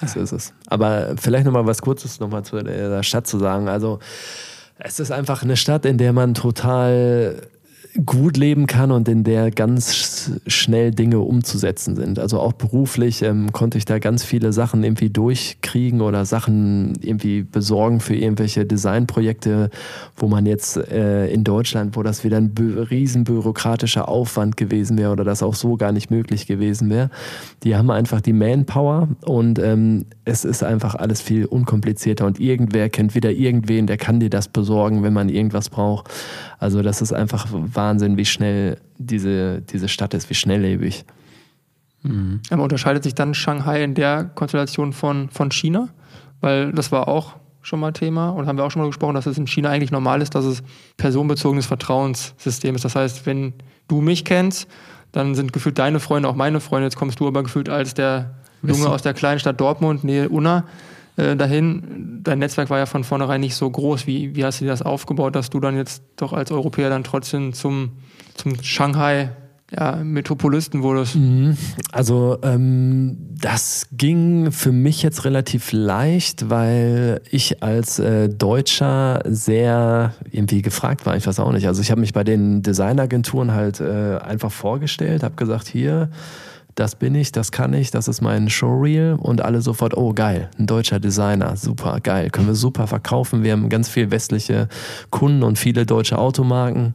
das 0.00 0.16
ist 0.16 0.32
es. 0.32 0.54
Aber 0.68 1.14
vielleicht 1.16 1.44
nochmal 1.44 1.66
was 1.66 1.82
Kurzes 1.82 2.20
nochmal 2.20 2.44
zu 2.44 2.62
der 2.62 3.02
Stadt 3.02 3.26
zu 3.26 3.38
sagen. 3.38 3.68
Also 3.68 3.98
es 4.80 4.98
ist 4.98 5.10
einfach 5.10 5.42
eine 5.42 5.56
Stadt, 5.56 5.84
in 5.84 5.98
der 5.98 6.12
man 6.12 6.34
total 6.34 7.48
gut 8.06 8.36
leben 8.36 8.66
kann 8.66 8.90
und 8.90 9.08
in 9.08 9.24
der 9.24 9.50
ganz 9.50 10.30
schnell 10.46 10.92
Dinge 10.92 11.20
umzusetzen 11.20 11.96
sind. 11.96 12.18
Also 12.18 12.38
auch 12.38 12.52
beruflich 12.52 13.22
ähm, 13.22 13.52
konnte 13.52 13.78
ich 13.78 13.84
da 13.84 13.98
ganz 13.98 14.24
viele 14.24 14.52
Sachen 14.52 14.84
irgendwie 14.84 15.10
durchkriegen 15.10 16.00
oder 16.00 16.24
Sachen 16.24 16.94
irgendwie 17.00 17.42
besorgen 17.42 18.00
für 18.00 18.14
irgendwelche 18.14 18.64
Designprojekte, 18.64 19.70
wo 20.16 20.28
man 20.28 20.46
jetzt 20.46 20.76
äh, 20.76 21.26
in 21.28 21.42
Deutschland, 21.42 21.96
wo 21.96 22.02
das 22.02 22.22
wieder 22.22 22.36
ein 22.36 22.52
riesen 22.90 23.24
bürokratischer 23.24 24.08
Aufwand 24.08 24.56
gewesen 24.56 24.96
wäre 24.96 25.12
oder 25.12 25.24
das 25.24 25.42
auch 25.42 25.54
so 25.54 25.76
gar 25.76 25.92
nicht 25.92 26.10
möglich 26.10 26.46
gewesen 26.46 26.90
wäre. 26.90 27.10
Die 27.64 27.76
haben 27.76 27.90
einfach 27.90 28.20
die 28.20 28.32
Manpower 28.32 29.08
und 29.24 29.58
ähm, 29.58 30.06
es 30.24 30.44
ist 30.44 30.62
einfach 30.62 30.94
alles 30.94 31.20
viel 31.20 31.44
unkomplizierter 31.44 32.26
und 32.26 32.38
irgendwer 32.38 32.88
kennt 32.88 33.14
wieder 33.14 33.32
irgendwen, 33.32 33.86
der 33.86 33.96
kann 33.96 34.20
dir 34.20 34.30
das 34.30 34.48
besorgen, 34.48 35.02
wenn 35.02 35.12
man 35.12 35.28
irgendwas 35.28 35.70
braucht. 35.70 36.08
Also 36.60 36.82
das 36.82 37.00
ist 37.00 37.12
einfach 37.12 37.48
Wahnsinn, 37.80 38.16
wie 38.16 38.26
schnell 38.26 38.78
diese, 38.98 39.62
diese 39.62 39.88
Stadt 39.88 40.12
ist, 40.14 40.28
wie 40.28 40.34
schnelllebig. 40.34 41.04
Mhm. 42.02 42.40
Aber 42.50 42.62
unterscheidet 42.62 43.02
sich 43.02 43.14
dann 43.14 43.32
Shanghai 43.34 43.82
in 43.82 43.94
der 43.94 44.24
Konstellation 44.24 44.92
von, 44.92 45.30
von 45.30 45.50
China? 45.50 45.88
Weil 46.40 46.72
das 46.72 46.92
war 46.92 47.08
auch 47.08 47.36
schon 47.62 47.80
mal 47.80 47.92
Thema 47.92 48.30
und 48.30 48.46
haben 48.46 48.56
wir 48.56 48.64
auch 48.64 48.70
schon 48.70 48.82
mal 48.82 48.88
gesprochen, 48.88 49.14
dass 49.14 49.26
es 49.26 49.38
in 49.38 49.46
China 49.46 49.70
eigentlich 49.70 49.90
normal 49.90 50.22
ist, 50.22 50.34
dass 50.34 50.44
es 50.44 50.62
personenbezogenes 50.96 51.66
Vertrauenssystem 51.66 52.74
ist. 52.74 52.84
Das 52.84 52.96
heißt, 52.96 53.26
wenn 53.26 53.52
du 53.88 54.00
mich 54.00 54.24
kennst, 54.24 54.68
dann 55.12 55.34
sind 55.34 55.52
gefühlt 55.52 55.78
deine 55.78 56.00
Freunde 56.00 56.28
auch 56.28 56.36
meine 56.36 56.60
Freunde. 56.60 56.86
Jetzt 56.86 56.96
kommst 56.96 57.20
du 57.20 57.26
aber 57.26 57.42
gefühlt 57.42 57.68
als 57.68 57.94
der 57.94 58.34
Junge 58.62 58.88
aus 58.88 59.02
der 59.02 59.14
kleinen 59.14 59.40
Stadt 59.40 59.60
Dortmund, 59.60 60.04
Nähe 60.04 60.28
Unna, 60.28 60.64
äh, 61.20 61.36
dahin. 61.36 62.20
Dein 62.22 62.38
Netzwerk 62.38 62.70
war 62.70 62.78
ja 62.78 62.86
von 62.86 63.04
vornherein 63.04 63.40
nicht 63.40 63.54
so 63.54 63.70
groß. 63.70 64.06
Wie, 64.06 64.34
wie 64.34 64.44
hast 64.44 64.60
du 64.60 64.64
dir 64.64 64.70
das 64.70 64.82
aufgebaut, 64.82 65.36
dass 65.36 65.50
du 65.50 65.60
dann 65.60 65.76
jetzt 65.76 66.02
doch 66.16 66.32
als 66.32 66.50
Europäer 66.50 66.88
dann 66.90 67.04
trotzdem 67.04 67.52
zum, 67.52 67.90
zum 68.34 68.62
Shanghai 68.62 69.30
ja, 69.70 69.96
Metropolisten 69.96 70.82
wurdest? 70.82 71.16
Mhm. 71.16 71.56
Also 71.92 72.38
ähm, 72.42 73.16
das 73.40 73.88
ging 73.92 74.50
für 74.50 74.72
mich 74.72 75.02
jetzt 75.02 75.24
relativ 75.24 75.72
leicht, 75.72 76.50
weil 76.50 77.20
ich 77.30 77.62
als 77.62 77.98
äh, 77.98 78.28
Deutscher 78.28 79.22
sehr 79.26 80.14
irgendwie 80.30 80.62
gefragt 80.62 81.06
war. 81.06 81.16
Ich 81.16 81.26
weiß 81.26 81.38
auch 81.40 81.52
nicht. 81.52 81.66
Also 81.66 81.82
ich 81.82 81.90
habe 81.90 82.00
mich 82.00 82.12
bei 82.12 82.24
den 82.24 82.62
Designagenturen 82.62 83.52
halt 83.52 83.80
äh, 83.80 84.18
einfach 84.18 84.52
vorgestellt, 84.52 85.22
habe 85.22 85.36
gesagt, 85.36 85.68
hier 85.68 86.10
das 86.74 86.94
bin 86.94 87.14
ich, 87.14 87.32
das 87.32 87.52
kann 87.52 87.72
ich, 87.74 87.90
das 87.90 88.08
ist 88.08 88.20
mein 88.20 88.48
Showreel 88.48 89.16
und 89.18 89.42
alle 89.42 89.60
sofort, 89.60 89.96
oh 89.96 90.12
geil, 90.12 90.50
ein 90.58 90.66
deutscher 90.66 91.00
Designer, 91.00 91.56
super 91.56 92.00
geil, 92.00 92.30
können 92.30 92.46
wir 92.46 92.54
super 92.54 92.86
verkaufen. 92.86 93.42
Wir 93.42 93.52
haben 93.52 93.68
ganz 93.68 93.88
viel 93.88 94.10
westliche 94.10 94.68
Kunden 95.10 95.42
und 95.42 95.58
viele 95.58 95.86
deutsche 95.86 96.18
Automarken. 96.18 96.92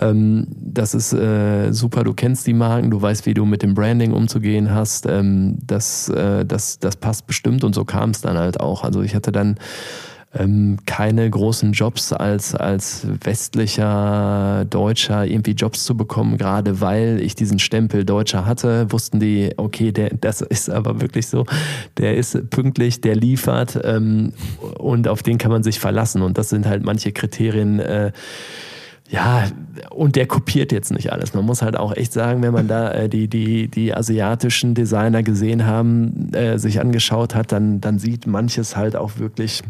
Ähm, 0.00 0.46
das 0.50 0.94
ist 0.94 1.12
äh, 1.12 1.72
super, 1.72 2.04
du 2.04 2.14
kennst 2.14 2.46
die 2.46 2.54
Marken, 2.54 2.90
du 2.90 3.00
weißt, 3.00 3.26
wie 3.26 3.34
du 3.34 3.44
mit 3.44 3.62
dem 3.62 3.74
Branding 3.74 4.12
umzugehen 4.12 4.72
hast. 4.72 5.06
Ähm, 5.06 5.58
das, 5.64 6.08
äh, 6.08 6.44
das, 6.44 6.78
das 6.78 6.96
passt 6.96 7.26
bestimmt 7.26 7.64
und 7.64 7.74
so 7.74 7.84
kam 7.84 8.10
es 8.10 8.20
dann 8.20 8.38
halt 8.38 8.60
auch. 8.60 8.84
Also 8.84 9.02
ich 9.02 9.14
hatte 9.14 9.32
dann 9.32 9.56
ähm, 10.32 10.78
keine 10.86 11.28
großen 11.28 11.72
Jobs 11.72 12.12
als, 12.12 12.54
als 12.54 13.06
westlicher 13.24 14.64
Deutscher 14.70 15.26
irgendwie 15.26 15.52
Jobs 15.52 15.84
zu 15.84 15.96
bekommen, 15.96 16.38
gerade 16.38 16.80
weil 16.80 17.20
ich 17.20 17.34
diesen 17.34 17.58
Stempel 17.58 18.04
Deutscher 18.04 18.46
hatte, 18.46 18.92
wussten 18.92 19.18
die, 19.18 19.52
okay, 19.56 19.90
der, 19.90 20.10
das 20.10 20.40
ist 20.40 20.70
aber 20.70 21.00
wirklich 21.00 21.26
so, 21.26 21.46
der 21.98 22.16
ist 22.16 22.48
pünktlich, 22.50 23.00
der 23.00 23.16
liefert 23.16 23.80
ähm, 23.82 24.32
und 24.78 25.08
auf 25.08 25.24
den 25.24 25.38
kann 25.38 25.50
man 25.50 25.64
sich 25.64 25.80
verlassen. 25.80 26.22
Und 26.22 26.38
das 26.38 26.48
sind 26.48 26.66
halt 26.66 26.84
manche 26.84 27.10
Kriterien, 27.10 27.80
äh, 27.80 28.12
ja, 29.08 29.48
und 29.90 30.14
der 30.14 30.26
kopiert 30.26 30.70
jetzt 30.70 30.92
nicht 30.92 31.12
alles. 31.12 31.34
Man 31.34 31.44
muss 31.44 31.62
halt 31.62 31.76
auch 31.76 31.96
echt 31.96 32.12
sagen, 32.12 32.42
wenn 32.42 32.52
man 32.52 32.68
da 32.68 32.92
äh, 32.92 33.08
die, 33.08 33.26
die, 33.26 33.66
die 33.66 33.92
asiatischen 33.92 34.74
Designer 34.74 35.24
gesehen 35.24 35.66
haben, 35.66 36.32
äh, 36.32 36.58
sich 36.58 36.80
angeschaut 36.80 37.34
hat, 37.34 37.50
dann, 37.50 37.80
dann 37.80 37.98
sieht 37.98 38.28
manches 38.28 38.76
halt 38.76 38.94
auch 38.94 39.18
wirklich 39.18 39.62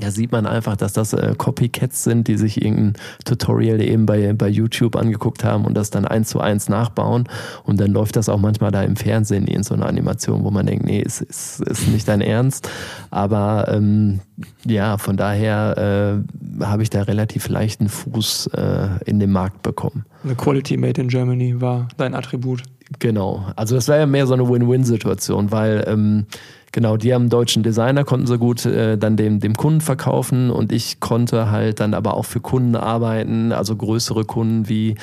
da 0.00 0.10
sieht 0.10 0.32
man 0.32 0.46
einfach, 0.46 0.76
dass 0.76 0.92
das 0.92 1.12
äh, 1.12 1.34
Copycats 1.36 2.04
sind, 2.04 2.28
die 2.28 2.36
sich 2.36 2.62
irgendein 2.62 2.94
Tutorial 3.24 3.80
eben 3.80 4.06
bei, 4.06 4.32
bei 4.32 4.48
YouTube 4.48 4.96
angeguckt 4.96 5.44
haben 5.44 5.64
und 5.64 5.74
das 5.74 5.90
dann 5.90 6.04
eins 6.04 6.28
zu 6.28 6.40
eins 6.40 6.68
nachbauen. 6.68 7.28
Und 7.64 7.80
dann 7.80 7.90
läuft 7.90 8.16
das 8.16 8.28
auch 8.28 8.38
manchmal 8.38 8.70
da 8.70 8.82
im 8.82 8.96
Fernsehen 8.96 9.46
in 9.46 9.62
so 9.62 9.74
einer 9.74 9.86
Animation, 9.86 10.44
wo 10.44 10.50
man 10.50 10.66
denkt, 10.66 10.84
nee, 10.84 11.00
ist, 11.00 11.20
ist, 11.20 11.60
ist 11.60 11.88
nicht 11.88 12.08
dein 12.08 12.20
Ernst. 12.20 12.70
Aber 13.10 13.66
ähm, 13.68 14.20
ja, 14.64 14.98
von 14.98 15.16
daher 15.16 16.22
äh, 16.60 16.64
habe 16.64 16.82
ich 16.82 16.90
da 16.90 17.02
relativ 17.02 17.48
leichten 17.48 17.88
Fuß 17.88 18.48
äh, 18.54 18.88
in 19.04 19.20
den 19.20 19.30
Markt 19.30 19.62
bekommen. 19.62 20.04
The 20.24 20.34
Quality 20.34 20.76
Made 20.76 21.00
in 21.00 21.08
Germany 21.08 21.60
war 21.60 21.88
dein 21.96 22.14
Attribut. 22.14 22.62
Genau. 22.98 23.46
Also 23.54 23.74
das 23.74 23.88
war 23.88 23.98
ja 23.98 24.06
mehr 24.06 24.26
so 24.26 24.34
eine 24.34 24.48
Win-Win-Situation, 24.48 25.52
weil 25.52 25.84
ähm, 25.86 26.26
Genau, 26.70 26.98
die 26.98 27.14
haben 27.14 27.30
deutschen 27.30 27.62
Designer, 27.62 28.04
konnten 28.04 28.26
so 28.26 28.36
gut 28.36 28.66
äh, 28.66 28.98
dann 28.98 29.16
dem, 29.16 29.40
dem 29.40 29.54
Kunden 29.54 29.80
verkaufen 29.80 30.50
und 30.50 30.70
ich 30.70 31.00
konnte 31.00 31.50
halt 31.50 31.80
dann 31.80 31.94
aber 31.94 32.14
auch 32.14 32.26
für 32.26 32.40
Kunden 32.40 32.76
arbeiten, 32.76 33.52
also 33.52 33.74
größere 33.74 34.26
Kunden 34.26 34.68
wie 34.68 34.96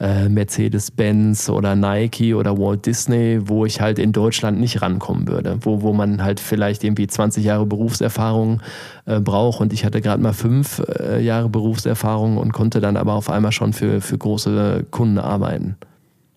äh, 0.00 0.30
Mercedes-Benz 0.30 1.50
oder 1.50 1.76
Nike 1.76 2.34
oder 2.34 2.56
Walt 2.56 2.86
Disney, 2.86 3.40
wo 3.44 3.66
ich 3.66 3.82
halt 3.82 3.98
in 3.98 4.12
Deutschland 4.12 4.58
nicht 4.58 4.80
rankommen 4.80 5.28
würde, 5.28 5.58
wo, 5.60 5.82
wo 5.82 5.92
man 5.92 6.22
halt 6.22 6.40
vielleicht 6.40 6.82
irgendwie 6.82 7.06
20 7.06 7.44
Jahre 7.44 7.66
Berufserfahrung 7.66 8.62
äh, 9.04 9.20
braucht 9.20 9.60
und 9.60 9.74
ich 9.74 9.84
hatte 9.84 10.00
gerade 10.00 10.22
mal 10.22 10.32
fünf 10.32 10.82
äh, 10.98 11.22
Jahre 11.22 11.50
Berufserfahrung 11.50 12.38
und 12.38 12.52
konnte 12.54 12.80
dann 12.80 12.96
aber 12.96 13.12
auf 13.12 13.28
einmal 13.28 13.52
schon 13.52 13.74
für, 13.74 14.00
für 14.00 14.16
große 14.16 14.86
Kunden 14.90 15.18
arbeiten. 15.18 15.76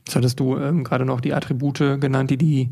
Jetzt 0.06 0.18
hattest 0.18 0.40
du 0.40 0.58
ähm, 0.58 0.84
gerade 0.84 1.06
noch 1.06 1.22
die 1.22 1.34
Attribute 1.34 2.00
genannt, 2.00 2.30
die 2.30 2.38
die 2.38 2.70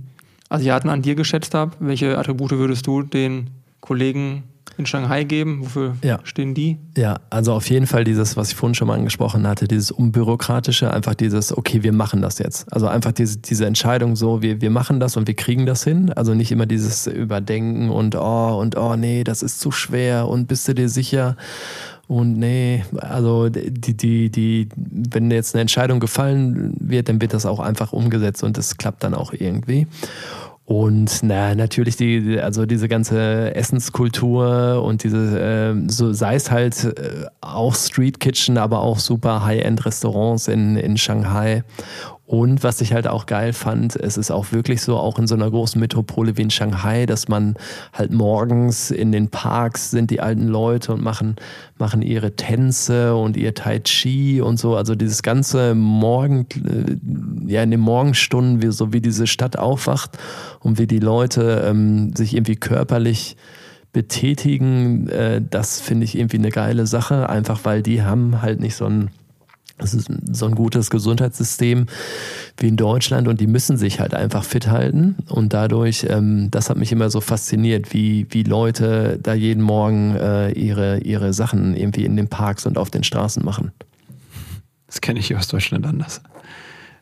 Asiaten 0.53 0.89
an 0.89 1.01
dir 1.01 1.15
geschätzt 1.15 1.53
habe. 1.53 1.71
Welche 1.79 2.17
Attribute 2.17 2.51
würdest 2.51 2.85
du 2.87 3.01
den 3.01 3.49
Kollegen 3.81 4.43
in 4.77 4.85
Shanghai 4.85 5.23
geben? 5.23 5.61
Wofür 5.61 5.95
ja. 6.03 6.19
stehen 6.23 6.53
die? 6.53 6.77
Ja, 6.97 7.19
also 7.29 7.53
auf 7.53 7.69
jeden 7.69 7.87
Fall 7.87 8.03
dieses, 8.03 8.37
was 8.37 8.49
ich 8.49 8.55
vorhin 8.55 8.75
schon 8.75 8.87
mal 8.87 8.95
angesprochen 8.95 9.47
hatte, 9.47 9.67
dieses 9.67 9.91
Unbürokratische, 9.91 10.91
einfach 10.91 11.15
dieses, 11.15 11.55
okay, 11.55 11.83
wir 11.83 11.93
machen 11.93 12.21
das 12.21 12.39
jetzt. 12.39 12.71
Also 12.73 12.87
einfach 12.87 13.11
diese, 13.11 13.37
diese 13.37 13.65
Entscheidung 13.65 14.15
so, 14.15 14.41
wir, 14.41 14.61
wir 14.61 14.69
machen 14.69 14.99
das 14.99 15.17
und 15.17 15.27
wir 15.27 15.35
kriegen 15.35 15.65
das 15.65 15.83
hin. 15.83 16.11
Also 16.13 16.33
nicht 16.33 16.51
immer 16.51 16.65
dieses 16.65 17.07
Überdenken 17.07 17.89
und 17.89 18.15
oh 18.15 18.59
und 18.59 18.77
oh 18.77 18.95
nee, 18.95 19.23
das 19.23 19.43
ist 19.43 19.59
zu 19.59 19.71
schwer 19.71 20.27
und 20.27 20.47
bist 20.47 20.67
du 20.67 20.73
dir 20.73 20.89
sicher? 20.89 21.35
Und 22.07 22.37
nee, 22.37 22.83
also 22.97 23.49
die, 23.49 23.95
die, 23.95 24.29
die, 24.29 24.69
wenn 24.75 25.31
jetzt 25.31 25.55
eine 25.55 25.61
Entscheidung 25.61 25.99
gefallen 25.99 26.75
wird, 26.79 27.07
dann 27.09 27.21
wird 27.21 27.33
das 27.33 27.45
auch 27.45 27.59
einfach 27.59 27.93
umgesetzt 27.93 28.43
und 28.43 28.57
das 28.57 28.77
klappt 28.77 29.03
dann 29.03 29.13
auch 29.13 29.33
irgendwie. 29.33 29.87
Und 30.65 31.19
na, 31.23 31.55
natürlich 31.55 31.97
die, 31.97 32.39
also 32.39 32.65
diese 32.65 32.87
ganze 32.87 33.53
Essenskultur 33.53 34.81
und 34.83 35.03
diese, 35.03 35.39
äh, 35.39 35.89
so 35.89 36.13
sei 36.13 36.35
es 36.35 36.51
halt 36.51 36.83
äh, 36.85 37.25
auch 37.41 37.75
Street 37.75 38.19
Kitchen, 38.19 38.57
aber 38.57 38.79
auch 38.79 38.99
super 38.99 39.43
High-End-Restaurants 39.43 40.47
in, 40.47 40.77
in 40.77 40.97
Shanghai. 40.97 41.63
Und 42.25 42.63
was 42.63 42.79
ich 42.79 42.93
halt 42.93 43.05
auch 43.05 43.25
geil 43.25 43.51
fand, 43.51 43.97
es 43.97 44.15
ist 44.15 44.31
auch 44.31 44.53
wirklich 44.53 44.81
so, 44.81 44.95
auch 44.95 45.19
in 45.19 45.27
so 45.27 45.35
einer 45.35 45.51
großen 45.51 45.79
Metropole 45.79 46.37
wie 46.37 46.43
in 46.43 46.49
Shanghai, 46.49 47.05
dass 47.05 47.27
man 47.27 47.55
halt 47.91 48.13
morgens 48.13 48.91
in 48.91 49.11
den 49.11 49.27
Parks 49.27 49.91
sind 49.91 50.09
die 50.09 50.21
alten 50.21 50.47
Leute 50.47 50.93
und 50.93 51.03
machen, 51.03 51.35
machen 51.77 52.01
ihre 52.01 52.33
Tänze 52.37 53.13
und 53.15 53.35
ihr 53.35 53.53
Tai 53.53 53.79
Chi 53.79 54.39
und 54.39 54.57
so. 54.57 54.77
Also 54.77 54.95
dieses 54.95 55.21
ganze 55.21 55.75
Morgen, 55.75 56.47
äh, 56.65 57.51
ja, 57.51 57.61
in 57.61 57.71
den 57.71 57.81
Morgenstunden, 57.81 58.61
wie, 58.61 58.71
so 58.71 58.93
wie 58.93 59.01
diese 59.01 59.27
Stadt 59.27 59.59
aufwacht 59.59 60.17
und 60.61 60.79
wie 60.79 60.87
die 60.87 60.99
Leute 60.99 61.65
ähm, 61.67 62.15
sich 62.15 62.35
irgendwie 62.35 62.55
körperlich 62.55 63.35
betätigen, 63.91 65.09
äh, 65.09 65.41
das 65.41 65.81
finde 65.81 66.05
ich 66.05 66.17
irgendwie 66.17 66.37
eine 66.37 66.51
geile 66.51 66.87
Sache, 66.87 67.29
einfach 67.29 67.59
weil 67.65 67.83
die 67.83 68.01
haben 68.01 68.41
halt 68.41 68.61
nicht 68.61 68.75
so 68.75 68.85
ein 68.85 69.11
das 69.77 69.93
ist 69.93 70.09
so 70.31 70.45
ein 70.45 70.55
gutes 70.55 70.89
Gesundheitssystem 70.89 71.87
wie 72.57 72.67
in 72.67 72.77
Deutschland 72.77 73.27
und 73.27 73.41
die 73.41 73.47
müssen 73.47 73.77
sich 73.77 73.99
halt 73.99 74.13
einfach 74.13 74.43
fit 74.43 74.67
halten. 74.67 75.15
Und 75.29 75.53
dadurch, 75.53 76.05
ähm, 76.09 76.49
das 76.51 76.69
hat 76.69 76.77
mich 76.77 76.91
immer 76.91 77.09
so 77.09 77.21
fasziniert, 77.21 77.93
wie, 77.93 78.27
wie 78.29 78.43
Leute 78.43 79.19
da 79.21 79.33
jeden 79.33 79.63
Morgen 79.63 80.15
äh, 80.15 80.51
ihre, 80.51 80.99
ihre 80.99 81.33
Sachen 81.33 81.75
irgendwie 81.75 82.05
in 82.05 82.15
den 82.15 82.27
Parks 82.27 82.65
und 82.65 82.77
auf 82.77 82.91
den 82.91 83.03
Straßen 83.03 83.43
machen. 83.43 83.71
Das 84.87 85.01
kenne 85.01 85.19
ich 85.19 85.35
aus 85.35 85.47
Deutschland 85.47 85.85
anders. 85.87 86.21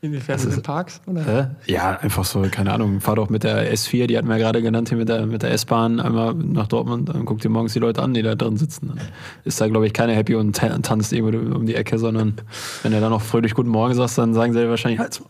Inwiefern 0.04 0.38
das 0.38 0.46
in 0.46 0.52
den 0.52 0.64
Parks? 0.64 1.00
Oder? 1.06 1.56
Äh? 1.68 1.72
Ja, 1.72 2.00
einfach 2.00 2.26
so, 2.26 2.42
keine 2.50 2.74
Ahnung. 2.74 3.02
Fahr 3.02 3.16
doch 3.16 3.30
mit 3.30 3.44
der 3.44 3.72
S4, 3.72 4.08
die 4.08 4.18
hatten 4.18 4.28
wir 4.28 4.38
ja 4.38 4.46
gerade 4.46 4.64
genannt, 4.64 4.90
hier 4.90 4.98
mit 4.98 5.08
der, 5.08 5.28
mit 5.28 5.44
der 5.44 5.52
S-Bahn 5.52 6.00
einmal 6.00 6.34
nach 6.34 6.68
Dortmund 6.68 7.12
und 7.12 7.26
guck 7.26 7.40
dir 7.40 7.50
morgens 7.50 7.74
die 7.74 7.80
Leute 7.80 8.02
an, 8.02 8.16
die 8.16 8.24
da 8.24 8.34
drin 8.34 8.58
sitzen. 8.58 8.88
Dann 8.88 9.00
ist 9.44 9.62
da, 9.62 9.68
glaube 9.68 9.86
ich, 9.86 9.94
keiner 9.94 10.14
happy 10.14 10.34
und 10.34 10.54
tanzt 10.54 11.14
irgendwo 11.14 11.56
um 11.56 11.68
die 11.68 11.76
Ecke, 11.76 12.00
sondern 12.00 12.34
wenn 12.82 12.94
er 12.94 13.00
dann 13.00 13.12
noch 13.12 13.22
fröhlich 13.22 13.54
Guten 13.54 13.70
Morgen 13.70 13.94
sagt, 13.94 14.18
dann 14.18 14.34
sagen 14.34 14.54
sie 14.54 14.68
wahrscheinlich 14.68 15.00
halt, 15.00 15.22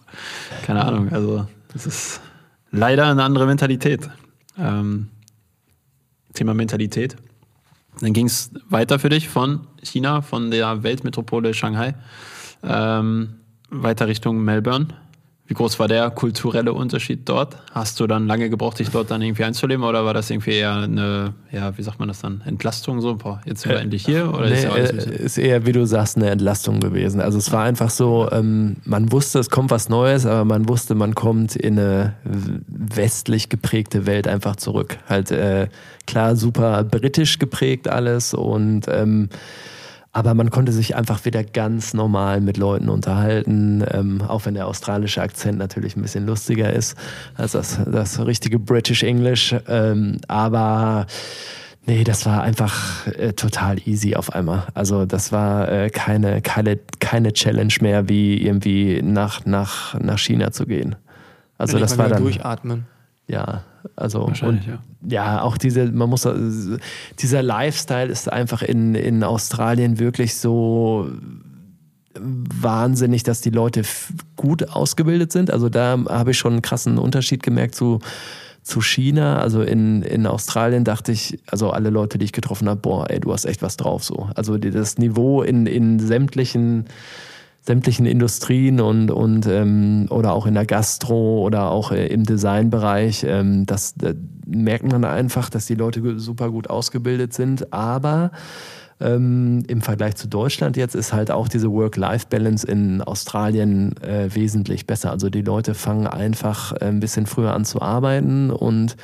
keine 0.65 0.86
Ahnung. 0.86 1.12
Also, 1.12 1.45
das 1.73 1.86
ist 1.86 2.21
leider 2.71 3.07
eine 3.07 3.23
andere 3.23 3.47
Mentalität. 3.47 4.10
Ähm, 4.57 5.10
Thema 6.34 6.53
Mentalität. 6.53 7.17
Dann 7.99 8.13
ging 8.13 8.27
es 8.27 8.51
weiter 8.69 8.99
für 8.99 9.10
dich 9.10 9.27
von 9.27 9.67
China, 9.84 10.21
von 10.21 10.49
der 10.49 10.84
Weltmetropole 10.84 11.53
Shanghai 11.53 11.93
Ähm, 12.63 13.40
weiter 13.71 14.07
Richtung 14.07 14.43
Melbourne. 14.43 14.88
Wie 15.51 15.53
groß 15.53 15.79
war 15.79 15.89
der 15.89 16.10
kulturelle 16.12 16.71
Unterschied 16.71 17.27
dort? 17.27 17.57
Hast 17.73 17.99
du 17.99 18.07
dann 18.07 18.25
lange 18.25 18.49
gebraucht, 18.49 18.79
dich 18.79 18.89
dort 18.89 19.12
dann 19.12 19.21
irgendwie 19.21 19.43
einzuleben 19.43 19.84
oder 19.84 20.05
war 20.05 20.13
das 20.13 20.29
irgendwie 20.29 20.51
eher 20.51 20.75
eine, 20.75 21.34
ja, 21.51 21.77
wie 21.77 21.84
sagt 21.84 21.99
man 21.99 22.07
das 22.07 22.21
dann, 22.21 22.41
Entlastung 22.45 23.01
so? 23.01 23.15
Boah, 23.15 23.41
jetzt 23.43 23.63
sind 23.63 23.71
wir 23.73 23.79
äh, 23.79 23.81
endlich 23.81 24.05
hier? 24.05 24.34
Oder 24.34 24.45
nee, 24.45 24.53
ist, 24.53 24.63
ja 24.63 24.75
äh, 24.75 25.15
ist, 25.17 25.38
eher, 25.38 25.65
wie 25.65 25.73
du 25.73 25.86
sagst, 25.86 26.15
eine 26.15 26.29
Entlastung 26.29 26.79
gewesen. 26.79 27.19
Also 27.19 27.38
es 27.38 27.51
war 27.51 27.65
einfach 27.65 27.89
so, 27.89 28.29
ähm, 28.31 28.77
man 28.86 29.12
wusste, 29.12 29.39
es 29.39 29.49
kommt 29.49 29.71
was 29.71 29.89
Neues, 29.89 30.25
aber 30.25 30.45
man 30.45 30.69
wusste, 30.69 30.95
man 30.95 31.15
kommt 31.15 31.57
in 31.57 31.77
eine 31.77 32.13
westlich 32.23 33.49
geprägte 33.49 34.05
Welt 34.05 34.29
einfach 34.29 34.55
zurück. 34.55 34.99
Halt 35.10 35.31
äh, 35.31 35.67
klar, 36.07 36.38
super 36.38 36.86
britisch 36.86 37.39
geprägt 37.39 37.89
alles 37.89 38.34
und 38.34 38.86
ähm, 38.88 39.27
aber 40.13 40.34
man 40.34 40.50
konnte 40.50 40.71
sich 40.71 40.95
einfach 40.95 41.24
wieder 41.26 41.43
ganz 41.43 41.93
normal 41.93 42.41
mit 42.41 42.58
Leuten 42.58 42.89
unterhalten, 42.89 43.84
ähm, 43.91 44.21
auch 44.21 44.45
wenn 44.45 44.56
der 44.56 44.67
australische 44.67 45.21
Akzent 45.21 45.58
natürlich 45.58 45.95
ein 45.95 46.02
bisschen 46.02 46.26
lustiger 46.26 46.74
ist 46.74 46.97
als 47.36 47.53
das, 47.53 47.80
das 47.86 48.20
richtige 48.26 48.59
British 48.59 49.03
English. 49.03 49.55
Ähm, 49.68 50.18
aber 50.28 51.05
nee, 51.86 52.03
das 52.03 52.26
war 52.26 52.43
einfach 52.43 53.07
äh, 53.07 53.32
total 53.34 53.78
easy 53.88 54.16
auf 54.16 54.34
einmal. 54.34 54.64
Also 54.74 55.05
das 55.05 55.32
war 55.32 55.72
äh, 55.72 55.89
keine, 55.89 56.41
keine, 56.41 56.78
keine 56.99 57.32
Challenge 57.32 57.74
mehr, 57.80 58.09
wie 58.09 58.41
irgendwie 58.45 59.01
nach, 59.01 59.45
nach, 59.45 59.97
nach 59.99 60.18
China 60.20 60.51
zu 60.51 60.66
gehen. 60.66 60.97
Also 61.57 61.80
das 61.80 61.97
war 61.97 62.09
dann 62.09 62.24
durchatmen. 62.24 62.86
Ja, 63.32 63.63
also 63.95 64.25
und, 64.25 64.41
ja. 64.65 64.79
ja. 65.07 65.41
auch 65.41 65.57
diese, 65.57 65.86
man 65.86 66.09
muss 66.09 66.27
dieser 67.19 67.41
Lifestyle 67.41 68.11
ist 68.11 68.32
einfach 68.32 68.61
in, 68.61 68.93
in 68.93 69.23
Australien 69.23 69.99
wirklich 69.99 70.36
so 70.36 71.09
wahnsinnig, 72.19 73.23
dass 73.23 73.39
die 73.39 73.49
Leute 73.49 73.84
gut 74.36 74.67
ausgebildet 74.69 75.32
sind. 75.32 75.49
Also 75.49 75.69
da 75.69 75.97
habe 76.09 76.32
ich 76.32 76.38
schon 76.38 76.53
einen 76.53 76.61
krassen 76.61 76.97
Unterschied 76.97 77.41
gemerkt 77.41 77.73
zu, 77.75 77.99
zu 78.63 78.82
China. 78.82 79.39
Also 79.39 79.61
in, 79.61 80.01
in 80.01 80.27
Australien 80.27 80.84
dachte 80.84 81.13
ich, 81.13 81.39
also 81.47 81.71
alle 81.71 81.89
Leute, 81.89 82.17
die 82.17 82.25
ich 82.25 82.34
getroffen 82.34 82.67
habe, 82.67 82.82
boah, 82.82 83.09
ey, 83.09 83.21
du 83.21 83.32
hast 83.32 83.45
echt 83.45 83.61
was 83.61 83.77
drauf 83.77 84.03
so. 84.03 84.29
Also 84.36 84.57
das 84.57 84.97
Niveau 84.97 85.41
in, 85.41 85.67
in 85.67 85.99
sämtlichen 85.99 86.86
sämtlichen 87.62 88.05
Industrien 88.05 88.80
und, 88.82 89.12
und 89.12 89.45
ähm, 89.45 90.07
oder 90.09 90.34
auch 90.34 90.47
in 90.47 90.55
der 90.55 90.66
Gastro 90.66 91.41
oder 91.41 91.70
auch 91.70 91.91
äh, 91.91 92.07
im 92.07 92.24
Designbereich. 92.24 93.24
Ähm, 93.24 93.66
das, 93.68 93.93
das 93.95 94.16
merkt 94.47 94.91
man 94.91 95.05
einfach, 95.05 95.49
dass 95.49 95.68
die 95.68 95.76
Leute 95.76 96.20
super 96.20 96.49
gut 96.49 96.70
ausgebildet 96.70 97.34
sind, 97.34 97.72
aber 97.72 98.32
ähm, 98.99 99.64
im 99.68 99.82
Vergleich 99.82 100.16
zu 100.16 100.28
Deutschland 100.28 100.78
jetzt 100.78 100.95
ist 100.95 101.14
halt 101.14 101.32
auch 101.32 101.47
diese 101.47 101.72
Work-Life-Balance 101.72 102.66
in 102.68 103.01
Australien 103.01 103.95
äh, 104.01 104.34
wesentlich 104.34 104.88
besser. 104.88 105.12
Also 105.12 105.30
die 105.30 105.41
Leute 105.41 105.74
fangen 105.74 106.07
einfach 106.07 106.74
äh, 106.74 106.86
ein 106.86 106.99
bisschen 106.99 107.26
früher 107.26 107.53
an 107.53 107.66
zu 107.66 107.82
arbeiten 107.82 108.51
und 108.51 108.95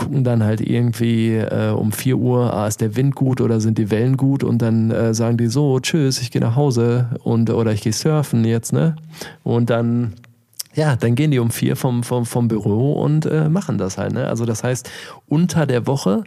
gucken 0.00 0.24
dann 0.24 0.42
halt 0.42 0.62
irgendwie 0.62 1.36
äh, 1.36 1.70
um 1.70 1.92
4 1.92 2.16
Uhr, 2.16 2.54
ah, 2.54 2.66
ist 2.66 2.80
der 2.80 2.96
Wind 2.96 3.14
gut 3.14 3.42
oder 3.42 3.60
sind 3.60 3.76
die 3.76 3.90
Wellen 3.90 4.16
gut 4.16 4.42
und 4.42 4.62
dann 4.62 4.90
äh, 4.90 5.12
sagen 5.12 5.36
die 5.36 5.48
so, 5.48 5.78
tschüss, 5.78 6.22
ich 6.22 6.30
gehe 6.30 6.40
nach 6.40 6.56
Hause 6.56 7.10
und 7.22 7.50
oder 7.50 7.72
ich 7.72 7.82
gehe 7.82 7.92
surfen 7.92 8.44
jetzt, 8.44 8.72
ne? 8.72 8.96
Und 9.44 9.68
dann 9.68 10.14
ja, 10.72 10.96
dann 10.96 11.16
gehen 11.16 11.32
die 11.32 11.40
um 11.40 11.50
vier 11.50 11.76
vom, 11.76 12.02
vom, 12.04 12.24
vom 12.24 12.48
Büro 12.48 12.92
und 12.92 13.26
äh, 13.26 13.48
machen 13.48 13.76
das 13.76 13.98
halt. 13.98 14.12
Ne? 14.12 14.28
Also 14.28 14.46
das 14.46 14.62
heißt, 14.62 14.88
unter 15.28 15.66
der 15.66 15.88
Woche 15.88 16.22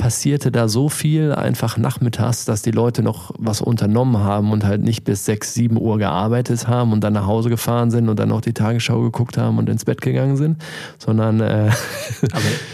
passierte 0.00 0.50
da 0.50 0.66
so 0.66 0.88
viel 0.88 1.32
einfach 1.32 1.76
nachmittags, 1.76 2.46
dass 2.46 2.62
die 2.62 2.70
Leute 2.70 3.02
noch 3.02 3.32
was 3.36 3.60
unternommen 3.60 4.16
haben 4.16 4.50
und 4.50 4.64
halt 4.64 4.80
nicht 4.82 5.04
bis 5.04 5.26
6, 5.26 5.52
7 5.52 5.76
Uhr 5.76 5.98
gearbeitet 5.98 6.66
haben 6.66 6.94
und 6.94 7.04
dann 7.04 7.12
nach 7.12 7.26
Hause 7.26 7.50
gefahren 7.50 7.90
sind 7.90 8.08
und 8.08 8.18
dann 8.18 8.30
noch 8.30 8.40
die 8.40 8.54
Tagesschau 8.54 9.02
geguckt 9.02 9.36
haben 9.36 9.58
und 9.58 9.68
ins 9.68 9.84
Bett 9.84 10.00
gegangen 10.00 10.38
sind, 10.38 10.56
sondern 10.96 11.40
äh, 11.40 11.68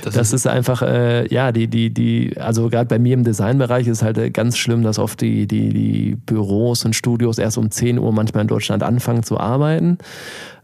das, 0.05 0.15
das, 0.15 0.33
ist, 0.33 0.47
einfach, 0.47 0.83
äh, 0.83 1.27
ja, 1.27 1.51
die, 1.51 1.67
die, 1.67 1.93
die, 1.93 2.39
also 2.39 2.69
gerade 2.69 2.87
bei 2.87 3.01
mir 3.01 3.15
im 3.15 3.25
Designbereich 3.25 3.89
ist 3.89 4.05
halt 4.05 4.19
äh, 4.19 4.31
ganz 4.31 4.57
schlimm, 4.57 4.85
dass 4.85 5.01
oft 5.01 5.21
die, 5.21 5.49
die, 5.49 5.71
die 5.71 6.17
Büros 6.27 6.85
und 6.85 6.95
Studios 6.95 7.39
erst 7.39 7.59
um 7.59 7.73
10 7.73 7.99
Uhr 7.99 8.13
manchmal 8.13 8.43
in 8.43 8.49
Deutschland 8.49 8.85
anfangen 8.85 9.25
zu 9.25 9.41
arbeiten. 9.41 9.99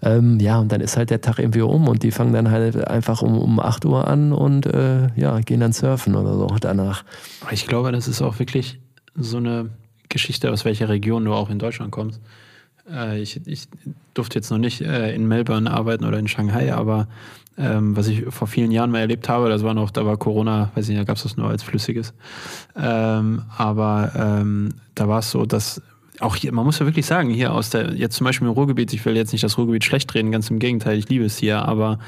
Ähm, 0.05 0.41
ja, 0.41 0.59
und 0.59 0.73
dann 0.73 0.81
ist 0.81 0.97
halt 0.97 1.11
der 1.11 1.21
Tag 1.21 1.39
irgendwie 1.39 1.61
um 1.61 1.87
und 1.87 2.03
die 2.03 2.11
fangen 2.11 2.33
dann 2.33 2.51
halt 2.51 2.89
einfach 2.89 3.23
um, 3.23 3.39
um 3.39 3.61
8 3.61 3.85
Uhr 3.85 4.09
an 4.09 4.33
und 4.33 4.67
äh, 4.67 5.09
ja, 5.15 5.39
gehen 5.41 5.61
dann 5.61 5.73
surfen 5.73 6.17
oder 6.17 6.35
so 6.35 6.52
danach. 6.61 7.05
Ich 7.51 7.67
glaube, 7.67 7.93
das 7.93 8.09
ist 8.09 8.23
auch 8.23 8.39
wirklich 8.39 8.79
so 9.15 9.39
eine 9.39 9.71
Geschichte, 10.09 10.51
aus 10.51 10.65
welcher 10.65 10.89
Region 10.89 11.25
du 11.25 11.33
auch 11.33 11.51
in 11.51 11.59
Deutschland 11.59 11.91
kommst. 11.91 12.21
Äh, 12.91 13.21
ich, 13.21 13.41
ich, 13.47 13.69
durfte 14.15 14.39
jetzt 14.39 14.51
noch 14.51 14.59
nicht 14.59 14.83
äh, 14.83 15.15
in 15.15 15.27
Melbourne 15.27 15.71
arbeiten 15.71 16.05
oder 16.05 16.19
in 16.19 16.29
Shanghai, 16.29 16.75
aber 16.75 17.09
ähm, 17.57 17.97
was 17.97 18.09
ich 18.09 18.25
vor 18.29 18.47
vielen 18.47 18.71
Jahren 18.71 18.91
mal 18.91 19.01
erlebt 19.01 19.29
habe, 19.29 19.49
das 19.49 19.63
war 19.63 19.73
noch, 19.73 19.91
da 19.91 20.05
war 20.05 20.17
Corona, 20.17 20.71
weiß 20.75 20.85
ich 20.85 20.91
nicht, 20.91 21.01
da 21.01 21.05
gab 21.05 21.17
es 21.17 21.23
das 21.23 21.37
nur 21.37 21.49
als 21.49 21.63
Flüssiges. 21.63 22.13
Ähm, 22.77 23.43
aber 23.57 24.13
ähm, 24.15 24.75
da 24.95 25.09
war 25.09 25.21
es 25.21 25.31
so, 25.31 25.47
dass 25.47 25.81
auch 26.21 26.37
hier, 26.37 26.53
man 26.53 26.65
muss 26.65 26.79
ja 26.79 26.87
wirklich 26.87 27.07
sagen, 27.07 27.31
hier 27.31 27.53
aus 27.53 27.71
der, 27.71 27.95
jetzt 27.95 28.17
zum 28.17 28.27
Beispiel 28.27 28.47
im 28.47 28.53
Ruhrgebiet, 28.53 28.93
ich 28.93 29.05
will 29.05 29.17
jetzt 29.17 29.33
nicht 29.33 29.43
das 29.43 29.57
Ruhrgebiet 29.57 29.85
schlecht 29.85 30.13
reden, 30.15 30.31
ganz 30.31 30.51
im 30.51 30.59
Gegenteil, 30.59 30.99
ich 30.99 31.09
liebe 31.09 31.25
es 31.25 31.39
hier, 31.39 31.67
aber 31.67 31.99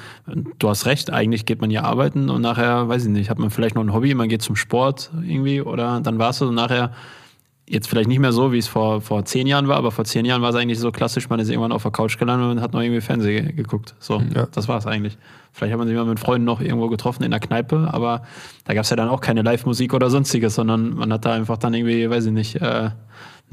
du 0.59 0.69
hast 0.69 0.87
recht, 0.87 1.11
eigentlich 1.11 1.47
geht 1.47 1.61
man 1.61 1.71
hier 1.71 1.85
arbeiten 1.85 2.29
und 2.29 2.43
nachher, 2.43 2.89
weiß 2.89 3.05
ich 3.05 3.11
nicht, 3.11 3.31
hat 3.31 3.39
man 3.39 3.51
vielleicht 3.51 3.75
noch 3.75 3.83
ein 3.83 3.93
Hobby, 3.93 4.15
man 4.15 4.29
geht 4.29 4.43
zum 4.43 4.57
Sport 4.57 5.11
irgendwie 5.23 5.63
oder 5.63 6.01
dann 6.01 6.19
war 6.19 6.31
es 6.31 6.39
so 6.39 6.49
und 6.49 6.55
nachher 6.55 6.93
jetzt 7.67 7.89
vielleicht 7.89 8.09
nicht 8.09 8.19
mehr 8.19 8.33
so, 8.33 8.53
wie 8.53 8.59
es 8.59 8.69
vor, 8.69 9.01
vor 9.01 9.25
zehn 9.25 9.47
Jahren 9.47 9.69
war, 9.69 9.77
aber 9.77 9.91
vor 9.91 10.05
zehn 10.05 10.27
Jahren 10.27 10.43
war 10.43 10.51
es 10.51 10.57
eigentlich 10.57 10.79
so 10.79 10.93
klassisch, 10.93 11.31
man 11.31 11.41
ist 11.41 11.49
irgendwann 11.49 11.73
auf 11.73 11.83
der 11.83 11.93
Couch 11.93 12.19
gelandet 12.19 12.51
und 12.51 12.61
hat 12.61 12.75
noch 12.75 12.83
irgendwie 12.83 13.01
Fernsehen 13.01 13.57
geguckt. 13.57 13.95
So, 14.01 14.23
ja. 14.35 14.47
das 14.53 14.69
war 14.69 14.77
es 14.77 14.87
eigentlich. 14.87 15.17
Vielleicht 15.53 15.73
hat 15.73 15.79
man 15.79 15.89
sich 15.89 15.97
mal 15.97 16.05
mit 16.05 16.21
Freunden 16.21 16.45
noch 16.45 16.61
irgendwo 16.61 16.89
getroffen 16.89 17.23
in 17.23 17.31
der 17.31 17.41
Kneipe, 17.41 17.89
aber 17.91 18.23
da 18.65 18.75
gab 18.75 18.85
es 18.85 18.91
ja 18.91 18.97
dann 18.97 19.09
auch 19.09 19.21
keine 19.21 19.43
Live-Musik 19.43 19.95
oder 19.95 20.11
sonstiges, 20.11 20.57
sondern 20.57 20.95
man 20.95 21.13
hat 21.13 21.25
da 21.25 21.33
einfach 21.33 21.57
dann 21.57 21.73
irgendwie, 21.73 22.11
weiß 22.11 22.27
ich 22.27 22.33
nicht, 22.33 22.57
äh, 22.57 22.91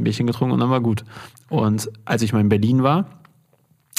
ein 0.02 0.04
Bierchen 0.04 0.28
getrunken 0.28 0.54
und 0.54 0.60
dann 0.60 0.70
war 0.70 0.82
gut. 0.82 1.04
Und 1.50 1.92
als 2.06 2.22
ich 2.22 2.34
mal 2.34 2.42
in 2.42 2.50
Berlin 2.50 2.84
war, 2.84 3.21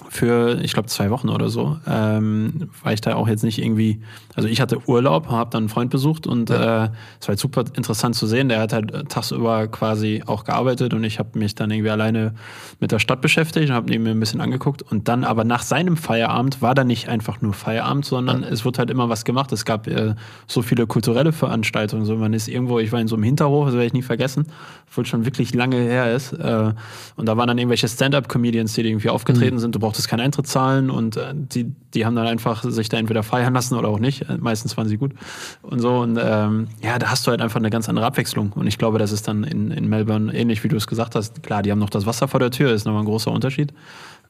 für, 0.08 0.60
ich 0.62 0.72
glaube, 0.72 0.88
zwei 0.88 1.10
Wochen 1.10 1.28
oder 1.28 1.48
so, 1.48 1.78
ähm, 1.86 2.70
war 2.82 2.92
ich 2.92 3.00
da 3.00 3.14
auch 3.14 3.28
jetzt 3.28 3.44
nicht 3.44 3.58
irgendwie, 3.58 4.00
also 4.34 4.48
ich 4.48 4.60
hatte 4.60 4.78
Urlaub, 4.88 5.28
habe 5.28 5.50
dann 5.50 5.62
einen 5.64 5.68
Freund 5.68 5.90
besucht 5.90 6.26
und 6.26 6.50
ja. 6.50 6.86
äh, 6.86 6.88
es 7.20 7.28
war 7.28 7.32
halt 7.32 7.38
super 7.38 7.64
interessant 7.74 8.14
zu 8.14 8.26
sehen. 8.26 8.48
Der 8.48 8.60
hat 8.60 8.72
halt 8.72 9.08
tagsüber 9.08 9.68
quasi 9.68 10.22
auch 10.26 10.44
gearbeitet 10.44 10.94
und 10.94 11.04
ich 11.04 11.18
habe 11.18 11.38
mich 11.38 11.54
dann 11.54 11.70
irgendwie 11.70 11.90
alleine 11.90 12.34
mit 12.80 12.92
der 12.92 12.98
Stadt 12.98 13.20
beschäftigt 13.20 13.68
und 13.68 13.74
habe 13.74 13.98
mir 13.98 14.10
ein 14.10 14.20
bisschen 14.20 14.40
angeguckt. 14.40 14.82
Und 14.82 15.08
dann 15.08 15.24
aber 15.24 15.44
nach 15.44 15.62
seinem 15.62 15.96
Feierabend 15.96 16.62
war 16.62 16.74
da 16.74 16.84
nicht 16.84 17.08
einfach 17.08 17.40
nur 17.40 17.52
Feierabend, 17.52 18.04
sondern 18.04 18.42
ja. 18.42 18.48
es 18.48 18.64
wurde 18.64 18.78
halt 18.78 18.90
immer 18.90 19.08
was 19.08 19.24
gemacht. 19.24 19.52
Es 19.52 19.64
gab 19.64 19.86
äh, 19.86 20.14
so 20.46 20.62
viele 20.62 20.86
kulturelle 20.86 21.32
Veranstaltungen. 21.32 22.04
So, 22.04 22.16
man 22.16 22.32
ist 22.32 22.48
irgendwo, 22.48 22.78
ich 22.78 22.92
war 22.92 23.00
in 23.00 23.08
so 23.08 23.16
einem 23.16 23.24
Hinterhof, 23.24 23.66
das 23.66 23.74
werde 23.74 23.86
ich 23.86 23.92
nie 23.92 24.02
vergessen, 24.02 24.46
obwohl 24.88 25.06
schon 25.06 25.24
wirklich 25.24 25.54
lange 25.54 25.76
her 25.76 26.14
ist. 26.14 26.32
Äh, 26.32 26.72
und 27.16 27.26
da 27.26 27.36
waren 27.36 27.48
dann 27.48 27.58
irgendwelche 27.58 27.88
Stand-up-Comedians, 27.88 28.74
die 28.74 28.82
irgendwie 28.82 29.08
aufgetreten 29.08 29.56
mhm. 29.56 29.60
sind. 29.60 29.74
Du 29.74 29.78
brauchtest 29.92 30.08
keinen 30.08 30.20
Eintritt 30.20 30.46
zahlen 30.46 30.88
und 30.88 31.18
äh, 31.18 31.34
die, 31.34 31.70
die 31.92 32.06
haben 32.06 32.16
dann 32.16 32.26
einfach 32.26 32.64
sich 32.64 32.88
da 32.88 32.96
entweder 32.96 33.22
feiern 33.22 33.52
lassen 33.52 33.76
oder 33.76 33.88
auch 33.88 33.98
nicht. 33.98 34.22
Äh, 34.22 34.38
meistens 34.38 34.74
waren 34.78 34.88
sie 34.88 34.96
gut 34.96 35.12
und 35.60 35.80
so. 35.80 35.98
Und 35.98 36.18
ähm, 36.18 36.68
ja, 36.82 36.98
da 36.98 37.10
hast 37.10 37.26
du 37.26 37.30
halt 37.30 37.42
einfach 37.42 37.60
eine 37.60 37.68
ganz 37.68 37.90
andere 37.90 38.06
Abwechslung. 38.06 38.52
Und 38.52 38.66
ich 38.66 38.78
glaube, 38.78 38.98
das 38.98 39.12
ist 39.12 39.28
dann 39.28 39.44
in, 39.44 39.70
in 39.70 39.90
Melbourne 39.90 40.32
ähnlich, 40.34 40.64
wie 40.64 40.68
du 40.68 40.76
es 40.76 40.86
gesagt 40.86 41.14
hast. 41.14 41.42
Klar, 41.42 41.62
die 41.62 41.70
haben 41.70 41.78
noch 41.78 41.90
das 41.90 42.06
Wasser 42.06 42.26
vor 42.26 42.40
der 42.40 42.50
Tür, 42.50 42.72
ist 42.72 42.86
nochmal 42.86 43.02
ein 43.02 43.06
großer 43.06 43.30
Unterschied. 43.30 43.74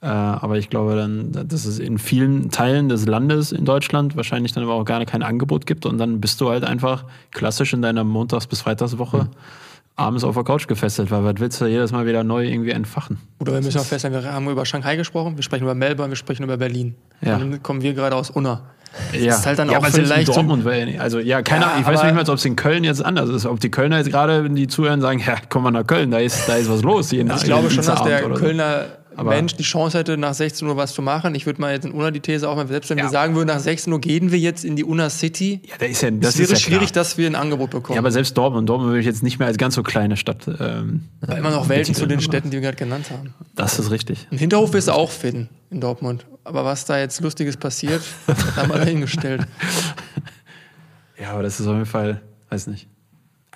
Äh, 0.01 0.07
aber 0.07 0.59
ich 0.59 0.69
glaube 0.69 0.97
dann, 0.97 1.31
dass 1.31 1.65
es 1.65 1.79
in 1.79 1.99
vielen 1.99 2.51
Teilen 2.51 2.89
des 2.89 3.07
Landes 3.07 3.53
in 3.53 3.65
Deutschland 3.65 4.17
wahrscheinlich 4.17 4.51
dann 4.51 4.65
aber 4.65 4.75
auch 4.75 4.85
gar 4.85 5.05
kein 5.05 5.23
Angebot 5.23 5.65
gibt. 5.65 5.87
Und 5.87 5.99
dann 5.99 6.21
bist 6.21 6.41
du 6.41 6.51
halt 6.51 6.65
einfach 6.65 7.05
klassisch 7.31 7.73
in 7.73 7.83
deiner 7.83 8.03
Montags- 8.03 8.49
bis 8.49 8.63
Freitagswoche. 8.63 9.25
Mhm 9.25 9.31
abends 10.03 10.25
auf 10.25 10.35
der 10.35 10.45
Couch 10.45 10.67
gefesselt, 10.67 11.11
weil 11.11 11.25
was 11.25 11.35
willst 11.39 11.61
du 11.61 11.67
jedes 11.67 11.93
Mal 11.93 12.07
wieder 12.07 12.25
neu 12.25 12.45
irgendwie 12.45 12.71
entfachen? 12.71 13.19
Oder 13.41 13.55
wir 13.55 13.61
müssen 13.63 13.79
auch 13.79 13.85
feststellen, 13.85 14.23
wir 14.23 14.33
haben 14.33 14.49
über 14.49 14.67
Shanghai 14.67 14.97
gesprochen, 14.97 15.37
wir 15.37 15.43
sprechen 15.43 15.65
über 15.65 15.75
Melbourne, 15.75 16.11
wir 16.11 16.17
sprechen 16.17 16.43
über 16.43 16.57
Berlin. 16.57 16.95
Ja. 17.21 17.39
Dann 17.39 17.63
kommen 17.63 17.83
wir 17.83 17.95
gerade 17.95 18.17
aus 18.17 18.31
Unna. 18.31 18.63
Ja, 19.13 19.27
das 19.27 19.39
ist 19.39 19.47
halt 19.47 19.59
dann 19.59 19.71
ja, 19.71 19.79
auch 19.79 19.87
vielleicht 19.87 20.29
in 20.29 20.35
Dortmund, 20.35 20.67
also 20.99 21.19
ja, 21.19 21.41
keine 21.41 21.63
ja, 21.63 21.71
Ahnung, 21.71 21.81
ich 21.81 21.87
weiß 21.87 22.03
nicht 22.03 22.15
mehr, 22.15 22.29
ob 22.29 22.35
es 22.35 22.45
in 22.45 22.57
Köln 22.57 22.85
jetzt 22.85 23.03
anders 23.03 23.31
ist, 23.31 23.47
ob 23.47 23.59
die 23.59 23.71
Kölner 23.71 23.97
jetzt 23.97 24.11
gerade, 24.11 24.45
wenn 24.45 24.55
die 24.55 24.67
zuhören, 24.67 25.01
sagen, 25.01 25.19
ja, 25.27 25.37
komm 25.49 25.63
mal 25.63 25.71
nach 25.71 25.87
Köln, 25.87 26.11
da 26.11 26.19
ist, 26.19 26.47
da 26.47 26.57
ist 26.57 26.69
was 26.69 26.83
los. 26.83 27.11
Jeden, 27.11 27.31
also 27.31 27.43
ich 27.43 27.49
glaube 27.49 27.71
schon, 27.71 27.87
dass 27.87 28.03
der 28.03 28.21
Kölner 28.31 28.85
aber 29.17 29.31
Mensch 29.31 29.55
die 29.55 29.63
Chance 29.63 29.99
hätte, 29.99 30.17
nach 30.17 30.35
16 30.35 30.67
Uhr 30.67 30.77
was 30.77 30.95
zu 30.95 31.03
machen. 31.03 31.35
Ich 31.35 31.47
würde 31.47 31.61
mal 31.61 31.73
jetzt 31.73 31.85
in 31.85 31.93
Unna 31.93 32.11
die 32.11 32.21
These 32.21 32.49
auch, 32.49 32.57
selbst 32.67 32.91
wenn 32.91 32.99
ja. 32.99 33.05
wir 33.05 33.11
sagen 33.11 33.35
würden, 33.35 33.49
nach 33.49 33.61
16 33.61 33.93
Uhr 33.93 34.01
gehen 34.01 34.33
wir 34.33 34.39
jetzt 34.39 34.65
in 34.65 34.77
die 34.77 34.85
Unna 34.85 35.11
City, 35.11 35.61
ja, 35.65 35.75
da 35.79 35.87
ist 35.87 36.03
ja, 36.03 36.11
das 36.11 36.39
wäre 36.39 36.51
ja 36.51 36.57
schwierig, 36.57 36.93
dass 36.93 37.19
wir 37.19 37.27
ein 37.27 37.35
Angebot 37.35 37.71
bekommen. 37.71 37.95
Ja, 37.95 38.01
aber 38.01 38.11
selbst 38.11 38.37
Dortmund, 38.37 38.69
Dortmund 38.69 38.91
würde 38.91 39.01
ich 39.01 39.07
jetzt 39.07 39.23
nicht 39.23 39.39
mehr 39.39 39.49
als 39.49 39.59
ganz 39.59 39.75
so 39.75 39.83
kleine 39.83 40.17
Stadt. 40.17 40.47
Ähm, 40.47 41.09
aber 41.21 41.39
immer 41.39 41.51
noch 41.51 41.69
Welten 41.69 41.95
zu 41.95 42.07
den 42.07 42.21
Städten, 42.21 42.51
die 42.51 42.57
wir 42.57 42.63
gerade 42.63 42.77
genannt 42.77 43.11
haben. 43.11 43.35
Das 43.55 43.79
ist 43.79 43.91
richtig. 43.91 44.27
Ein 44.31 44.39
Hinterhof 44.39 44.73
wirst 44.73 44.89
du 44.89 44.93
auch 44.93 45.11
finden 45.11 45.49
in 45.71 45.81
Dortmund. 45.81 46.27
Aber 46.45 46.65
was 46.65 46.85
da 46.85 46.99
jetzt 46.99 47.21
Lustiges 47.21 47.57
passiert, 47.57 48.03
haben 48.57 48.71
wir 48.71 48.79
dahingestellt. 48.79 49.43
Ja, 51.21 51.33
aber 51.33 51.43
das 51.43 51.61
ist 51.61 51.67
auf 51.67 51.75
jeden 51.75 51.87
Fall, 51.87 52.21
weiß 52.51 52.67
nicht. 52.67 52.89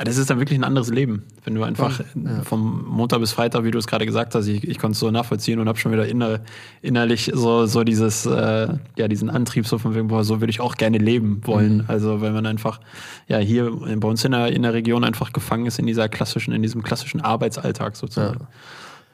Das 0.05 0.19
ist 0.19 0.29
dann 0.29 0.39
wirklich 0.39 0.59
ein 0.59 0.65
anderes 0.65 0.91
Leben, 0.91 1.25
wenn 1.45 1.55
du 1.55 1.63
einfach 1.63 2.01
ja. 2.01 2.43
vom 2.43 2.85
Montag 2.87 3.21
bis 3.21 3.33
Freitag, 3.33 3.65
wie 3.65 3.71
du 3.71 3.79
es 3.79 3.87
gerade 3.87 4.05
gesagt 4.05 4.35
hast, 4.35 4.47
ich, 4.47 4.69
ich 4.69 4.79
konnte 4.79 4.93
es 4.93 4.99
so 4.99 5.11
nachvollziehen 5.11 5.59
und 5.59 5.69
habe 5.69 5.79
schon 5.79 5.91
wieder 5.91 6.07
inner, 6.07 6.41
innerlich 6.83 7.31
so, 7.35 7.65
so 7.65 7.83
dieses, 7.83 8.27
äh, 8.27 8.69
ja, 8.97 9.09
diesen 9.09 9.31
Antrieb 9.31 9.67
so 9.67 9.79
von 9.79 9.95
wegen, 9.95 10.09
boah, 10.09 10.23
so 10.23 10.41
würde 10.41 10.51
ich 10.51 10.61
auch 10.61 10.77
gerne 10.77 10.99
leben 10.99 11.41
wollen. 11.45 11.79
Mhm. 11.79 11.85
Also 11.89 12.21
wenn 12.21 12.35
man 12.35 12.45
einfach, 12.45 12.79
ja, 13.27 13.39
hier 13.39 13.71
bei 13.71 14.07
uns 14.07 14.23
in 14.23 14.33
der, 14.33 14.53
in 14.53 14.63
der 14.63 14.75
Region 14.75 15.03
einfach 15.03 15.33
gefangen 15.33 15.65
ist 15.65 15.79
in 15.79 15.87
dieser 15.87 16.11
klassischen, 16.11 16.53
in 16.53 16.61
diesem 16.61 16.83
klassischen 16.83 17.23
Arbeitsalltag 17.23 17.97
sozusagen. 17.97 18.47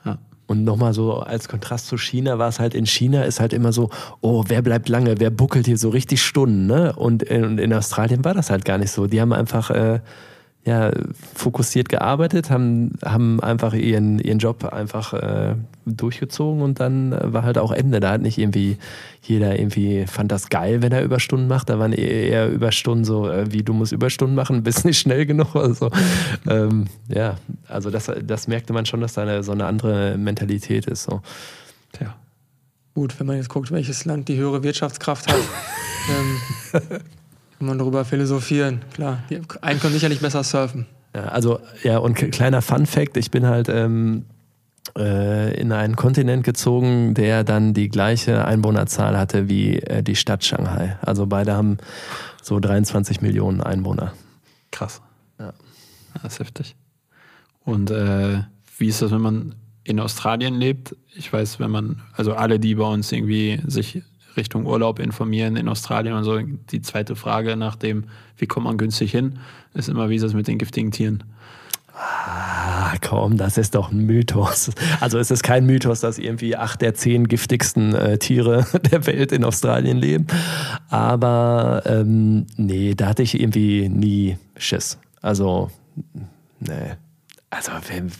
Ja. 0.05 0.13
ja. 0.13 0.19
Und 0.49 0.65
nochmal 0.65 0.95
so 0.95 1.21
als 1.21 1.49
Kontrast 1.49 1.87
zu 1.87 1.97
China 1.97 2.41
war 2.41 2.49
es 2.49 2.59
halt 2.59 2.75
in 2.75 2.87
China 2.87 3.23
ist 3.23 3.39
halt 3.39 3.53
immer 3.53 3.73
so, 3.73 3.91
oh, 4.21 4.43
wer 4.49 4.63
bleibt 4.63 4.89
lange, 4.89 5.21
wer 5.21 5.31
buckelt 5.31 5.67
hier 5.67 5.79
so 5.79 5.91
richtig 5.91 6.23
Stunden, 6.23 6.67
ne? 6.67 6.93
Und 6.95 7.23
in, 7.23 7.59
in 7.59 7.73
Australien 7.73 8.25
war 8.25 8.35
das 8.35 8.51
halt 8.51 8.65
gar 8.65 8.79
nicht 8.79 8.91
so. 8.91 9.07
Die 9.07 9.21
haben 9.21 9.33
einfach 9.33 9.71
äh, 9.71 10.01
ja, 10.65 10.93
fokussiert 11.35 11.89
gearbeitet, 11.89 12.49
haben, 12.49 12.93
haben 13.05 13.41
einfach 13.41 13.75
ihren, 13.75 14.21
ihren 14.21 14.39
Job 14.39 14.65
einfach 14.73 15.13
äh, 15.13 15.57
durchgezogen 15.87 16.63
und 16.63 16.79
dann 16.79 17.17
war 17.21 17.43
halt 17.43 17.59
auch 17.59 17.73
Ende. 17.73 17.99
Da 17.99 18.13
hat 18.13 18.21
nicht 18.21 18.39
irgendwie 18.39 18.79
jeder 19.23 19.59
irgendwie 19.59 20.07
fand 20.07 20.31
das 20.31 20.51
geil, 20.51 20.81
wenn 20.81 20.93
er 20.93 21.03
Überstunden 21.03 21.49
macht. 21.49 21.69
Da 21.69 21.81
waren 21.81 21.93
eher 21.93 22.49
Überstunden 22.49 23.05
so, 23.05 23.29
äh, 23.29 23.51
wie 23.53 23.65
du 23.65 23.73
musst 23.73 23.93
Überstunden 23.93 24.37
machen, 24.37 24.63
bist 24.65 24.85
nicht 24.85 25.01
schnell 25.01 25.27
genug 25.27 25.55
oder 25.57 25.75
so. 25.75 25.91
ähm, 26.49 26.87
ja, 27.09 27.37
also 27.67 27.91
das, 27.91 28.11
das 28.23 28.47
merkte 28.47 28.73
man 28.73 28.87
schon, 28.87 29.01
dass 29.01 29.15
da 29.15 29.23
eine, 29.23 29.43
so 29.43 29.51
eine 29.51 29.67
andere 29.67 30.17
Mentalität 30.17 30.87
ist. 30.87 31.03
So. 31.05 31.23
Tja. 31.93 32.15
Gut, 32.95 33.19
wenn 33.19 33.27
man 33.27 33.37
jetzt 33.37 33.49
guckt, 33.49 33.73
welches 33.73 34.05
Land 34.05 34.29
die 34.29 34.37
höhere 34.37 34.63
Wirtschaftskraft 34.63 35.27
hat. 35.27 35.41
ähm, 36.73 37.01
kann 37.63 37.69
man 37.69 37.79
darüber 37.79 38.05
philosophieren, 38.05 38.81
klar. 38.93 39.23
Die 39.31 39.41
einen 39.61 39.79
können 39.79 39.95
sicherlich 39.95 40.19
besser 40.19 40.43
surfen. 40.43 40.87
Ja, 41.15 41.27
also, 41.27 41.61
ja, 41.85 41.99
und 41.99 42.15
kleiner 42.17 42.61
Fun-Fact: 42.61 43.17
Ich 43.17 43.31
bin 43.31 43.47
halt 43.47 43.69
ähm, 43.69 44.25
äh, 44.99 45.55
in 45.55 45.71
einen 45.71 45.95
Kontinent 45.95 46.43
gezogen, 46.43 47.15
der 47.15 47.45
dann 47.45 47.73
die 47.73 47.89
gleiche 47.89 48.45
Einwohnerzahl 48.45 49.17
hatte 49.17 49.49
wie 49.49 49.79
äh, 49.79 50.03
die 50.03 50.17
Stadt 50.17 50.43
Shanghai. 50.43 50.99
Also, 51.03 51.27
beide 51.27 51.55
haben 51.55 51.77
so 52.43 52.59
23 52.59 53.21
Millionen 53.21 53.61
Einwohner. 53.61 54.13
Krass. 54.73 55.01
Ja. 55.39 55.53
Das 56.21 56.33
ist 56.33 56.41
heftig. 56.41 56.75
Und 57.65 57.93
äh, 57.93 58.41
wie 58.79 58.89
ist 58.89 59.03
das, 59.03 59.13
wenn 59.13 59.21
man 59.21 59.55
in 59.85 60.01
Australien 60.01 60.55
lebt? 60.55 60.97
Ich 61.15 61.33
weiß, 61.33 61.61
wenn 61.61 61.71
man, 61.71 62.03
also 62.15 62.35
alle, 62.35 62.59
die 62.59 62.75
bei 62.75 62.89
uns 62.89 63.13
irgendwie 63.13 63.61
sich 63.69 64.03
Richtung 64.37 64.67
Urlaub 64.67 64.99
informieren 64.99 65.57
in 65.57 65.69
Australien 65.69 66.15
und 66.15 66.25
so. 66.25 66.39
Die 66.39 66.83
zweite 66.83 67.17
Frage 67.17 67.57
nach 67.57 67.77
dem, 67.77 68.05
wie 68.37 68.47
kommt 68.47 68.65
man 68.65 68.79
günstig 68.79 69.11
hin, 69.11 69.39
ist 69.75 69.89
immer, 69.89 70.11
wie 70.11 70.17
ist 70.17 70.23
das 70.23 70.35
mit 70.35 70.49
den 70.49 70.59
giftigen 70.59 70.91
Tieren? 70.91 71.25
Ah, 71.95 72.95
komm, 73.07 73.37
das 73.37 73.59
ist 73.59 73.75
doch 73.75 73.93
ein 73.93 74.07
Mythos. 74.07 74.71
Also 75.01 75.19
es 75.19 75.31
ist 75.31 75.43
kein 75.43 75.67
Mythos, 75.67 76.01
dass 76.01 76.19
irgendwie 76.19 76.57
acht 76.57 76.81
der 76.81 76.95
zehn 76.95 77.29
giftigsten 77.29 77.95
äh, 77.95 78.19
Tiere 78.19 78.67
der 78.91 79.07
Welt 79.07 79.33
in 79.33 79.45
Australien 79.45 79.99
leben. 79.99 80.27
Aber 80.89 81.83
ähm, 81.85 82.47
nee, 82.57 82.95
da 82.95 83.09
hatte 83.09 83.23
ich 83.23 83.39
irgendwie 83.39 83.89
nie 83.89 84.39
Schiss. 84.57 84.99
Also, 85.21 85.71
nee. 86.61 86.95
Also, 87.51 87.73
wenn, 87.89 88.11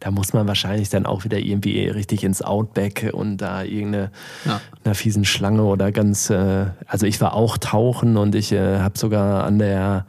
da 0.00 0.10
muss 0.10 0.32
man 0.32 0.48
wahrscheinlich 0.48 0.88
dann 0.88 1.06
auch 1.06 1.24
wieder 1.24 1.38
irgendwie 1.38 1.86
richtig 1.88 2.24
ins 2.24 2.42
Outback 2.42 3.10
und 3.12 3.36
da 3.38 3.62
irgendeine 3.62 4.10
ja. 4.46 4.60
einer 4.84 4.94
fiesen 4.94 5.24
Schlange 5.24 5.62
oder 5.62 5.92
ganz, 5.92 6.30
äh, 6.30 6.66
also 6.86 7.06
ich 7.06 7.20
war 7.20 7.34
auch 7.34 7.58
tauchen 7.58 8.16
und 8.16 8.34
ich 8.34 8.52
äh, 8.52 8.78
habe 8.78 8.98
sogar 8.98 9.44
an 9.44 9.58
der 9.58 10.06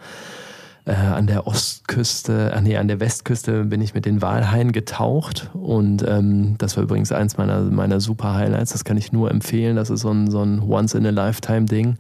äh, 0.86 0.94
an 0.94 1.28
der 1.28 1.46
Ostküste, 1.46 2.52
äh, 2.56 2.62
nee, 2.62 2.78
an 2.78 2.88
der 2.88 3.00
Westküste 3.00 3.66
bin 3.66 3.82
ich 3.82 3.94
mit 3.94 4.06
den 4.06 4.22
Walhaien 4.22 4.72
getaucht 4.72 5.50
und 5.54 6.04
ähm, 6.08 6.56
das 6.58 6.76
war 6.76 6.84
übrigens 6.84 7.12
eins 7.12 7.38
meiner, 7.38 7.62
meiner 7.62 8.00
super 8.00 8.34
Highlights. 8.34 8.72
Das 8.72 8.84
kann 8.84 8.98
ich 8.98 9.12
nur 9.12 9.30
empfehlen. 9.30 9.76
Das 9.76 9.90
ist 9.90 10.02
so 10.02 10.12
ein, 10.12 10.32
so 10.32 10.42
ein 10.42 10.60
Once-in-a-Lifetime-Ding, 10.60 11.98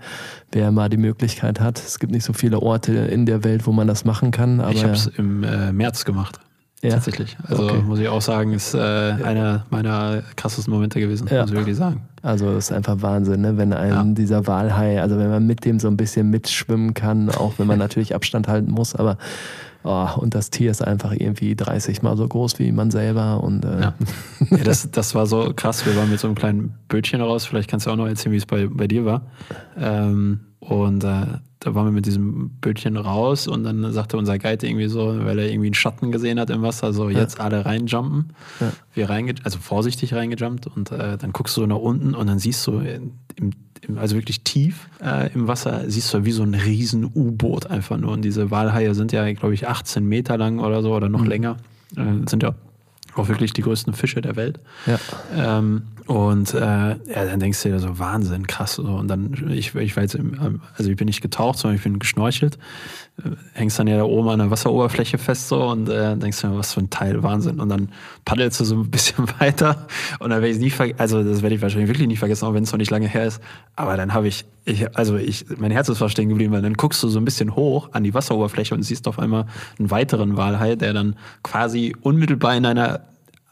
wer 0.52 0.72
mal 0.72 0.90
die 0.90 0.98
Möglichkeit 0.98 1.60
hat. 1.60 1.78
Es 1.78 2.00
gibt 2.00 2.12
nicht 2.12 2.24
so 2.24 2.34
viele 2.34 2.60
Orte 2.60 2.94
in 2.94 3.26
der 3.28 3.44
Welt, 3.44 3.68
wo 3.68 3.72
man 3.72 3.88
das 3.88 4.04
machen 4.04 4.32
kann. 4.32 4.60
Aber 4.60 4.72
ich 4.72 4.84
habe 4.84 4.94
es 4.94 5.08
im 5.08 5.44
äh, 5.44 5.72
März 5.72 6.04
gemacht. 6.04 6.40
Ja. 6.84 6.92
Tatsächlich. 6.92 7.38
Also 7.48 7.66
okay. 7.66 7.82
muss 7.86 8.00
ich 8.00 8.08
auch 8.08 8.22
sagen, 8.22 8.54
ist 8.54 8.74
äh, 8.74 8.80
einer 8.80 9.66
meiner 9.70 10.24
krassesten 10.36 10.74
Momente 10.74 11.00
gewesen, 11.00 11.28
ja. 11.30 11.42
muss 11.42 11.52
ich 11.52 11.56
wirklich 11.56 11.78
sagen. 11.78 12.02
Also 12.24 12.52
ist 12.52 12.72
einfach 12.72 13.02
Wahnsinn, 13.02 13.42
ne? 13.42 13.58
wenn 13.58 13.72
einem 13.72 14.10
ja. 14.10 14.14
dieser 14.14 14.48
Walhai, 14.48 15.00
also 15.00 15.18
wenn 15.18 15.30
man 15.30 15.46
mit 15.46 15.64
dem 15.64 15.80
so 15.80 15.88
ein 15.88 15.98
bisschen 15.98 16.32
mitschwimmen 16.32 16.96
kann, 16.96 17.30
auch 17.30 17.54
wenn 17.58 17.68
man 17.68 17.78
natürlich 17.78 18.16
Abstand 18.16 18.48
halten 18.48 18.72
muss, 18.72 18.96
aber 18.96 19.18
oh, 19.84 20.08
und 20.18 20.34
das 20.34 20.50
Tier 20.50 20.72
ist 20.72 20.84
einfach 20.84 21.12
irgendwie 21.12 21.56
30 21.56 22.02
mal 22.02 22.18
so 22.18 22.28
groß 22.28 22.58
wie 22.58 22.72
man 22.72 22.90
selber 22.90 23.44
und 23.44 23.64
äh 23.64 23.82
ja. 23.82 23.94
ja. 24.50 24.58
das, 24.64 24.90
das 24.90 25.14
war 25.14 25.28
so 25.28 25.54
krass. 25.56 25.86
Wir 25.86 25.96
waren 25.96 26.10
mit 26.10 26.20
so 26.20 26.28
einem 26.28 26.36
kleinen 26.36 26.76
Bötchen 26.88 27.22
raus. 27.22 27.46
Vielleicht 27.46 27.70
kannst 27.70 27.86
du 27.86 27.92
auch 27.92 27.96
noch 27.96 28.08
erzählen, 28.08 28.34
wie 28.34 28.38
es 28.38 28.46
bei, 28.46 28.68
bei 28.68 28.88
dir 28.88 29.06
war. 29.06 29.24
Ähm, 29.78 30.42
und 30.60 31.04
äh, 31.04 31.26
da 31.62 31.76
waren 31.76 31.86
wir 31.86 31.92
mit 31.92 32.08
diesem 32.08 32.50
Bötchen 32.60 32.98
raus 32.98 33.48
und 33.48 33.64
dann 33.64 33.94
sagte 33.94 34.18
unser 34.18 34.40
Guide 34.40 34.68
irgendwie 34.68 34.88
so, 34.88 35.16
weil 35.24 35.38
er 35.38 35.48
irgendwie 35.48 35.68
einen 35.68 35.76
Schatten 35.76 36.12
gesehen 36.12 36.40
hat 36.40 36.50
im 36.50 36.64
Wasser, 36.64 36.92
so 36.92 37.10
jetzt 37.10 37.38
ja. 37.38 37.44
alle 37.46 37.66
reinjumpen. 37.66 38.34
Ja. 38.60 38.74
Wir 38.96 39.10
reinge 39.10 39.36
also 39.44 39.60
vorsichtig 39.60 40.16
reingejumpt 40.16 40.66
und 40.68 40.92
äh, 40.92 41.20
dann 41.20 41.32
guckst 41.32 41.56
du 41.56 41.66
nach 41.68 41.78
unten 41.78 42.16
und 42.16 42.26
dann 42.26 42.40
siehst 42.40 42.66
du 42.66 42.80
im, 42.80 43.12
im, 43.36 43.98
also 43.98 44.16
wirklich 44.16 44.44
tief 44.44 44.90
äh, 45.04 45.32
im 45.34 45.48
Wasser, 45.48 45.84
siehst 45.88 46.12
du 46.16 46.26
wie 46.26 46.32
so 46.32 46.42
ein 46.42 46.56
riesen 46.56 47.06
U-Boot 47.06 47.68
einfach 47.68 47.98
nur. 47.98 48.12
Und 48.12 48.24
diese 48.24 48.50
Walhaie 48.50 48.96
sind 48.96 49.12
ja, 49.12 49.32
glaube 49.34 49.54
ich, 49.54 49.68
18 49.68 50.04
Meter 50.04 50.38
lang 50.38 50.60
oder 50.60 50.82
so 50.82 50.96
oder 50.96 51.10
noch 51.10 51.22
mhm. 51.22 51.30
länger. 51.30 51.58
Äh, 51.96 52.28
sind 52.28 52.42
ja 52.42 52.56
auch 53.16 53.28
wirklich 53.28 53.54
die 53.54 53.62
größten 53.62 53.94
Fische 53.94 54.22
der 54.22 54.36
Welt. 54.36 54.60
Ja. 54.86 55.00
Ähm, 55.60 55.84
und 56.08 56.54
äh, 56.54 56.58
ja, 56.58 56.98
dann 57.26 57.40
denkst 57.40 57.62
du 57.64 57.70
dir 57.70 57.80
so, 57.80 58.00
Wahnsinn, 58.00 58.48
krass. 58.48 58.76
So. 58.76 58.84
Und 58.84 59.08
dann, 59.08 59.50
ich, 59.50 59.76
ich 59.76 59.96
war 59.96 60.04
jetzt, 60.04 60.16
im, 60.16 60.62
also 60.78 60.90
ich 60.90 60.98
bin 60.98 61.06
nicht 61.06 61.22
getaucht, 61.22 61.60
sondern 61.60 61.78
ich 61.78 61.84
bin 61.84 62.00
geschnorchelt. 62.00 62.58
Hängst 63.54 63.78
dann 63.78 63.88
ja 63.88 63.98
da 63.98 64.04
oben 64.04 64.30
an 64.30 64.40
der 64.40 64.50
Wasseroberfläche 64.50 65.18
fest 65.18 65.48
so 65.48 65.64
und 65.64 65.90
äh, 65.90 66.18
denkst 66.18 66.42
dir, 66.42 66.58
was 66.58 66.74
für 66.74 66.80
ein 66.80 66.90
Teil, 66.90 67.22
Wahnsinn. 67.22 67.60
Und 67.60 67.70
dann 67.70 67.90
paddelst 68.26 68.60
du 68.60 68.64
so 68.64 68.76
ein 68.76 68.90
bisschen 68.90 69.28
weiter 69.40 69.88
und 70.20 70.32
dann 70.32 70.42
werde 70.42 70.50
ich 70.50 70.60
nie 70.60 70.72
vergessen, 70.72 71.00
also 71.00 71.24
das 71.24 71.42
werde 71.44 71.56
ich 71.56 71.62
wahrscheinlich 71.62 71.90
wirklich 71.90 72.08
nicht 72.08 72.20
vergessen, 72.20 72.46
auch 72.46 72.54
wenn 72.54 72.64
es 72.64 72.72
noch 72.72 72.80
nicht 72.80 72.90
lange 72.90 73.08
her 73.08 73.26
ist. 73.26 73.42
Aber 73.76 73.96
dann 73.98 74.14
habe 74.14 74.28
ich, 74.28 74.46
ich, 74.66 74.96
also 74.98 75.18
ich, 75.18 75.46
mein 75.58 75.72
Herz 75.72 75.90
ist 75.90 76.00
fast 76.00 76.14
stehen 76.14 76.30
geblieben, 76.30 76.54
weil 76.54 76.64
dann 76.64 76.74
guckst 76.74 77.04
du 77.04 77.10
so 77.10 77.20
ein 77.20 77.26
bisschen 77.26 77.56
hoch 77.56 77.90
an 77.92 78.04
die 78.04 78.14
Wasseroberfläche 78.14 78.74
und 78.74 78.84
siehst 78.84 79.08
auf 79.08 79.20
einmal 79.20 79.46
einen 79.78 79.92
weiteren 79.92 80.36
Walhai, 80.38 80.76
der 80.76 80.94
dann 80.94 81.16
quasi 81.44 81.96
unmittelbar 82.02 82.56
in 82.56 82.66
einer 82.66 83.02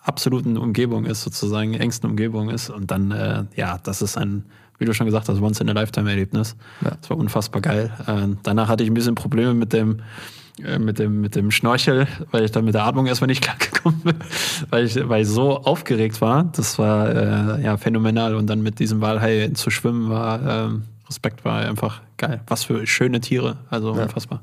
absoluten 0.02 0.58
Umgebung 0.58 1.06
ist, 1.06 1.22
sozusagen 1.22 1.74
engsten 1.74 2.10
Umgebung 2.10 2.50
ist. 2.50 2.70
Und 2.70 2.92
dann, 2.92 3.12
äh, 3.12 3.44
ja, 3.56 3.80
das 3.84 4.02
ist 4.02 4.18
ein, 4.18 4.46
wie 4.80 4.86
du 4.86 4.94
schon 4.94 5.06
gesagt 5.06 5.30
hast, 5.30 5.42
Once-in-a-Lifetime-Erlebnis. 5.42 6.56
Ja. 6.82 6.92
Das 7.00 7.10
war 7.10 7.18
unfassbar 7.18 7.62
geil. 7.62 7.92
Äh, 8.08 8.36
danach 8.44 8.70
hatte 8.70 8.84
ich 8.84 8.90
ein 8.90 8.94
bisschen 8.94 9.16
Probleme 9.16 9.54
mit 9.54 9.74
dem, 9.74 10.02
äh, 10.66 10.80
mit 10.80 11.00
dem, 11.00 11.22
mit 11.22 11.36
dem 11.36 11.52
Schnorchel, 11.52 12.08
weil 12.32 12.46
ich 12.46 12.52
dann 12.52 12.66
mit 12.66 12.74
der 12.74 12.86
Atmung 12.86 13.06
erstmal 13.06 13.28
nicht 13.28 13.42
klargekommen 13.44 14.00
bin, 14.02 14.16
weil 14.70 14.86
ich, 14.86 15.08
weil 15.08 15.22
ich 15.22 15.28
so 15.28 15.58
aufgeregt 15.58 16.22
war. 16.22 16.46
Das 16.56 16.80
war 16.80 17.10
äh, 17.60 17.64
ja 17.64 17.78
phänomenal. 17.78 18.36
Und 18.36 18.48
dann 18.48 18.62
mit 18.62 18.80
diesem 18.80 19.02
Walhai 19.02 19.52
zu 19.54 19.70
schwimmen 19.70 20.10
war, 20.10 20.42
äh, 20.42 20.70
Respekt 21.08 21.44
war 21.44 21.60
einfach 21.60 22.02
geil. 22.18 22.42
Was 22.48 22.64
für 22.64 22.86
schöne 22.88 23.20
Tiere. 23.20 23.58
Also 23.70 23.96
ja. 23.96 24.04
unfassbar. 24.04 24.42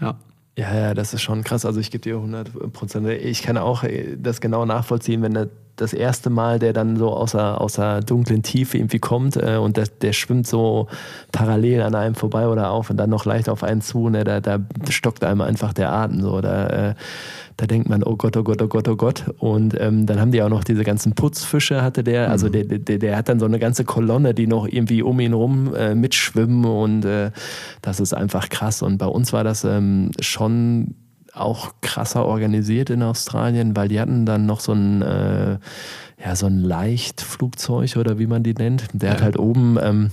Ja. 0.00 0.16
Ja, 0.58 0.74
ja, 0.74 0.94
das 0.94 1.12
ist 1.12 1.20
schon 1.20 1.44
krass. 1.44 1.66
Also 1.66 1.80
ich 1.80 1.90
gebe 1.90 2.00
dir 2.00 2.16
100 2.16 2.72
Prozent. 2.72 3.06
Ich 3.08 3.42
kann 3.42 3.58
auch 3.58 3.82
äh, 3.82 4.16
das 4.16 4.40
genau 4.40 4.64
nachvollziehen, 4.64 5.20
wenn 5.22 5.34
der, 5.34 5.48
das 5.76 5.92
erste 5.92 6.30
Mal, 6.30 6.58
der 6.58 6.72
dann 6.72 6.96
so 6.96 7.10
außer, 7.10 7.60
außer 7.60 8.00
dunklen 8.00 8.42
Tiefe 8.42 8.78
irgendwie 8.78 8.98
kommt 8.98 9.36
äh, 9.36 9.56
und 9.56 9.76
der, 9.76 9.86
der 9.86 10.12
schwimmt 10.12 10.46
so 10.46 10.88
parallel 11.32 11.82
an 11.82 11.94
einem 11.94 12.14
vorbei 12.14 12.48
oder 12.48 12.70
auf 12.70 12.90
und 12.90 12.96
dann 12.96 13.10
noch 13.10 13.24
leicht 13.24 13.48
auf 13.48 13.62
einen 13.62 13.82
zu, 13.82 14.08
ne, 14.08 14.24
da, 14.24 14.40
da 14.40 14.58
stockt 14.88 15.22
einem 15.22 15.42
einfach 15.42 15.72
der 15.72 15.92
Atem 15.92 16.22
so. 16.22 16.40
Da, 16.40 16.66
äh, 16.66 16.94
da 17.58 17.66
denkt 17.66 17.88
man, 17.88 18.02
oh 18.02 18.16
Gott, 18.16 18.36
oh 18.36 18.42
Gott, 18.42 18.60
oh 18.60 18.68
Gott, 18.68 18.88
oh 18.88 18.96
Gott. 18.96 19.24
Und 19.38 19.78
ähm, 19.80 20.06
dann 20.06 20.20
haben 20.20 20.30
die 20.30 20.42
auch 20.42 20.48
noch 20.48 20.64
diese 20.64 20.84
ganzen 20.84 21.14
Putzfische, 21.14 21.82
hatte 21.82 22.04
der. 22.04 22.30
Also 22.30 22.48
mhm. 22.48 22.52
der, 22.52 22.64
der, 22.64 22.98
der 22.98 23.16
hat 23.16 23.28
dann 23.28 23.40
so 23.40 23.46
eine 23.46 23.58
ganze 23.58 23.84
Kolonne, 23.84 24.34
die 24.34 24.46
noch 24.46 24.66
irgendwie 24.66 25.02
um 25.02 25.20
ihn 25.20 25.32
rum 25.32 25.74
äh, 25.74 25.94
mitschwimmen 25.94 26.64
und 26.64 27.04
äh, 27.04 27.30
das 27.80 28.00
ist 28.00 28.12
einfach 28.12 28.48
krass. 28.48 28.82
Und 28.82 28.98
bei 28.98 29.06
uns 29.06 29.32
war 29.32 29.44
das 29.44 29.64
ähm, 29.64 30.10
schon 30.20 30.94
auch 31.36 31.72
krasser 31.80 32.24
organisiert 32.24 32.90
in 32.90 33.02
Australien, 33.02 33.76
weil 33.76 33.88
die 33.88 34.00
hatten 34.00 34.26
dann 34.26 34.46
noch 34.46 34.60
so 34.60 34.72
ein, 34.72 35.02
äh, 35.02 35.58
ja, 36.22 36.34
so 36.34 36.46
ein 36.46 36.60
Leichtflugzeug 36.60 37.96
oder 37.96 38.18
wie 38.18 38.26
man 38.26 38.42
die 38.42 38.54
nennt. 38.54 38.88
Der 38.92 39.10
ja. 39.10 39.14
hat 39.14 39.22
halt 39.22 39.38
oben 39.38 39.78
ähm, 39.80 40.10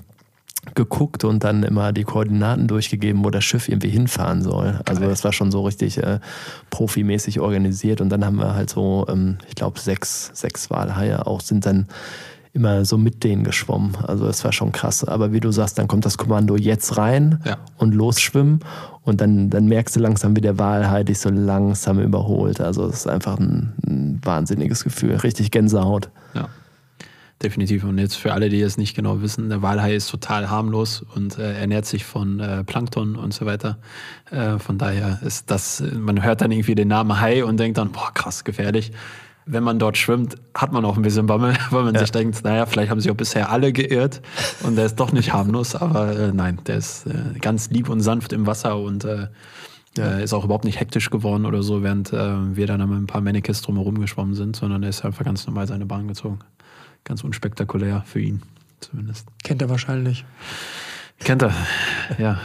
geguckt 0.76 1.24
und 1.24 1.44
dann 1.44 1.64
immer 1.64 1.92
die 1.92 2.04
Koordinaten 2.04 2.68
durchgegeben, 2.68 3.24
wo 3.24 3.30
das 3.30 3.44
Schiff 3.44 3.68
irgendwie 3.68 3.90
hinfahren 3.90 4.42
soll. 4.42 4.80
Also 4.86 5.02
das 5.02 5.24
war 5.24 5.34
schon 5.34 5.52
so 5.52 5.62
richtig 5.64 5.98
äh, 5.98 6.20
profimäßig 6.70 7.40
organisiert 7.40 8.02
und 8.02 8.10
dann 8.10 8.26
haben 8.26 8.38
wir 8.38 8.56
halt 8.56 8.70
so, 8.70 9.06
ähm, 9.10 9.38
ich 9.48 9.56
glaube, 9.56 9.80
sechs, 9.80 10.32
sechs 10.34 10.70
Walhaie 10.70 11.26
auch 11.26 11.42
sind 11.42 11.66
dann 11.66 11.88
immer 12.54 12.86
so 12.86 12.98
mit 13.00 13.24
denen 13.24 13.44
geschwommen. 13.44 13.96
Also 14.04 14.28
es 14.28 14.44
war 14.44 14.52
schon 14.54 14.72
krass. 14.72 15.04
Aber 15.04 15.32
wie 15.34 15.40
du 15.40 15.52
sagst, 15.52 15.80
dann 15.80 15.88
kommt 15.88 16.06
das 16.06 16.18
Kommando 16.18 16.56
jetzt 16.56 16.98
rein 16.98 17.40
Ja. 17.46 17.58
und 17.78 17.96
losschwimmen 17.96 18.60
und 19.02 19.22
dann, 19.22 19.50
dann 19.50 19.66
merkst 19.66 19.96
du 19.96 20.00
langsam, 20.00 20.36
wie 20.36 20.42
der 20.42 20.60
Wal 20.60 20.90
halt 20.90 21.10
dich 21.10 21.18
so 21.20 21.30
langsam 21.30 22.00
überholt. 22.00 22.62
Also 22.62 22.86
es 22.86 22.98
ist 22.98 23.08
einfach 23.08 23.40
ein, 23.40 23.74
ein 23.88 24.20
wahnsinniges 24.24 24.84
Gefühl. 24.84 25.16
Richtig 25.16 25.50
Gänsehaut. 25.50 26.10
Ja, 26.36 26.48
definitiv. 27.42 27.84
Und 27.86 27.98
jetzt 27.98 28.16
für 28.16 28.34
alle, 28.34 28.50
die 28.50 28.62
es 28.62 28.78
nicht 28.78 28.96
genau 28.96 29.22
wissen, 29.22 29.50
der 29.50 29.62
Walhai 29.64 29.96
ist 29.96 30.10
total 30.12 30.50
harmlos 30.52 31.04
und 31.16 31.40
äh, 31.40 31.60
ernährt 31.60 31.86
sich 31.88 32.06
von 32.06 32.40
äh, 32.40 32.64
Plankton 32.64 33.16
und 33.16 33.34
so 33.34 33.48
weiter. 33.48 33.80
Äh, 34.30 34.60
von 34.60 34.78
daher 34.78 35.20
ist 35.26 35.50
das, 35.50 35.84
man 35.98 36.22
hört 36.24 36.42
dann 36.42 36.52
irgendwie 36.52 36.76
den 36.76 36.88
Namen 36.90 37.20
Hai 37.20 37.44
und 37.44 37.60
denkt 37.60 37.80
dann, 37.80 37.92
boah, 37.92 38.12
krass, 38.14 38.44
gefährlich. 38.44 38.92
Wenn 39.46 39.64
man 39.64 39.78
dort 39.80 39.98
schwimmt, 39.98 40.36
hat 40.56 40.72
man 40.72 40.86
auch 40.86 40.96
ein 40.96 41.02
bisschen 41.04 41.26
Bammel, 41.26 41.56
weil 41.70 41.84
man 41.84 41.94
Ja. 41.96 42.02
sich 42.02 42.12
denkt, 42.12 42.44
naja, 42.44 42.66
vielleicht 42.66 42.90
haben 42.92 43.00
sich 43.02 43.12
auch 43.12 43.16
bisher 43.16 43.50
alle 43.52 43.74
geirrt 43.74 44.22
und 44.64 44.76
der 44.76 44.86
ist 44.86 44.96
doch 45.00 45.12
nicht 45.12 45.34
harmlos, 45.34 45.76
aber 45.76 46.18
äh, 46.18 46.32
nein, 46.34 46.60
der 46.66 46.78
ist 46.78 47.06
äh, 47.08 47.38
ganz 47.40 47.70
lieb 47.70 47.90
und 47.90 48.02
sanft 48.02 48.32
im 48.34 48.46
Wasser 48.48 48.78
und 48.80 49.04
äh, 49.06 49.28
äh, 49.98 50.24
ist 50.24 50.34
auch 50.34 50.46
überhaupt 50.46 50.64
nicht 50.66 50.80
hektisch 50.80 51.10
geworden 51.10 51.46
oder 51.46 51.62
so, 51.62 51.84
während 51.84 52.14
äh, 52.14 52.56
wir 52.56 52.68
dann 52.68 52.80
mit 52.90 52.98
ein 52.98 53.08
paar 53.08 53.22
Mannequins 53.22 53.62
drumherum 53.62 54.00
geschwommen 54.00 54.34
sind, 54.34 54.56
sondern 54.56 54.82
er 54.84 54.90
ist 54.90 55.04
einfach 55.06 55.26
ganz 55.26 55.46
normal 55.46 55.68
seine 55.68 55.86
Bahn 55.86 56.08
gezogen. 56.08 56.40
Ganz 57.04 57.24
unspektakulär 57.24 58.02
für 58.06 58.22
ihn, 58.22 58.42
zumindest. 58.80 59.28
Kennt 59.44 59.62
er 59.62 59.70
wahrscheinlich. 59.70 60.24
Kennt 61.20 61.42
er, 61.44 61.54
ja. 62.18 62.40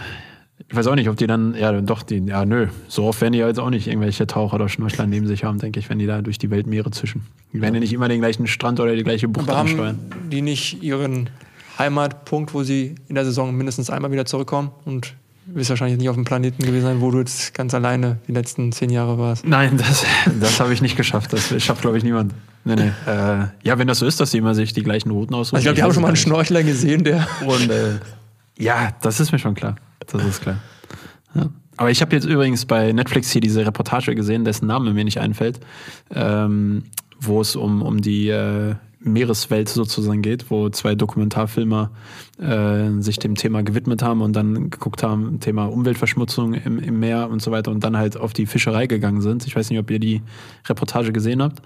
Ich 0.71 0.77
weiß 0.77 0.87
auch 0.87 0.95
nicht, 0.95 1.09
ob 1.09 1.16
die 1.16 1.27
dann, 1.27 1.55
ja, 1.55 1.73
doch, 1.81 2.03
die, 2.03 2.19
ja, 2.19 2.45
nö, 2.45 2.66
so 2.89 3.05
oft 3.05 3.21
werden 3.23 3.33
die 3.33 3.39
ja 3.39 3.49
jetzt 3.49 3.59
auch 3.59 3.71
nicht 3.71 3.87
irgendwelche 3.87 4.27
Taucher 4.27 4.57
oder 4.57 4.69
Schnorchler 4.69 5.07
neben 5.07 5.27
sich 5.27 5.45
haben, 5.45 5.59
denke 5.59 5.81
ich, 5.81 5.89
wenn 5.89 5.99
die 5.99 6.07
da 6.07 6.21
durch 6.21 6.37
die 6.37 6.51
Weltmeere 6.51 6.91
zischen. 6.91 7.23
Die 7.55 7.62
werden 7.62 7.75
ja 7.75 7.81
nicht 7.81 7.93
immer 7.95 8.09
den 8.09 8.21
gleichen 8.21 8.47
Strand 8.47 8.79
oder 8.79 8.95
die 8.95 9.03
gleiche 9.03 9.29
Bucht 9.29 9.49
Aber 9.49 9.61
ansteuern. 9.61 9.99
haben 10.11 10.31
die 10.31 10.43
nicht 10.43 10.83
ihren 10.83 11.31
Heimatpunkt, 11.79 12.53
wo 12.53 12.64
sie 12.64 12.97
in 13.09 13.14
der 13.14 13.25
Saison 13.25 13.57
mindestens 13.57 13.89
einmal 13.89 14.12
wieder 14.12 14.27
zurückkommen? 14.27 14.71
Und 14.85 15.14
du 15.47 15.55
wirst 15.55 15.71
wahrscheinlich 15.71 15.97
nicht 15.99 16.11
auf 16.11 16.16
dem 16.16 16.27
Planeten 16.27 16.62
gewesen 16.62 16.83
sein, 16.85 17.01
wo 17.01 17.11
du 17.11 17.21
jetzt 17.21 17.55
ganz 17.55 17.73
alleine 17.73 18.19
die 18.29 18.33
letzten 18.33 18.71
zehn 18.73 18.91
Jahre 18.91 19.19
warst. 19.19 19.47
Nein, 19.47 19.79
das, 19.79 20.05
das 20.41 20.61
habe 20.61 20.75
ich 20.75 20.83
nicht 20.83 20.99
geschafft. 20.99 21.33
Das 21.33 21.55
schafft, 21.62 21.81
glaube 21.81 21.97
ich, 21.97 22.05
niemand. 22.05 22.35
Nee, 22.66 22.75
nee. 22.77 22.93
Äh, 23.11 23.47
ja, 23.62 23.79
wenn 23.79 23.89
das 23.89 24.01
so 24.01 24.07
ist, 24.07 24.21
dass 24.21 24.33
die 24.33 24.39
immer 24.39 24.55
sich 24.55 24.75
die 24.75 24.83
gleichen 24.83 25.11
Routen 25.11 25.35
aussuchen. 25.35 25.57
Also 25.57 25.61
ich 25.61 25.64
glaube, 25.64 25.77
die 25.77 25.83
haben 25.83 25.95
schon 25.95 26.03
mal 26.03 26.09
einen. 26.09 26.16
Schnorchler 26.16 26.62
gesehen, 26.62 27.05
der. 27.05 27.27
Und 27.47 27.71
äh, 27.71 27.99
ja, 28.59 28.91
das 29.01 29.21
ist 29.21 29.33
mir 29.33 29.39
schon 29.39 29.55
klar. 29.55 29.77
Das 30.07 30.24
ist 30.24 30.42
klar. 30.42 30.59
Ja. 31.34 31.51
Aber 31.76 31.90
ich 31.90 32.01
habe 32.01 32.14
jetzt 32.14 32.24
übrigens 32.24 32.66
bei 32.66 32.92
Netflix 32.92 33.30
hier 33.30 33.40
diese 33.40 33.64
Reportage 33.64 34.14
gesehen, 34.14 34.44
dessen 34.44 34.66
Name 34.66 34.92
mir 34.92 35.05
nicht 35.05 35.20
einfällt, 35.20 35.61
ähm, 36.11 36.84
wo 37.20 37.40
es 37.40 37.55
um, 37.55 37.82
um 37.82 38.01
die 38.01 38.28
äh, 38.28 38.74
Meereswelt 39.01 39.68
sozusagen 39.68 40.22
geht, 40.22 40.51
wo 40.51 40.70
zwei 40.70 40.96
Dokumentarfilmer 40.96 41.90
äh, 42.40 43.01
sich 43.01 43.18
dem 43.18 43.36
Thema 43.36 43.62
gewidmet 43.62 44.03
haben 44.03 44.22
und 44.22 44.34
dann 44.34 44.70
geguckt 44.70 45.05
haben, 45.05 45.38
Thema 45.38 45.66
Umweltverschmutzung 45.66 46.55
im, 46.55 46.80
im 46.80 46.99
Meer 46.99 47.30
und 47.30 47.40
so 47.40 47.53
weiter 47.53 47.70
und 47.70 47.84
dann 47.84 47.96
halt 47.96 48.16
auf 48.16 48.32
die 48.32 48.46
Fischerei 48.46 48.86
gegangen 48.86 49.20
sind. 49.20 49.46
Ich 49.46 49.55
weiß 49.55 49.70
nicht, 49.70 49.78
ob 49.78 49.90
ihr 49.90 50.01
die 50.01 50.22
Reportage 50.68 51.12
gesehen 51.12 51.42
habt. 51.42 51.62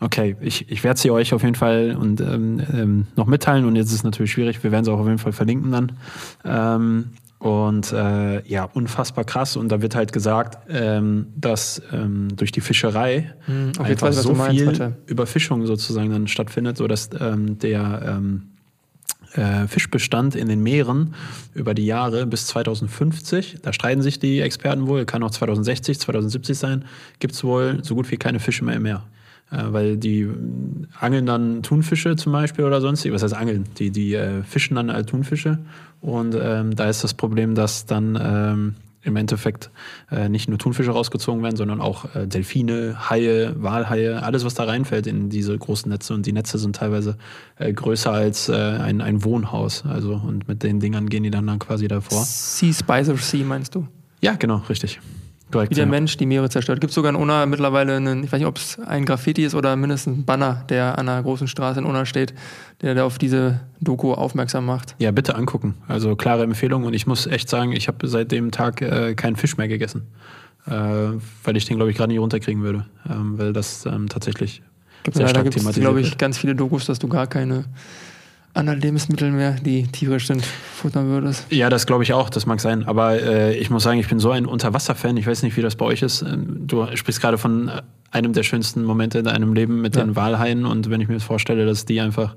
Okay, 0.00 0.36
ich, 0.42 0.70
ich 0.70 0.84
werde 0.84 1.00
sie 1.00 1.10
euch 1.10 1.32
auf 1.32 1.42
jeden 1.42 1.54
Fall 1.54 1.96
und, 1.98 2.20
ähm, 2.20 2.60
ähm, 2.74 3.06
noch 3.16 3.26
mitteilen 3.26 3.64
und 3.64 3.76
jetzt 3.76 3.86
ist 3.86 3.94
es 3.94 4.04
natürlich 4.04 4.32
schwierig, 4.32 4.62
wir 4.62 4.70
werden 4.70 4.84
sie 4.84 4.92
auch 4.92 4.98
auf 4.98 5.06
jeden 5.06 5.18
Fall 5.18 5.32
verlinken 5.32 5.72
dann. 5.72 5.92
Ähm, 6.44 7.12
und 7.38 7.92
äh, 7.92 8.46
ja, 8.48 8.64
unfassbar 8.64 9.24
krass. 9.24 9.56
Und 9.56 9.70
da 9.70 9.82
wird 9.82 9.94
halt 9.94 10.12
gesagt, 10.12 10.58
ähm, 10.70 11.26
dass 11.36 11.82
ähm, 11.92 12.28
durch 12.34 12.52
die 12.52 12.60
Fischerei 12.60 13.34
Hm, 13.44 13.72
auf 13.78 13.88
jeden 13.88 13.90
einfach 13.90 13.98
Fall, 13.98 14.16
was 14.16 14.22
so 14.22 14.32
meinst, 14.32 14.56
viel 14.56 14.66
warte. 14.66 14.96
Überfischung 15.06 15.66
sozusagen 15.66 16.10
dann 16.10 16.28
stattfindet, 16.28 16.78
sodass 16.78 17.10
ähm, 17.20 17.58
der 17.58 18.02
ähm, 18.06 18.42
äh, 19.34 19.66
Fischbestand 19.66 20.34
in 20.34 20.48
den 20.48 20.62
Meeren 20.62 21.14
über 21.54 21.74
die 21.74 21.84
Jahre 21.84 22.26
bis 22.26 22.46
2050, 22.46 23.58
da 23.62 23.72
streiten 23.72 24.00
sich 24.00 24.18
die 24.18 24.40
Experten 24.40 24.86
wohl, 24.86 25.04
kann 25.04 25.22
auch 25.22 25.30
2060, 25.30 26.00
2070 26.00 26.56
sein, 26.56 26.84
gibt 27.18 27.34
es 27.34 27.44
wohl 27.44 27.80
so 27.82 27.94
gut 27.94 28.10
wie 28.10 28.16
keine 28.16 28.40
Fische 28.40 28.64
mehr 28.64 28.76
im 28.76 28.82
Meer. 28.82 29.04
Äh, 29.50 29.64
weil 29.68 29.96
die 29.96 30.28
angeln 30.98 31.26
dann 31.26 31.62
Thunfische 31.62 32.16
zum 32.16 32.32
Beispiel 32.32 32.64
oder 32.64 32.80
sonst, 32.80 33.10
was 33.10 33.22
heißt 33.22 33.34
angeln? 33.34 33.64
Die, 33.78 33.90
die 33.90 34.14
äh, 34.14 34.42
fischen 34.42 34.74
dann 34.74 34.92
halt 34.92 35.08
Thunfische 35.08 35.58
und 36.00 36.36
ähm, 36.40 36.74
da 36.74 36.88
ist 36.88 37.04
das 37.04 37.14
Problem, 37.14 37.54
dass 37.54 37.86
dann 37.86 38.18
ähm, 38.20 38.74
im 39.02 39.14
Endeffekt 39.14 39.70
äh, 40.10 40.28
nicht 40.28 40.48
nur 40.48 40.58
Thunfische 40.58 40.90
rausgezogen 40.90 41.42
werden, 41.42 41.56
sondern 41.56 41.80
auch 41.80 42.12
äh, 42.16 42.26
Delfine, 42.26 43.08
Haie, 43.08 43.54
Walhaie, 43.56 44.20
alles, 44.20 44.44
was 44.44 44.54
da 44.54 44.64
reinfällt 44.64 45.06
in 45.06 45.30
diese 45.30 45.56
großen 45.56 45.90
Netze. 45.90 46.12
Und 46.12 46.26
die 46.26 46.32
Netze 46.32 46.58
sind 46.58 46.76
teilweise 46.76 47.16
äh, 47.56 47.72
größer 47.72 48.10
als 48.10 48.48
äh, 48.48 48.54
ein, 48.54 49.00
ein 49.00 49.22
Wohnhaus. 49.22 49.84
Also, 49.86 50.14
und 50.14 50.48
mit 50.48 50.64
den 50.64 50.80
Dingern 50.80 51.08
gehen 51.08 51.22
die 51.22 51.30
dann, 51.30 51.46
dann 51.46 51.60
quasi 51.60 51.86
davor. 51.86 52.24
Sea 52.24 52.72
Spicer 52.72 53.16
Sea, 53.16 53.44
meinst 53.44 53.76
du? 53.76 53.86
Ja, 54.20 54.34
genau, 54.34 54.56
richtig. 54.68 54.98
Korrekt. 55.50 55.70
Wie 55.70 55.74
der. 55.76 55.86
Mensch 55.86 56.16
die 56.16 56.26
Meere 56.26 56.50
zerstört. 56.50 56.80
Gibt 56.80 56.92
sogar 56.92 57.10
in 57.10 57.16
Unna 57.16 57.46
mittlerweile 57.46 57.96
einen, 57.96 58.24
ich 58.24 58.32
weiß 58.32 58.40
nicht, 58.40 58.48
ob 58.48 58.58
es 58.58 58.78
ein 58.80 59.04
Graffiti 59.04 59.44
ist 59.44 59.54
oder 59.54 59.76
mindestens 59.76 60.18
ein 60.18 60.24
Banner, 60.24 60.64
der 60.68 60.98
an 60.98 61.08
einer 61.08 61.22
großen 61.22 61.46
Straße 61.46 61.78
in 61.78 61.86
Unna 61.86 62.04
steht, 62.04 62.34
der 62.82 62.94
da 62.94 63.04
auf 63.04 63.18
diese 63.18 63.60
Doku 63.80 64.12
aufmerksam 64.12 64.66
macht. 64.66 64.96
Ja, 64.98 65.12
bitte 65.12 65.36
angucken. 65.36 65.74
Also 65.86 66.16
klare 66.16 66.42
Empfehlung. 66.42 66.84
Und 66.84 66.94
ich 66.94 67.06
muss 67.06 67.26
echt 67.26 67.48
sagen, 67.48 67.72
ich 67.72 67.86
habe 67.86 68.06
seit 68.08 68.32
dem 68.32 68.50
Tag 68.50 68.82
äh, 68.82 69.14
keinen 69.14 69.36
Fisch 69.36 69.56
mehr 69.56 69.68
gegessen. 69.68 70.08
Äh, 70.66 70.72
weil 71.44 71.56
ich 71.56 71.64
den, 71.64 71.76
glaube 71.76 71.92
ich, 71.92 71.96
gerade 71.96 72.12
nicht 72.12 72.20
runterkriegen 72.20 72.62
würde. 72.62 72.86
Ähm, 73.08 73.38
weil 73.38 73.52
das 73.52 73.86
ähm, 73.86 74.08
tatsächlich 74.08 74.62
Gibt 75.04 75.16
sehr 75.16 75.26
ja, 75.26 75.28
da 75.28 75.30
stark 75.30 75.44
gibt 75.44 75.56
es, 75.56 75.62
thematisiert 75.62 75.84
glaube 75.84 76.00
ich, 76.00 76.10
wird. 76.10 76.18
ganz 76.18 76.38
viele 76.38 76.56
Dokus, 76.56 76.86
dass 76.86 76.98
du 76.98 77.06
gar 77.06 77.28
keine 77.28 77.66
anderen 78.56 78.80
Lebensmittel 78.80 79.30
mehr, 79.30 79.52
die 79.52 79.84
tierisch 79.84 80.26
sind, 80.26 80.44
futtern 80.44 81.06
würdest. 81.08 81.46
Ja, 81.52 81.68
das 81.70 81.86
glaube 81.86 82.02
ich 82.02 82.12
auch, 82.12 82.30
das 82.30 82.46
mag 82.46 82.60
sein. 82.60 82.84
Aber 82.86 83.20
äh, 83.20 83.56
ich 83.56 83.70
muss 83.70 83.82
sagen, 83.82 83.98
ich 84.00 84.08
bin 84.08 84.18
so 84.18 84.30
ein 84.30 84.46
Unterwasser-Fan. 84.46 85.16
Ich 85.16 85.26
weiß 85.26 85.42
nicht, 85.42 85.56
wie 85.56 85.62
das 85.62 85.76
bei 85.76 85.84
euch 85.84 86.02
ist. 86.02 86.22
Ähm, 86.22 86.66
Du 86.66 86.86
sprichst 86.96 87.20
gerade 87.20 87.38
von 87.38 87.68
äh, 87.68 87.82
einem 88.10 88.32
der 88.32 88.42
schönsten 88.42 88.82
Momente 88.84 89.18
in 89.18 89.24
deinem 89.26 89.52
Leben 89.54 89.80
mit 89.82 89.94
Ja. 89.96 90.04
den 90.04 90.16
Walhaien. 90.16 90.64
Und 90.64 90.90
wenn 90.90 91.00
ich 91.00 91.08
mir 91.08 91.14
jetzt 91.14 91.24
vorstelle, 91.24 91.66
dass 91.66 91.84
die 91.84 92.00
einfach 92.00 92.36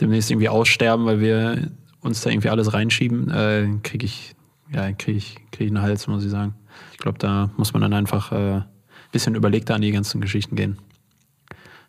demnächst 0.00 0.30
irgendwie 0.30 0.48
aussterben, 0.48 1.06
weil 1.06 1.20
wir 1.20 1.70
uns 2.00 2.20
da 2.20 2.30
irgendwie 2.30 2.50
alles 2.50 2.72
reinschieben, 2.72 3.30
äh, 3.30 3.66
kriege 3.82 4.06
ich, 4.06 4.34
ja, 4.72 4.92
kriege 4.92 5.18
ich, 5.18 5.34
krieg 5.50 5.66
ich 5.66 5.74
einen 5.74 5.82
Hals, 5.82 6.06
muss 6.06 6.24
ich 6.24 6.30
sagen. 6.30 6.54
Ich 6.92 6.98
glaube, 6.98 7.18
da 7.18 7.50
muss 7.56 7.72
man 7.72 7.82
dann 7.82 7.92
einfach 7.94 8.30
ein 8.32 8.58
äh, 8.58 8.62
bisschen 9.10 9.34
überlegter 9.34 9.74
an 9.74 9.80
die 9.80 9.90
ganzen 9.90 10.20
Geschichten 10.20 10.54
gehen. 10.54 10.78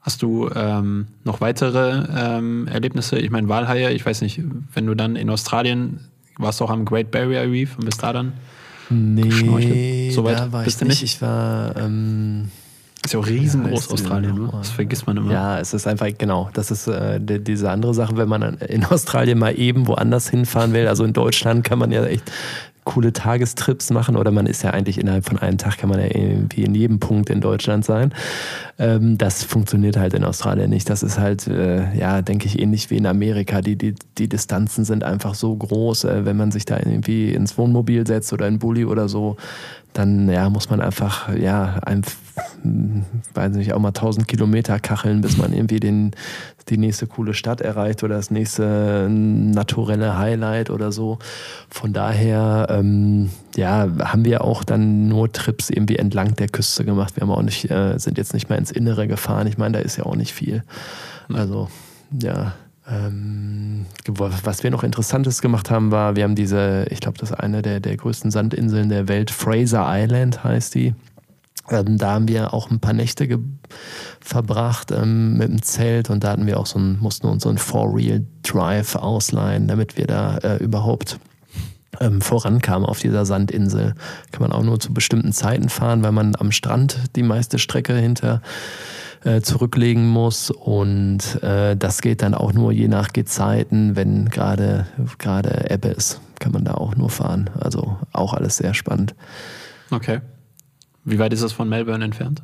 Hast 0.10 0.24
du 0.24 0.50
ähm, 0.56 1.06
noch 1.24 1.40
weitere 1.40 2.04
ähm, 2.18 2.68
Erlebnisse? 2.68 3.20
Ich 3.20 3.30
meine, 3.30 3.48
Walhaie, 3.48 3.92
ich 3.94 4.04
weiß 4.04 4.22
nicht, 4.22 4.42
wenn 4.74 4.88
du 4.88 4.96
dann 4.96 5.16
in 5.16 5.30
Australien 5.30 6.00
warst, 6.40 6.60
du 6.60 6.66
auch 6.66 6.72
am 6.72 6.84
Great 6.84 7.12
Barrier 7.12 7.44
Reef 7.44 7.78
und 7.78 7.86
bist 7.86 8.02
da 8.02 8.12
dann? 8.12 8.34
Nee, 8.90 9.22
Geschnorchelt? 9.22 10.14
Soweit 10.14 10.40
da 10.40 10.52
war 10.52 10.64
bist 10.64 10.78
ich 10.78 10.88
du 10.88 10.88
nicht. 10.88 11.04
Ich 11.04 11.22
war 11.22 11.76
ähm, 11.78 12.50
Ist 13.06 13.14
ja 13.14 13.20
auch 13.20 13.28
riesengroß 13.28 13.88
die 13.90 13.94
Australien, 13.94 14.34
ne? 14.34 14.50
Das 14.52 14.72
vergisst 14.72 15.06
man 15.06 15.18
immer. 15.18 15.32
Ja, 15.32 15.60
es 15.60 15.76
ist 15.76 15.86
einfach, 15.86 16.08
genau, 16.18 16.50
das 16.54 16.72
ist 16.72 16.88
äh, 16.88 17.20
die, 17.22 17.44
diese 17.44 17.70
andere 17.70 17.94
Sache, 17.94 18.18
wenn 18.18 18.30
man 18.30 18.58
in 18.58 18.86
Australien 18.86 19.38
mal 19.38 19.60
eben 19.60 19.86
woanders 19.86 20.28
hinfahren 20.28 20.74
will. 20.74 20.88
Also 20.88 21.04
in 21.04 21.14
Deutschland 21.14 21.64
kann 21.64 21.78
man 21.78 21.92
ja 21.92 22.04
echt 22.04 22.32
coole 22.90 23.14
Tagestrips 23.14 23.92
machen 23.92 24.18
oder 24.18 24.32
man 24.32 24.48
ist 24.48 24.64
ja 24.64 24.72
eigentlich 24.72 25.00
innerhalb 25.00 25.24
von 25.24 25.38
einem 25.38 25.60
Tag 25.60 25.78
kann 25.78 25.90
man 25.90 26.00
ja 26.00 26.08
irgendwie 26.08 26.64
in 26.64 26.74
jedem 26.74 27.00
Punkt 27.00 27.30
in 27.30 27.40
Deutschland 27.40 27.86
sein. 27.86 28.16
Ähm, 28.80 29.16
das 29.20 29.44
funktioniert 29.44 29.96
halt 29.96 30.16
in 30.16 30.24
Australien 30.24 30.72
nicht. 30.72 30.90
Das 30.90 31.04
ist 31.04 31.20
halt, 31.20 31.46
äh, 31.46 31.96
ja, 31.96 32.24
denke 32.24 32.48
ich, 32.48 32.60
ähnlich 32.60 32.90
wie 32.90 32.98
in 32.98 33.06
Amerika. 33.06 33.62
Die, 33.62 33.76
die, 33.76 33.94
die 34.18 34.28
Distanzen 34.28 34.86
sind 34.86 35.04
einfach 35.04 35.36
so 35.36 35.56
groß, 35.56 36.06
äh, 36.06 36.26
wenn 36.26 36.36
man 36.36 36.50
sich 36.50 36.66
da 36.66 36.78
irgendwie 36.78 37.32
ins 37.32 37.60
Wohnmobil 37.60 38.08
setzt 38.08 38.34
oder 38.34 38.48
in 38.48 38.58
Bulli 38.58 38.86
oder 38.86 39.08
so, 39.08 39.38
dann 40.00 40.30
ja, 40.30 40.50
muss 40.50 40.70
man 40.70 40.80
einfach, 40.80 41.36
ja, 41.36 41.80
ein, 41.86 42.04
hm, 42.62 43.04
weiß 43.34 43.54
nicht, 43.54 43.74
auch 43.74 43.80
mal 43.80 43.90
1000 43.90 44.28
Kilometer 44.28 44.80
kacheln, 44.80 45.20
bis 45.22 45.38
man 45.38 45.52
irgendwie 45.52 45.80
den, 45.82 46.12
die 46.70 46.78
nächste 46.78 47.06
coole 47.06 47.34
Stadt 47.34 47.60
erreicht 47.60 48.04
oder 48.04 48.16
das 48.16 48.32
nächste 48.32 49.08
naturelle 49.10 50.18
Highlight 50.18 50.70
oder 50.70 50.92
so. 50.94 51.20
Von 51.70 51.92
daher, 51.92 52.68
ähm, 52.70 53.30
ja, 53.58 53.90
haben 54.00 54.24
wir 54.24 54.44
auch 54.44 54.64
dann 54.64 55.10
nur 55.10 55.32
Trips 55.32 55.70
irgendwie 55.70 55.98
entlang 55.98 56.36
der 56.36 56.48
Küste 56.48 56.86
gemacht. 56.86 57.18
Wir 57.18 57.22
haben 57.22 57.32
auch 57.32 57.42
nicht, 57.42 57.70
äh, 57.70 57.98
sind 57.98 58.18
jetzt 58.18 58.34
nicht 58.34 58.50
mehr 58.50 58.58
ins 58.58 58.72
Innere 58.72 59.08
gefahren. 59.08 59.48
Ich 59.48 59.58
meine, 59.58 59.80
da 59.80 59.84
ist 59.84 59.98
ja 59.98 60.06
auch 60.06 60.16
nicht 60.16 60.34
viel. 60.34 60.64
Also, 61.34 61.70
ja. 62.22 62.54
Ähm, 62.90 63.86
was 64.08 64.64
wir 64.64 64.72
noch 64.72 64.84
Interessantes 64.84 65.42
gemacht 65.42 65.70
haben, 65.70 65.92
war, 65.92 66.16
wir 66.16 66.24
haben 66.24 66.36
diese, 66.36 66.88
ich 66.90 67.00
glaube, 67.00 67.18
das 67.18 67.32
ist 67.32 67.36
eine 67.38 67.62
der, 67.62 67.80
der 67.80 67.96
größten 67.98 68.32
Sandinseln 68.32 68.90
der 68.90 69.08
Welt, 69.08 69.30
Fraser 69.32 69.86
Island 69.88 70.44
heißt 70.44 70.76
die. 70.76 70.96
Ähm, 71.70 71.98
da 71.98 72.14
haben 72.14 72.28
wir 72.28 72.54
auch 72.54 72.72
ein 72.72 72.80
paar 72.80 72.94
Nächte 72.94 73.28
verbracht 74.20 74.92
ähm, 74.92 75.38
mit 75.38 75.50
dem 75.50 75.62
Zelt 75.62 76.10
und 76.10 76.24
da 76.24 76.32
hatten 76.32 76.48
wir 76.48 76.60
auch 76.60 76.66
so 76.66 76.80
ein, 76.80 76.98
mussten 77.00 77.28
uns 77.28 77.44
so 77.44 77.50
ein 77.50 77.60
Four-Wheel-Drive 77.60 78.96
ausleihen, 78.96 79.68
damit 79.68 79.98
wir 79.98 80.08
da 80.08 80.38
äh, 80.38 80.58
überhaupt 80.58 81.20
ähm, 82.00 82.22
vorankam 82.22 82.86
auf 82.86 83.00
dieser 83.00 83.26
Sandinsel. 83.26 83.94
Kann 84.32 84.42
man 84.42 84.52
auch 84.52 84.64
nur 84.64 84.80
zu 84.80 84.94
bestimmten 84.94 85.32
Zeiten 85.32 85.70
fahren, 85.70 86.02
weil 86.04 86.12
man 86.12 86.36
am 86.38 86.52
Strand 86.52 86.98
die 87.16 87.24
meiste 87.24 87.60
Strecke 87.60 87.96
hinter 87.96 88.42
äh, 89.24 89.42
zurücklegen 89.42 90.08
muss 90.08 90.50
und 90.50 91.42
äh, 91.44 91.76
das 91.76 92.02
geht 92.02 92.22
dann 92.22 92.34
auch 92.34 92.54
nur 92.54 92.72
je 92.72 92.88
nach 92.88 93.12
Gezeiten, 93.14 93.96
wenn 93.96 94.30
gerade 94.30 94.88
gerade 95.18 95.70
Ebbe 95.70 95.90
ist, 95.90 96.22
kann 96.40 96.52
man 96.52 96.64
da 96.64 96.76
auch 96.76 96.96
nur 96.96 97.10
fahren. 97.10 97.50
Also 97.60 97.98
auch 98.14 98.34
alles 98.34 98.58
sehr 98.58 98.74
spannend. 98.74 99.16
Okay. 99.92 100.22
Wie 101.04 101.20
weit 101.20 101.34
ist 101.34 101.44
das 101.44 101.52
von 101.52 101.68
Melbourne 101.68 102.04
entfernt? 102.04 102.44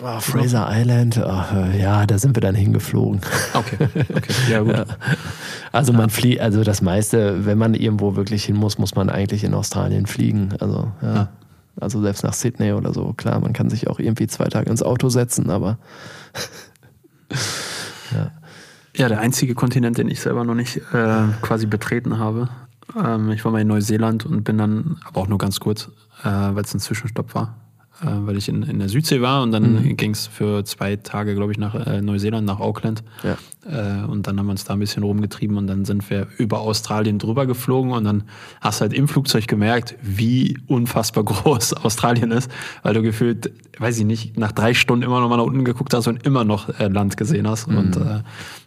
Oh, 0.00 0.20
Fraser 0.20 0.68
Island, 0.70 1.18
oh, 1.18 1.76
ja, 1.76 2.06
da 2.06 2.18
sind 2.18 2.36
wir 2.36 2.40
dann 2.40 2.54
hingeflogen. 2.54 3.20
Okay, 3.52 3.76
okay, 4.14 4.32
ja 4.48 4.60
gut. 4.60 4.76
Ja. 4.76 4.84
Also 5.70 5.92
man 5.92 6.08
fliegt, 6.08 6.40
also 6.40 6.64
das 6.64 6.80
meiste, 6.80 7.44
wenn 7.44 7.58
man 7.58 7.74
irgendwo 7.74 8.16
wirklich 8.16 8.42
hin 8.44 8.56
muss, 8.56 8.78
muss 8.78 8.94
man 8.94 9.10
eigentlich 9.10 9.44
in 9.44 9.52
Australien 9.52 10.06
fliegen. 10.06 10.54
Also 10.60 10.90
ja. 11.02 11.14
ja. 11.14 11.28
Also 11.80 12.00
selbst 12.00 12.24
nach 12.24 12.34
Sydney 12.34 12.72
oder 12.72 12.92
so. 12.92 13.12
Klar, 13.14 13.40
man 13.40 13.52
kann 13.52 13.70
sich 13.70 13.88
auch 13.88 13.98
irgendwie 13.98 14.26
zwei 14.26 14.46
Tage 14.46 14.70
ins 14.70 14.82
Auto 14.82 15.08
setzen, 15.08 15.50
aber 15.50 15.78
ja. 18.12 18.32
Ja, 18.96 19.08
der 19.08 19.20
einzige 19.20 19.54
Kontinent, 19.54 19.98
den 19.98 20.08
ich 20.08 20.20
selber 20.20 20.42
noch 20.44 20.54
nicht 20.54 20.78
äh, 20.92 21.24
quasi 21.42 21.66
betreten 21.66 22.18
habe. 22.18 22.48
Ähm, 22.96 23.30
ich 23.30 23.44
war 23.44 23.52
mal 23.52 23.60
in 23.60 23.68
Neuseeland 23.68 24.26
und 24.26 24.42
bin 24.42 24.58
dann, 24.58 24.96
aber 25.04 25.20
auch 25.20 25.28
nur 25.28 25.38
ganz 25.38 25.60
kurz, 25.60 25.90
äh, 26.24 26.28
weil 26.28 26.64
es 26.64 26.74
ein 26.74 26.80
Zwischenstopp 26.80 27.34
war 27.34 27.67
weil 28.00 28.36
ich 28.36 28.48
in, 28.48 28.62
in 28.62 28.78
der 28.78 28.88
Südsee 28.88 29.20
war 29.20 29.42
und 29.42 29.50
dann 29.50 29.84
mhm. 29.84 29.96
ging 29.96 30.12
es 30.12 30.26
für 30.26 30.64
zwei 30.64 30.96
Tage, 30.96 31.34
glaube 31.34 31.52
ich, 31.52 31.58
nach 31.58 31.74
äh, 31.74 32.00
Neuseeland, 32.00 32.46
nach 32.46 32.60
Auckland. 32.60 33.02
Ja. 33.24 33.36
Äh, 33.66 34.04
und 34.06 34.26
dann 34.26 34.38
haben 34.38 34.46
wir 34.46 34.52
uns 34.52 34.64
da 34.64 34.74
ein 34.74 34.78
bisschen 34.78 35.02
rumgetrieben 35.02 35.56
und 35.56 35.66
dann 35.66 35.84
sind 35.84 36.08
wir 36.08 36.28
über 36.38 36.60
Australien 36.60 37.18
drüber 37.18 37.46
geflogen 37.46 37.92
und 37.92 38.04
dann 38.04 38.24
hast 38.60 38.80
du 38.80 38.82
halt 38.82 38.92
im 38.92 39.08
Flugzeug 39.08 39.48
gemerkt, 39.48 39.96
wie 40.00 40.58
unfassbar 40.68 41.24
groß 41.24 41.74
Australien 41.74 42.30
ist, 42.30 42.50
weil 42.82 42.94
du 42.94 43.02
gefühlt, 43.02 43.52
weiß 43.78 43.98
ich 43.98 44.04
nicht, 44.04 44.38
nach 44.38 44.52
drei 44.52 44.74
Stunden 44.74 45.04
immer 45.04 45.20
noch 45.20 45.28
mal 45.28 45.36
nach 45.36 45.44
unten 45.44 45.64
geguckt 45.64 45.92
hast 45.92 46.06
und 46.06 46.24
immer 46.24 46.44
noch 46.44 46.68
äh, 46.78 46.88
Land 46.88 47.16
gesehen 47.16 47.48
hast. 47.48 47.66
Mhm. 47.66 47.78
Und 47.78 47.96
äh, 47.96 48.22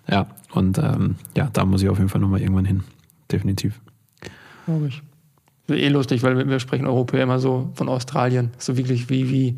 ja, 0.09 0.27
und 0.51 0.77
ähm, 0.77 1.15
ja, 1.37 1.49
da 1.53 1.63
muss 1.63 1.81
ich 1.81 1.89
auf 1.89 1.97
jeden 1.97 2.09
Fall 2.09 2.21
nochmal 2.21 2.41
irgendwann 2.41 2.65
hin. 2.65 2.83
Definitiv. 3.31 3.79
Glaube 4.65 4.87
ich 4.87 5.01
eh 5.77 5.89
lustig, 5.89 6.23
weil 6.23 6.47
wir 6.47 6.59
sprechen 6.59 6.87
Europäer 6.87 7.23
immer 7.23 7.39
so 7.39 7.71
von 7.73 7.89
Australien, 7.89 8.51
so 8.57 8.77
wirklich 8.77 9.09
wie, 9.09 9.29
wie 9.29 9.57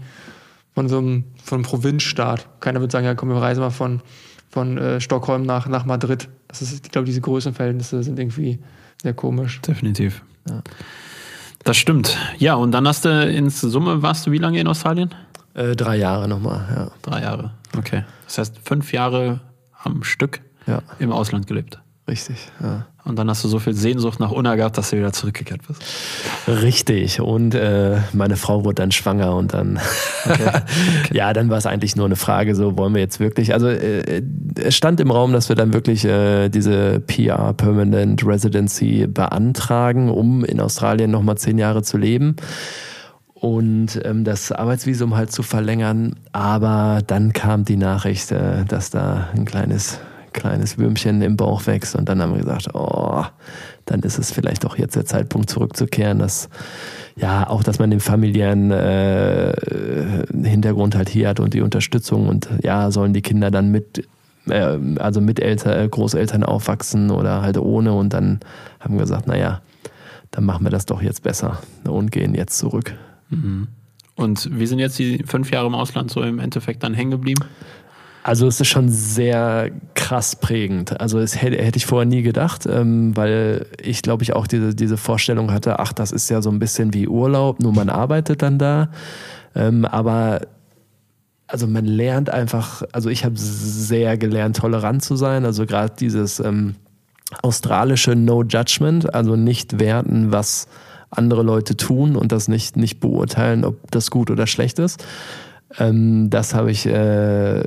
von 0.73 0.89
so 0.89 0.97
einem, 0.97 1.25
von 1.43 1.57
einem 1.57 1.65
Provinzstaat. 1.65 2.47
Keiner 2.59 2.81
wird 2.81 2.91
sagen, 2.91 3.05
ja 3.05 3.15
komm, 3.15 3.29
wir 3.29 3.37
reisen 3.37 3.61
mal 3.61 3.69
von, 3.69 4.01
von 4.49 4.77
äh, 4.77 5.01
Stockholm 5.01 5.43
nach, 5.43 5.67
nach 5.67 5.85
Madrid. 5.85 6.29
Das 6.47 6.61
ist, 6.61 6.85
ich 6.85 6.91
glaube, 6.91 7.05
diese 7.05 7.21
Größenverhältnisse 7.21 8.03
sind 8.03 8.19
irgendwie 8.19 8.59
sehr 9.01 9.13
komisch. 9.13 9.61
Definitiv. 9.61 10.23
Ja. 10.49 10.61
Das 11.63 11.77
stimmt. 11.77 12.17
Ja, 12.37 12.55
und 12.55 12.71
dann 12.71 12.87
hast 12.87 13.05
du 13.05 13.29
ins 13.29 13.61
Summe, 13.61 14.01
warst 14.01 14.27
du 14.27 14.31
wie 14.31 14.37
lange 14.37 14.59
in 14.59 14.67
Australien? 14.67 15.13
Äh, 15.53 15.75
drei 15.75 15.97
Jahre 15.97 16.27
nochmal, 16.27 16.65
ja. 16.75 16.91
Drei 17.01 17.21
Jahre, 17.21 17.51
okay. 17.77 18.03
Das 18.25 18.37
heißt, 18.37 18.59
fünf 18.63 18.91
Jahre 18.91 19.41
am 19.83 20.03
Stück 20.03 20.41
ja. 20.65 20.81
im 20.99 21.11
Ausland 21.11 21.47
gelebt. 21.47 21.79
Richtig, 22.05 22.51
ja. 22.61 22.85
Und 23.05 23.17
dann 23.17 23.29
hast 23.29 23.43
du 23.43 23.47
so 23.47 23.59
viel 23.59 23.73
Sehnsucht 23.73 24.19
nach 24.19 24.31
Unna 24.31 24.55
gehabt, 24.55 24.77
dass 24.77 24.89
du 24.89 24.97
wieder 24.97 25.13
zurückgekehrt 25.13 25.61
bist. 25.67 25.81
Richtig. 26.47 27.21
Und 27.21 27.55
äh, 27.55 27.99
meine 28.11 28.35
Frau 28.35 28.65
wurde 28.65 28.75
dann 28.75 28.91
schwanger 28.91 29.35
und 29.35 29.53
dann, 29.53 29.79
okay. 30.25 30.47
Okay. 30.47 30.61
ja, 31.13 31.31
dann 31.31 31.49
war 31.49 31.57
es 31.57 31.65
eigentlich 31.65 31.95
nur 31.95 32.05
eine 32.05 32.17
Frage, 32.17 32.55
so 32.55 32.77
wollen 32.77 32.93
wir 32.93 33.01
jetzt 33.01 33.19
wirklich, 33.21 33.53
also 33.53 33.67
äh, 33.67 34.21
es 34.55 34.75
stand 34.75 34.99
im 34.99 35.11
Raum, 35.11 35.31
dass 35.31 35.47
wir 35.47 35.55
dann 35.55 35.73
wirklich 35.73 36.03
äh, 36.03 36.49
diese 36.49 36.99
PR 36.99 37.53
Permanent 37.53 38.25
Residency 38.25 39.07
beantragen, 39.07 40.09
um 40.09 40.43
in 40.43 40.59
Australien 40.59 41.11
nochmal 41.11 41.37
zehn 41.37 41.57
Jahre 41.57 41.83
zu 41.83 41.97
leben 41.97 42.35
und 43.33 43.99
ähm, 44.05 44.23
das 44.23 44.51
Arbeitsvisum 44.53 45.15
halt 45.15 45.31
zu 45.31 45.43
verlängern. 45.43 46.15
Aber 46.31 47.01
dann 47.05 47.33
kam 47.33 47.65
die 47.65 47.75
Nachricht, 47.77 48.31
äh, 48.31 48.63
dass 48.65 48.89
da 48.89 49.27
ein 49.35 49.43
kleines 49.43 49.99
kleines 50.33 50.77
Würmchen 50.77 51.21
im 51.21 51.37
Bauch 51.37 51.65
wächst. 51.67 51.95
Und 51.95 52.09
dann 52.09 52.21
haben 52.21 52.33
wir 52.33 52.39
gesagt, 52.39 52.69
oh, 52.73 53.23
dann 53.85 54.01
ist 54.01 54.17
es 54.17 54.31
vielleicht 54.31 54.65
auch 54.65 54.77
jetzt 54.77 54.95
der 54.95 55.05
Zeitpunkt 55.05 55.49
zurückzukehren, 55.49 56.19
dass 56.19 56.49
ja 57.15 57.47
auch, 57.49 57.63
dass 57.63 57.79
man 57.79 57.91
den 57.91 57.99
familiären 57.99 58.71
äh, 58.71 59.53
Hintergrund 60.43 60.95
halt 60.95 61.09
hier 61.09 61.29
hat 61.29 61.39
und 61.39 61.53
die 61.53 61.61
Unterstützung 61.61 62.27
und 62.27 62.49
ja, 62.63 62.91
sollen 62.91 63.13
die 63.13 63.21
Kinder 63.21 63.51
dann 63.51 63.71
mit 63.71 64.07
äh, 64.47 64.77
also 64.97 65.21
mit 65.21 65.39
Eltern, 65.39 65.79
äh, 65.79 65.87
Großeltern 65.87 66.43
aufwachsen 66.43 67.11
oder 67.11 67.41
halt 67.41 67.57
ohne 67.57 67.93
und 67.93 68.13
dann 68.13 68.39
haben 68.79 68.95
wir 68.95 69.01
gesagt, 69.01 69.27
naja, 69.27 69.61
dann 70.31 70.45
machen 70.45 70.65
wir 70.65 70.71
das 70.71 70.85
doch 70.85 71.01
jetzt 71.01 71.23
besser 71.23 71.59
und 71.85 72.11
gehen 72.11 72.33
jetzt 72.35 72.57
zurück. 72.57 72.93
Mhm. 73.29 73.67
Und 74.15 74.49
wie 74.57 74.67
sind 74.67 74.79
jetzt 74.79 74.99
die 74.99 75.23
fünf 75.25 75.51
Jahre 75.51 75.67
im 75.67 75.75
Ausland 75.75 76.11
so 76.11 76.21
im 76.21 76.39
Endeffekt 76.39 76.83
dann 76.83 76.93
hängen 76.93 77.11
geblieben? 77.11 77.43
Also 78.23 78.47
es 78.47 78.61
ist 78.61 78.67
schon 78.67 78.87
sehr 78.87 79.69
krass 79.95 80.37
prägend. 80.37 80.99
Also 81.01 81.19
das 81.19 81.41
hätte, 81.41 81.57
hätte 81.61 81.77
ich 81.77 81.85
vorher 81.85 82.05
nie 82.05 82.21
gedacht, 82.21 82.65
ähm, 82.65 83.15
weil 83.17 83.65
ich 83.81 84.01
glaube 84.01 84.23
ich 84.23 84.33
auch 84.33 84.47
diese, 84.47 84.73
diese 84.73 84.95
Vorstellung 84.95 85.51
hatte, 85.51 85.79
ach, 85.79 85.91
das 85.91 86.13
ist 86.13 86.29
ja 86.29 86.41
so 86.41 86.49
ein 86.49 86.59
bisschen 86.59 86.93
wie 86.93 87.07
Urlaub, 87.07 87.59
nur 87.59 87.73
man 87.73 87.89
arbeitet 87.89 88.41
dann 88.41 88.57
da. 88.57 88.89
Ähm, 89.55 89.83
aber 89.83 90.41
also 91.47 91.67
man 91.67 91.85
lernt 91.85 92.29
einfach, 92.29 92.83
also 92.93 93.09
ich 93.09 93.25
habe 93.25 93.35
sehr 93.37 94.17
gelernt, 94.17 94.55
tolerant 94.55 95.03
zu 95.03 95.17
sein. 95.17 95.43
Also 95.43 95.65
gerade 95.65 95.93
dieses 95.99 96.39
ähm, 96.39 96.75
australische 97.41 98.15
No 98.15 98.43
Judgment, 98.43 99.13
also 99.13 99.35
nicht 99.35 99.79
werten, 99.79 100.31
was 100.31 100.67
andere 101.09 101.43
Leute 101.43 101.75
tun 101.75 102.15
und 102.15 102.31
das 102.31 102.47
nicht, 102.47 102.77
nicht 102.77 102.99
beurteilen, 102.99 103.65
ob 103.65 103.91
das 103.91 104.09
gut 104.09 104.31
oder 104.31 104.47
schlecht 104.47 104.79
ist. 104.79 105.05
Ähm, 105.79 106.29
das 106.29 106.53
habe 106.53 106.71
ich 106.71 106.85
äh, 106.85 107.63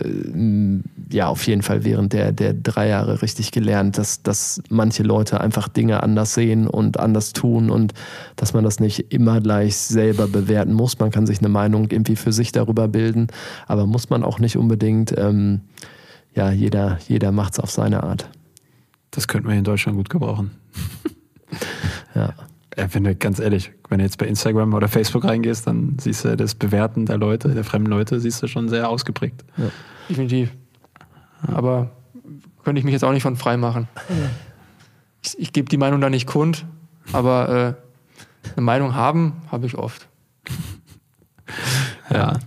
ja 1.11 1.27
auf 1.29 1.47
jeden 1.47 1.63
Fall 1.63 1.85
während 1.85 2.13
der, 2.13 2.33
der 2.33 2.55
drei 2.55 2.89
Jahre 2.89 3.23
richtig 3.23 3.51
gelernt, 3.53 3.99
dass, 3.99 4.23
dass 4.23 4.63
manche 4.69 5.03
Leute 5.03 5.41
einfach 5.41 5.69
Dinge 5.69 6.03
anders 6.03 6.35
sehen 6.35 6.67
und 6.67 7.01
anders 7.01 7.33
tun 7.33 7.71
und 7.71 7.95
dass 8.37 8.55
man 8.55 8.65
das 8.65 8.81
nicht 8.81 9.13
immer 9.13 9.41
gleich 9.41 9.77
selber 9.77 10.29
bewerten 10.29 10.73
muss. 10.73 10.99
Man 10.99 11.11
kann 11.11 11.27
sich 11.27 11.41
eine 11.41 11.49
Meinung 11.49 11.91
irgendwie 11.91 12.17
für 12.17 12.33
sich 12.33 12.53
darüber 12.53 12.89
bilden, 12.89 13.29
aber 13.67 13.87
muss 13.87 14.11
man 14.11 14.23
auch 14.23 14.39
nicht 14.39 14.57
unbedingt. 14.57 15.17
Ähm, 15.17 15.63
ja, 16.35 16.51
jeder, 16.51 16.99
jeder 17.09 17.33
macht 17.33 17.55
es 17.55 17.61
auf 17.61 17.71
seine 17.71 18.03
Art. 18.03 18.29
Das 19.11 19.27
könnten 19.27 19.49
wir 19.49 19.57
in 19.57 19.65
Deutschland 19.65 19.97
gut 19.97 20.11
gebrauchen. 20.11 20.51
ja. 22.15 22.35
Ja, 22.77 22.93
wenn 22.93 23.05
du 23.05 23.15
ganz 23.15 23.39
ehrlich, 23.39 23.73
wenn 23.89 23.99
du 23.99 24.05
jetzt 24.05 24.19
bei 24.19 24.27
Instagram 24.27 24.75
oder 24.75 24.89
Facebook 24.89 25.25
reingehst, 25.25 25.67
dann 25.67 25.97
siehst 25.99 26.25
du 26.25 26.37
das 26.37 26.55
Bewerten 26.55 27.07
der 27.07 27.17
Leute, 27.17 27.49
der 27.49 27.65
fremden 27.65 27.91
Leute, 27.91 28.21
siehst 28.21 28.43
du 28.43 28.49
schon 28.49 28.69
sehr 28.69 28.89
ausgeprägt. 28.89 29.45
Ja. 29.57 29.71
Definitiv. 30.11 30.53
Aber 31.47 31.91
könnte 32.65 32.79
ich 32.79 32.85
mich 32.85 32.93
jetzt 32.93 33.05
auch 33.05 33.13
nicht 33.13 33.23
von 33.23 33.37
frei 33.37 33.57
machen. 33.57 33.89
Ich, 35.23 35.39
ich 35.39 35.53
gebe 35.53 35.69
die 35.69 35.77
Meinung 35.77 36.01
da 36.01 36.11
nicht 36.11 36.27
kund, 36.27 36.67
aber 37.13 37.49
äh, 37.49 38.51
eine 38.57 38.65
Meinung 38.65 38.95
haben, 38.95 39.35
habe 39.51 39.67
ich 39.67 39.77
oft. 39.77 40.09
ja, 42.11 42.39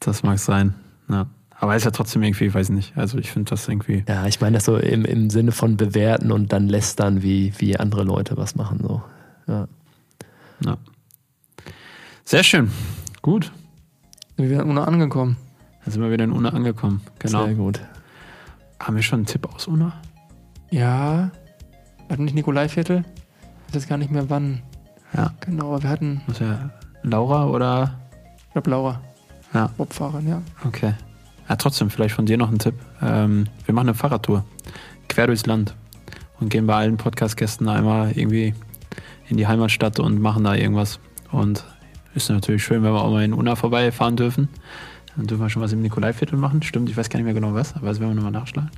das 0.00 0.22
mag 0.22 0.38
sein. 0.38 0.74
Ja. 1.08 1.26
Aber 1.62 1.76
ist 1.76 1.84
ja 1.84 1.90
trotzdem 1.90 2.22
irgendwie, 2.22 2.46
ich 2.46 2.54
weiß 2.54 2.70
nicht. 2.70 2.96
Also 2.96 3.18
ich 3.18 3.30
finde 3.30 3.50
das 3.50 3.68
irgendwie. 3.68 4.04
Ja, 4.08 4.26
ich 4.26 4.40
meine 4.40 4.54
das 4.54 4.64
so 4.64 4.76
im, 4.76 5.04
im 5.04 5.30
Sinne 5.30 5.52
von 5.52 5.76
bewerten 5.76 6.32
und 6.32 6.52
dann 6.52 6.68
lästern, 6.68 7.22
wie, 7.22 7.52
wie 7.58 7.76
andere 7.76 8.02
Leute 8.02 8.36
was 8.36 8.56
machen. 8.56 8.80
So. 8.82 9.02
Ja. 9.52 9.68
ja. 10.64 10.76
Sehr 12.24 12.42
schön. 12.42 12.70
Gut. 13.20 13.52
Wir 14.36 14.48
sind 14.48 14.60
in 14.60 14.70
Una 14.70 14.84
angekommen. 14.84 15.36
Dann 15.84 15.92
sind 15.92 16.02
wir 16.02 16.10
wieder 16.10 16.24
in 16.24 16.32
Una 16.32 16.50
angekommen. 16.50 17.02
Genau. 17.18 17.44
Sehr 17.44 17.54
gut. 17.54 17.80
Haben 18.80 18.96
wir 18.96 19.02
schon 19.02 19.20
einen 19.20 19.26
Tipp 19.26 19.46
aus 19.52 19.66
Una? 19.66 19.92
Ja. 20.70 21.30
Hatten 22.08 22.24
nicht 22.24 22.34
Nikolaiviertel? 22.34 23.04
Ich 23.68 23.74
weiß 23.74 23.88
gar 23.88 23.98
nicht 23.98 24.10
mehr 24.10 24.30
wann. 24.30 24.62
Ja. 25.14 25.34
Genau, 25.40 25.68
aber 25.68 25.82
wir 25.82 25.90
hatten. 25.90 26.22
Was 26.26 26.38
ja 26.38 26.70
Laura 27.02 27.46
oder? 27.46 28.00
Ich 28.46 28.52
glaube 28.52 28.70
Laura. 28.70 29.00
Ja. 29.52 29.68
Bobfahrerin, 29.76 30.28
ja. 30.28 30.42
Okay. 30.64 30.94
Ja, 31.48 31.56
trotzdem, 31.56 31.90
vielleicht 31.90 32.14
von 32.14 32.24
dir 32.24 32.38
noch 32.38 32.50
ein 32.50 32.58
Tipp. 32.58 32.74
Ähm, 33.02 33.46
wir 33.66 33.74
machen 33.74 33.88
eine 33.88 33.94
Fahrradtour. 33.94 34.44
Quer 35.08 35.26
durchs 35.26 35.44
Land. 35.44 35.74
Und 36.40 36.48
gehen 36.48 36.66
bei 36.66 36.74
allen 36.74 36.96
Podcast-Gästen 36.96 37.68
einmal 37.68 38.12
irgendwie 38.12 38.54
in 39.28 39.36
die 39.36 39.46
Heimatstadt 39.46 39.98
und 40.00 40.20
machen 40.20 40.44
da 40.44 40.54
irgendwas. 40.54 41.00
Und 41.30 41.64
ist 42.14 42.28
natürlich 42.28 42.62
schön, 42.62 42.82
wenn 42.82 42.92
wir 42.92 43.02
auch 43.02 43.10
mal 43.10 43.24
in 43.24 43.32
Unna 43.32 43.56
vorbeifahren 43.56 44.16
dürfen. 44.16 44.48
Dann 45.16 45.26
dürfen 45.26 45.42
wir 45.42 45.50
schon 45.50 45.62
was 45.62 45.72
im 45.72 45.82
Nikolaiviertel 45.82 46.38
machen. 46.38 46.62
Stimmt, 46.62 46.88
ich 46.88 46.96
weiß 46.96 47.10
gar 47.10 47.18
nicht 47.18 47.26
mehr 47.26 47.34
genau 47.34 47.52
was, 47.52 47.74
aber 47.74 47.88
das 47.88 48.00
werden 48.00 48.12
wir 48.12 48.14
nochmal 48.16 48.32
nachschlagen. 48.32 48.70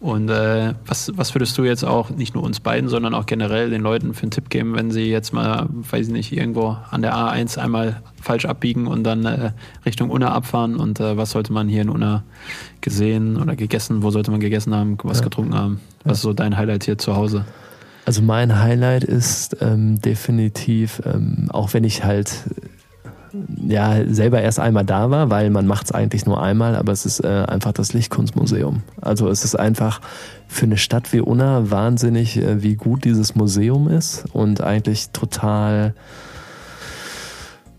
Und 0.00 0.28
äh, 0.28 0.74
was, 0.86 1.12
was 1.16 1.34
würdest 1.34 1.56
du 1.58 1.64
jetzt 1.64 1.84
auch, 1.84 2.10
nicht 2.10 2.34
nur 2.34 2.42
uns 2.42 2.58
beiden, 2.58 2.88
sondern 2.88 3.14
auch 3.14 3.26
generell 3.26 3.70
den 3.70 3.82
Leuten 3.82 4.14
für 4.14 4.22
einen 4.22 4.30
Tipp 4.30 4.48
geben, 4.50 4.74
wenn 4.74 4.90
sie 4.90 5.10
jetzt 5.10 5.32
mal, 5.32 5.68
weiß 5.70 6.06
ich 6.06 6.12
nicht, 6.12 6.32
irgendwo 6.32 6.76
an 6.90 7.02
der 7.02 7.14
A1 7.14 7.58
einmal 7.58 8.02
falsch 8.20 8.46
abbiegen 8.46 8.86
und 8.86 9.04
dann 9.04 9.24
äh, 9.26 9.52
Richtung 9.84 10.10
Unna 10.10 10.32
abfahren? 10.32 10.76
Und 10.76 10.98
äh, 10.98 11.16
was 11.16 11.32
sollte 11.32 11.52
man 11.52 11.68
hier 11.68 11.82
in 11.82 11.88
Unna 11.88 12.24
gesehen 12.80 13.36
oder 13.36 13.54
gegessen, 13.54 14.02
wo 14.02 14.10
sollte 14.10 14.30
man 14.30 14.40
gegessen 14.40 14.74
haben, 14.74 14.96
was 15.04 15.18
ja. 15.18 15.24
getrunken 15.24 15.54
haben? 15.54 15.80
Was 16.02 16.18
ist 16.18 16.22
so 16.22 16.32
dein 16.32 16.56
Highlight 16.56 16.84
hier 16.84 16.98
zu 16.98 17.14
Hause? 17.14 17.44
Also 18.10 18.22
mein 18.22 18.58
Highlight 18.58 19.04
ist 19.04 19.58
ähm, 19.60 20.00
definitiv, 20.00 21.00
ähm, 21.06 21.46
auch 21.52 21.74
wenn 21.74 21.84
ich 21.84 22.02
halt 22.02 22.32
ja 23.64 24.04
selber 24.04 24.42
erst 24.42 24.58
einmal 24.58 24.84
da 24.84 25.12
war, 25.12 25.30
weil 25.30 25.48
man 25.50 25.68
macht 25.68 25.84
es 25.84 25.92
eigentlich 25.92 26.26
nur 26.26 26.42
einmal, 26.42 26.74
aber 26.74 26.90
es 26.90 27.06
ist 27.06 27.22
äh, 27.22 27.44
einfach 27.46 27.70
das 27.70 27.92
Lichtkunstmuseum. 27.92 28.82
Also 29.00 29.28
es 29.28 29.44
ist 29.44 29.54
einfach 29.54 30.00
für 30.48 30.66
eine 30.66 30.76
Stadt 30.76 31.12
wie 31.12 31.20
Unna 31.20 31.70
wahnsinnig, 31.70 32.36
äh, 32.36 32.64
wie 32.64 32.74
gut 32.74 33.04
dieses 33.04 33.36
Museum 33.36 33.86
ist 33.86 34.24
und 34.32 34.60
eigentlich 34.60 35.10
total 35.10 35.94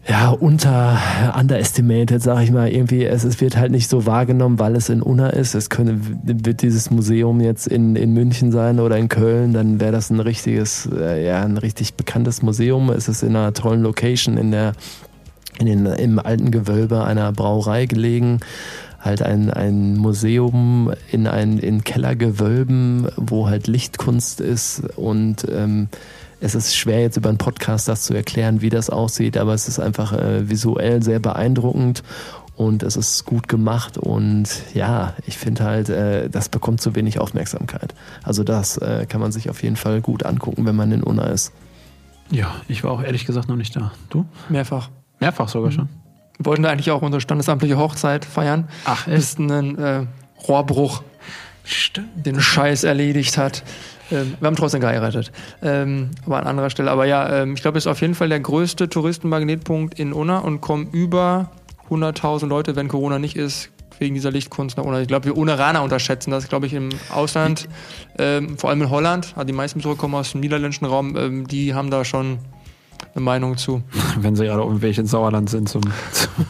ja, 0.08 0.30
unter 0.30 1.00
underestimated, 1.38 2.24
sag 2.24 2.44
ich 2.44 2.52
mal, 2.52 2.70
irgendwie, 2.70 3.06
es, 3.06 3.24
es 3.24 3.40
wird 3.40 3.56
halt 3.56 3.72
nicht 3.72 3.88
so 3.88 4.08
wahrgenommen, 4.08 4.58
weil 4.58 4.76
es 4.76 4.90
in 4.90 5.02
Unna 5.02 5.30
ist. 5.30 5.54
Es 5.54 5.70
könnte, 5.70 6.00
wird 6.24 6.64
dieses 6.64 6.90
Museum 6.90 7.40
jetzt 7.40 7.68
in, 7.68 7.96
in 7.96 8.14
München 8.14 8.52
sein 8.52 8.80
oder 8.80 8.98
in 8.98 9.10
Köln, 9.10 9.54
dann 9.54 9.80
wäre 9.80 9.92
das 9.92 10.10
ein 10.10 10.20
richtiges, 10.20 10.90
äh, 10.92 11.26
ja, 11.26 11.44
ein 11.44 11.58
richtig 11.58 11.94
bekanntes 11.94 12.42
Museum. 12.42 12.90
Es 12.90 13.08
ist 13.08 13.22
in 13.22 13.36
einer 13.36 13.54
tollen 13.54 13.84
Location 13.84 14.38
in 14.38 14.50
der, 14.50 14.74
in 15.60 15.68
den, 15.68 15.86
im 15.86 16.18
alten 16.18 16.50
Gewölbe 16.50 17.04
einer 17.04 17.32
Brauerei 17.32 17.86
gelegen. 17.86 18.40
Halt 19.00 19.22
ein, 19.22 19.52
ein 19.52 19.98
Museum 19.98 20.92
in 21.12 21.28
ein, 21.28 21.60
in 21.60 21.84
Kellergewölben, 21.84 23.08
wo 23.18 23.48
halt 23.48 23.68
Lichtkunst 23.68 24.42
ist 24.42 24.82
und, 24.96 25.46
ähm, 25.52 25.90
es 26.42 26.56
ist 26.56 26.76
schwer 26.76 27.02
jetzt 27.02 27.18
über 27.18 27.30
einen 27.30 27.38
Podcast 27.38 27.88
das 27.88 28.04
zu 28.04 28.14
erklären, 28.14 28.62
wie 28.62 28.70
das 28.70 28.90
aussieht, 28.90 29.38
aber 29.38 29.54
es 29.54 29.68
ist 29.68 29.80
einfach 29.80 30.12
äh, 30.12 30.50
visuell 30.50 31.04
sehr 31.04 31.20
beeindruckend 31.20 32.04
und 32.56 32.84
es 32.84 32.96
ist 32.98 33.26
gut 33.26 33.48
gemacht 33.48 33.98
und 33.98 34.50
ja, 34.74 35.14
ich 35.26 35.38
finde 35.38 35.64
halt, 35.64 35.90
äh, 35.90 36.30
das 36.30 36.50
bekommt 36.50 36.82
zu 36.82 36.96
wenig 36.96 37.20
Aufmerksamkeit. 37.20 37.94
Also 38.24 38.44
das 38.44 38.78
äh, 38.78 39.06
kann 39.08 39.22
man 39.22 39.32
sich 39.32 39.50
auf 39.50 39.62
jeden 39.64 39.76
Fall 39.76 40.02
gut 40.02 40.26
angucken, 40.26 40.66
wenn 40.66 40.76
man 40.76 40.92
in 40.92 41.04
Unna 41.04 41.26
ist. 41.26 41.54
Ja, 42.32 42.56
ich 42.68 42.84
war 42.84 42.92
auch 42.92 43.04
ehrlich 43.04 43.26
gesagt 43.26 43.48
noch 43.48 43.56
nicht 43.56 43.76
da. 43.76 43.92
Du? 44.10 44.26
Mehrfach. 44.50 44.90
Mehrfach 45.20 45.48
sogar 45.48 45.70
mhm. 45.70 45.76
schon. 45.76 45.90
Wir 46.38 46.46
wollten 46.46 46.66
eigentlich 46.66 46.90
auch 46.90 47.04
unsere 47.04 47.22
standesamtliche 47.22 47.78
Hochzeit 47.78 48.26
feiern. 48.26 48.68
Ach, 48.86 49.08
echt? 49.08 49.16
Bis 49.16 49.38
ein 49.38 49.78
äh, 49.78 50.06
Rohrbruch 50.48 51.04
Stimmt. 51.64 52.26
den 52.26 52.42
Scheiß 52.42 52.84
erledigt 52.84 53.38
hat. 53.38 53.64
Ähm, 54.12 54.36
wir 54.40 54.48
haben 54.48 54.56
trotzdem 54.56 54.82
geheiratet. 54.82 55.32
Ähm, 55.62 56.12
aber 56.26 56.40
an 56.40 56.48
anderer 56.48 56.70
Stelle. 56.70 56.92
Aber 56.92 57.06
ja, 57.06 57.42
ähm, 57.42 57.54
ich 57.54 57.62
glaube, 57.62 57.78
es 57.78 57.86
ist 57.86 57.92
auf 57.92 58.02
jeden 58.02 58.16
Fall 58.16 58.30
der 58.30 58.40
größte 58.40 58.90
Touristenmagnetpunkt 58.90 59.98
in 60.00 60.14
Unna 60.14 60.40
und 60.40 60.62
kommen 60.62 60.90
über 60.92 61.52
100.000 61.90 62.48
Leute, 62.48 62.76
wenn 62.76 62.88
Corona 62.88 63.20
nicht 63.20 63.36
ist, 63.36 63.70
wegen 64.00 64.16
dieser 64.16 64.32
Lichtkunst 64.32 64.78
nach 64.78 64.84
Unna. 64.84 65.02
Ich 65.02 65.08
glaube, 65.08 65.26
wir 65.26 65.38
Uneraner 65.38 65.84
unterschätzen 65.84 66.32
das, 66.32 66.48
glaube 66.48 66.66
ich, 66.66 66.74
im 66.74 66.90
Ausland, 67.14 67.68
ähm, 68.18 68.58
vor 68.58 68.70
allem 68.70 68.82
in 68.82 68.90
Holland, 68.90 69.36
die 69.48 69.54
meisten 69.54 69.80
Besucher 69.80 69.96
kommen 69.96 70.16
aus 70.16 70.32
dem 70.32 70.42
niederländischen 70.42 70.86
Raum, 70.86 71.16
ähm, 71.16 71.48
die 71.48 71.74
haben 71.74 71.92
da 71.92 72.04
schon 72.04 72.40
eine 73.14 73.24
Meinung 73.24 73.58
zu. 73.58 73.84
Wenn 74.18 74.36
sie 74.36 74.46
gerade 74.46 74.62
irgendwelche 74.62 75.02
in 75.02 75.08
Sauerland 75.08 75.50
sind 75.50 75.70
zum, 75.70 75.82
zum, 76.12 76.46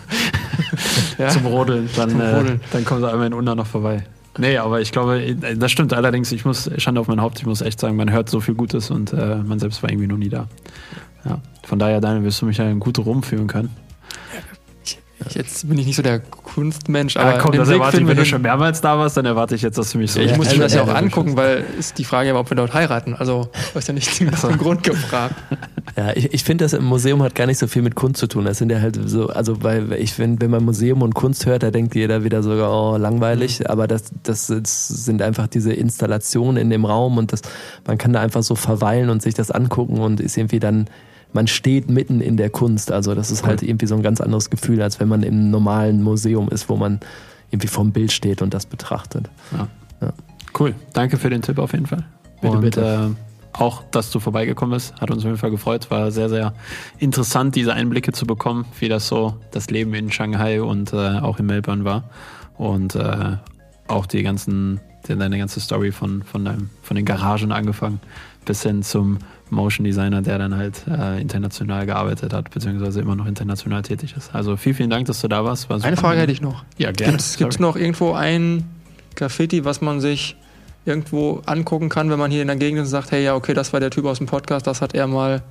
ja, 1.17 1.27
zum 1.29 1.45
Rodeln, 1.45 1.89
dann, 1.95 2.09
zum 2.11 2.21
Rodeln. 2.21 2.55
Äh, 2.57 2.59
dann 2.71 2.85
kommen 2.85 3.01
sie 3.01 3.11
einmal 3.11 3.27
in 3.27 3.33
Unna 3.33 3.55
noch 3.55 3.67
vorbei. 3.67 4.03
Nee, 4.37 4.57
aber 4.57 4.79
ich 4.79 4.91
glaube, 4.91 5.35
das 5.35 5.71
stimmt 5.71 5.93
allerdings. 5.93 6.31
Ich 6.31 6.45
muss, 6.45 6.69
Schande 6.77 7.01
auf 7.01 7.07
mein 7.07 7.21
Haupt, 7.21 7.39
ich 7.39 7.45
muss 7.45 7.61
echt 7.61 7.79
sagen, 7.79 7.97
man 7.97 8.11
hört 8.11 8.29
so 8.29 8.39
viel 8.39 8.55
Gutes 8.55 8.89
und 8.89 9.11
äh, 9.13 9.37
man 9.37 9.59
selbst 9.59 9.83
war 9.83 9.89
irgendwie 9.89 10.07
noch 10.07 10.17
nie 10.17 10.29
da. 10.29 10.47
Ja. 11.25 11.39
Von 11.63 11.79
daher, 11.79 11.99
Daniel, 12.01 12.23
wirst 12.23 12.41
du 12.41 12.45
mich 12.45 12.57
ja 12.57 12.69
in 12.69 12.79
gute 12.79 13.01
rumführen 13.01 13.47
können. 13.47 13.69
Ich, 15.27 15.35
jetzt 15.35 15.67
bin 15.67 15.77
ich 15.77 15.85
nicht 15.85 15.95
so 15.95 16.01
der 16.01 16.19
Kunstmensch, 16.19 17.17
aber. 17.17 17.33
Ja, 17.33 17.37
komm, 17.37 17.51
das 17.53 17.69
erwarte 17.69 17.99
ich, 17.99 18.07
wenn 18.07 18.17
du 18.17 18.25
schon 18.25 18.41
mehrmals 18.41 18.81
da 18.81 18.97
warst, 18.97 19.17
dann 19.17 19.25
erwarte 19.25 19.55
ich 19.55 19.61
jetzt, 19.61 19.77
dass 19.77 19.91
du 19.91 19.97
mich 19.97 20.11
so. 20.11 20.19
Ja, 20.19 20.27
ich 20.31 20.37
muss 20.37 20.51
mir 20.51 20.59
das 20.59 20.73
ja 20.73 20.83
auch 20.83 20.87
angucken, 20.93 21.35
weil 21.37 21.65
ist 21.77 21.97
die 21.97 22.03
Frage, 22.03 22.35
ob 22.35 22.49
wir 22.49 22.55
dort 22.55 22.73
heiraten. 22.73 23.13
Also, 23.13 23.49
du 23.53 23.75
hast 23.75 23.87
ja 23.87 23.93
nicht 23.93 24.19
den 24.19 24.31
Grund 24.57 24.83
gefragt. 24.83 25.35
Ja, 25.97 26.11
ich, 26.15 26.33
ich 26.33 26.43
finde, 26.43 26.65
das 26.65 26.73
im 26.73 26.85
Museum 26.85 27.21
hat 27.23 27.35
gar 27.35 27.47
nicht 27.47 27.57
so 27.57 27.67
viel 27.67 27.81
mit 27.81 27.95
Kunst 27.95 28.19
zu 28.19 28.27
tun. 28.27 28.45
Das 28.45 28.57
sind 28.57 28.71
ja 28.71 28.79
halt 28.79 28.99
so, 29.05 29.27
also, 29.27 29.63
weil 29.63 29.93
ich 29.93 30.13
finde, 30.13 30.41
wenn 30.41 30.51
man 30.51 30.63
Museum 30.63 31.01
und 31.01 31.13
Kunst 31.13 31.45
hört, 31.45 31.63
da 31.63 31.71
denkt 31.71 31.95
jeder 31.95 32.23
wieder 32.23 32.43
sogar, 32.43 32.71
oh, 32.71 32.97
langweilig. 32.97 33.59
Mhm. 33.59 33.67
Aber 33.67 33.87
das, 33.87 34.11
das 34.23 34.47
sind 34.47 35.21
einfach 35.21 35.47
diese 35.47 35.73
Installationen 35.73 36.57
in 36.57 36.69
dem 36.69 36.85
Raum 36.85 37.17
und 37.17 37.33
das, 37.33 37.41
man 37.85 37.97
kann 37.97 38.13
da 38.13 38.21
einfach 38.21 38.43
so 38.43 38.55
verweilen 38.55 39.09
und 39.09 39.21
sich 39.21 39.33
das 39.33 39.51
angucken 39.51 39.99
und 39.99 40.19
ist 40.19 40.37
irgendwie 40.37 40.59
dann 40.59 40.87
man 41.33 41.47
steht 41.47 41.89
mitten 41.89 42.21
in 42.21 42.37
der 42.37 42.49
Kunst. 42.49 42.91
Also 42.91 43.15
das 43.15 43.31
ist 43.31 43.45
halt 43.45 43.63
irgendwie 43.63 43.85
so 43.85 43.95
ein 43.95 44.03
ganz 44.03 44.21
anderes 44.21 44.49
Gefühl, 44.49 44.81
als 44.81 44.99
wenn 44.99 45.07
man 45.07 45.23
im 45.23 45.49
normalen 45.49 46.03
Museum 46.03 46.49
ist, 46.49 46.69
wo 46.69 46.75
man 46.75 46.99
irgendwie 47.51 47.67
vorm 47.67 47.91
Bild 47.91 48.11
steht 48.11 48.41
und 48.41 48.53
das 48.53 48.65
betrachtet. 48.65 49.29
Ja. 49.51 49.67
Ja. 50.01 50.13
Cool, 50.57 50.75
danke 50.93 51.17
für 51.17 51.29
den 51.29 51.41
Tipp 51.41 51.59
auf 51.59 51.73
jeden 51.73 51.85
Fall. 51.85 52.05
Bitte, 52.41 52.53
und, 52.53 52.61
bitte. 52.61 53.13
Äh, 53.15 53.31
auch, 53.53 53.83
dass 53.91 54.11
du 54.11 54.19
vorbeigekommen 54.19 54.75
bist, 54.75 54.95
hat 54.99 55.11
uns 55.11 55.19
auf 55.19 55.25
jeden 55.25 55.37
Fall 55.37 55.51
gefreut. 55.51 55.91
War 55.91 56.11
sehr, 56.11 56.29
sehr 56.29 56.53
interessant, 56.99 57.55
diese 57.55 57.73
Einblicke 57.73 58.13
zu 58.13 58.25
bekommen, 58.25 58.65
wie 58.79 58.87
das 58.87 59.07
so 59.07 59.35
das 59.51 59.69
Leben 59.69 59.93
in 59.93 60.11
Shanghai 60.11 60.61
und 60.61 60.93
äh, 60.93 61.19
auch 61.19 61.39
in 61.39 61.45
Melbourne 61.45 61.83
war. 61.83 62.05
Und 62.57 62.95
äh, 62.95 63.37
auch 63.87 64.05
die 64.05 64.23
ganzen, 64.23 64.79
deine 65.07 65.37
ganze 65.37 65.59
Story 65.59 65.91
von, 65.91 66.23
von, 66.23 66.45
deinem, 66.45 66.69
von 66.81 66.95
den 66.95 67.05
Garagen 67.05 67.51
angefangen 67.51 67.99
bis 68.45 68.63
hin 68.63 68.83
zum 68.83 69.19
Motion 69.51 69.83
Designer, 69.83 70.21
der 70.21 70.37
dann 70.37 70.55
halt 70.55 70.83
äh, 70.87 71.21
international 71.21 71.85
gearbeitet 71.85 72.33
hat, 72.33 72.49
beziehungsweise 72.49 73.01
immer 73.01 73.15
noch 73.15 73.25
international 73.25 73.81
tätig 73.81 74.15
ist. 74.17 74.33
Also 74.33 74.57
vielen, 74.57 74.75
vielen 74.75 74.89
Dank, 74.89 75.05
dass 75.07 75.21
du 75.21 75.27
da 75.27 75.43
warst. 75.43 75.69
War 75.69 75.83
Eine 75.83 75.97
Frage 75.97 76.21
hätte 76.21 76.31
ich 76.31 76.41
noch. 76.41 76.63
Ja, 76.77 76.91
gerne. 76.91 77.17
Gibt 77.37 77.53
es 77.53 77.59
noch 77.59 77.75
irgendwo 77.75 78.13
ein 78.13 78.63
Graffiti, 79.15 79.65
was 79.65 79.81
man 79.81 79.99
sich 79.99 80.37
irgendwo 80.85 81.41
angucken 81.45 81.89
kann, 81.89 82.09
wenn 82.09 82.17
man 82.17 82.31
hier 82.31 82.41
in 82.41 82.47
der 82.47 82.55
Gegend 82.55 82.79
ist 82.79 82.87
und 82.87 82.91
sagt, 82.91 83.11
hey, 83.11 83.23
ja, 83.23 83.35
okay, 83.35 83.53
das 83.53 83.73
war 83.73 83.79
der 83.79 83.91
Typ 83.91 84.05
aus 84.05 84.17
dem 84.17 84.27
Podcast, 84.27 84.65
das 84.65 84.81
hat 84.81 84.95
er 84.95 85.07
mal 85.07 85.43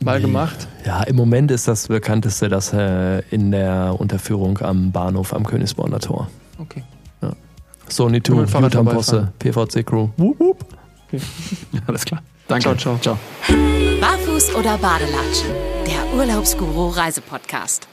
mal 0.00 0.18
nee. 0.18 0.26
gemacht? 0.26 0.68
Ja, 0.84 1.02
im 1.02 1.16
Moment 1.16 1.50
ist 1.50 1.68
das 1.68 1.88
bekannteste 1.88 2.48
das 2.48 2.72
äh, 2.72 3.20
in 3.30 3.50
der 3.50 3.96
Unterführung 3.98 4.58
am 4.58 4.92
Bahnhof 4.92 5.32
am 5.32 5.44
Königsborner 5.44 6.00
Tor. 6.00 6.28
Okay. 6.58 6.82
Ja. 7.22 7.32
Sony 7.88 8.22
2, 8.22 8.60
Utah 8.60 8.82
Posse, 8.82 9.32
PVC 9.38 9.86
Crew. 9.86 10.08
Wup, 10.16 10.40
wup. 10.40 10.64
Okay. 11.06 11.20
Alles 11.86 12.04
klar. 12.04 12.22
Danke. 12.48 12.62
Ciao, 12.62 12.76
ciao. 12.76 12.98
ciao. 12.98 13.18
Barfuß 14.00 14.54
oder 14.54 14.78
Badelatschen? 14.78 15.50
Der 15.86 16.14
Urlaubsguru 16.18 16.88
Reisepodcast. 16.88 17.88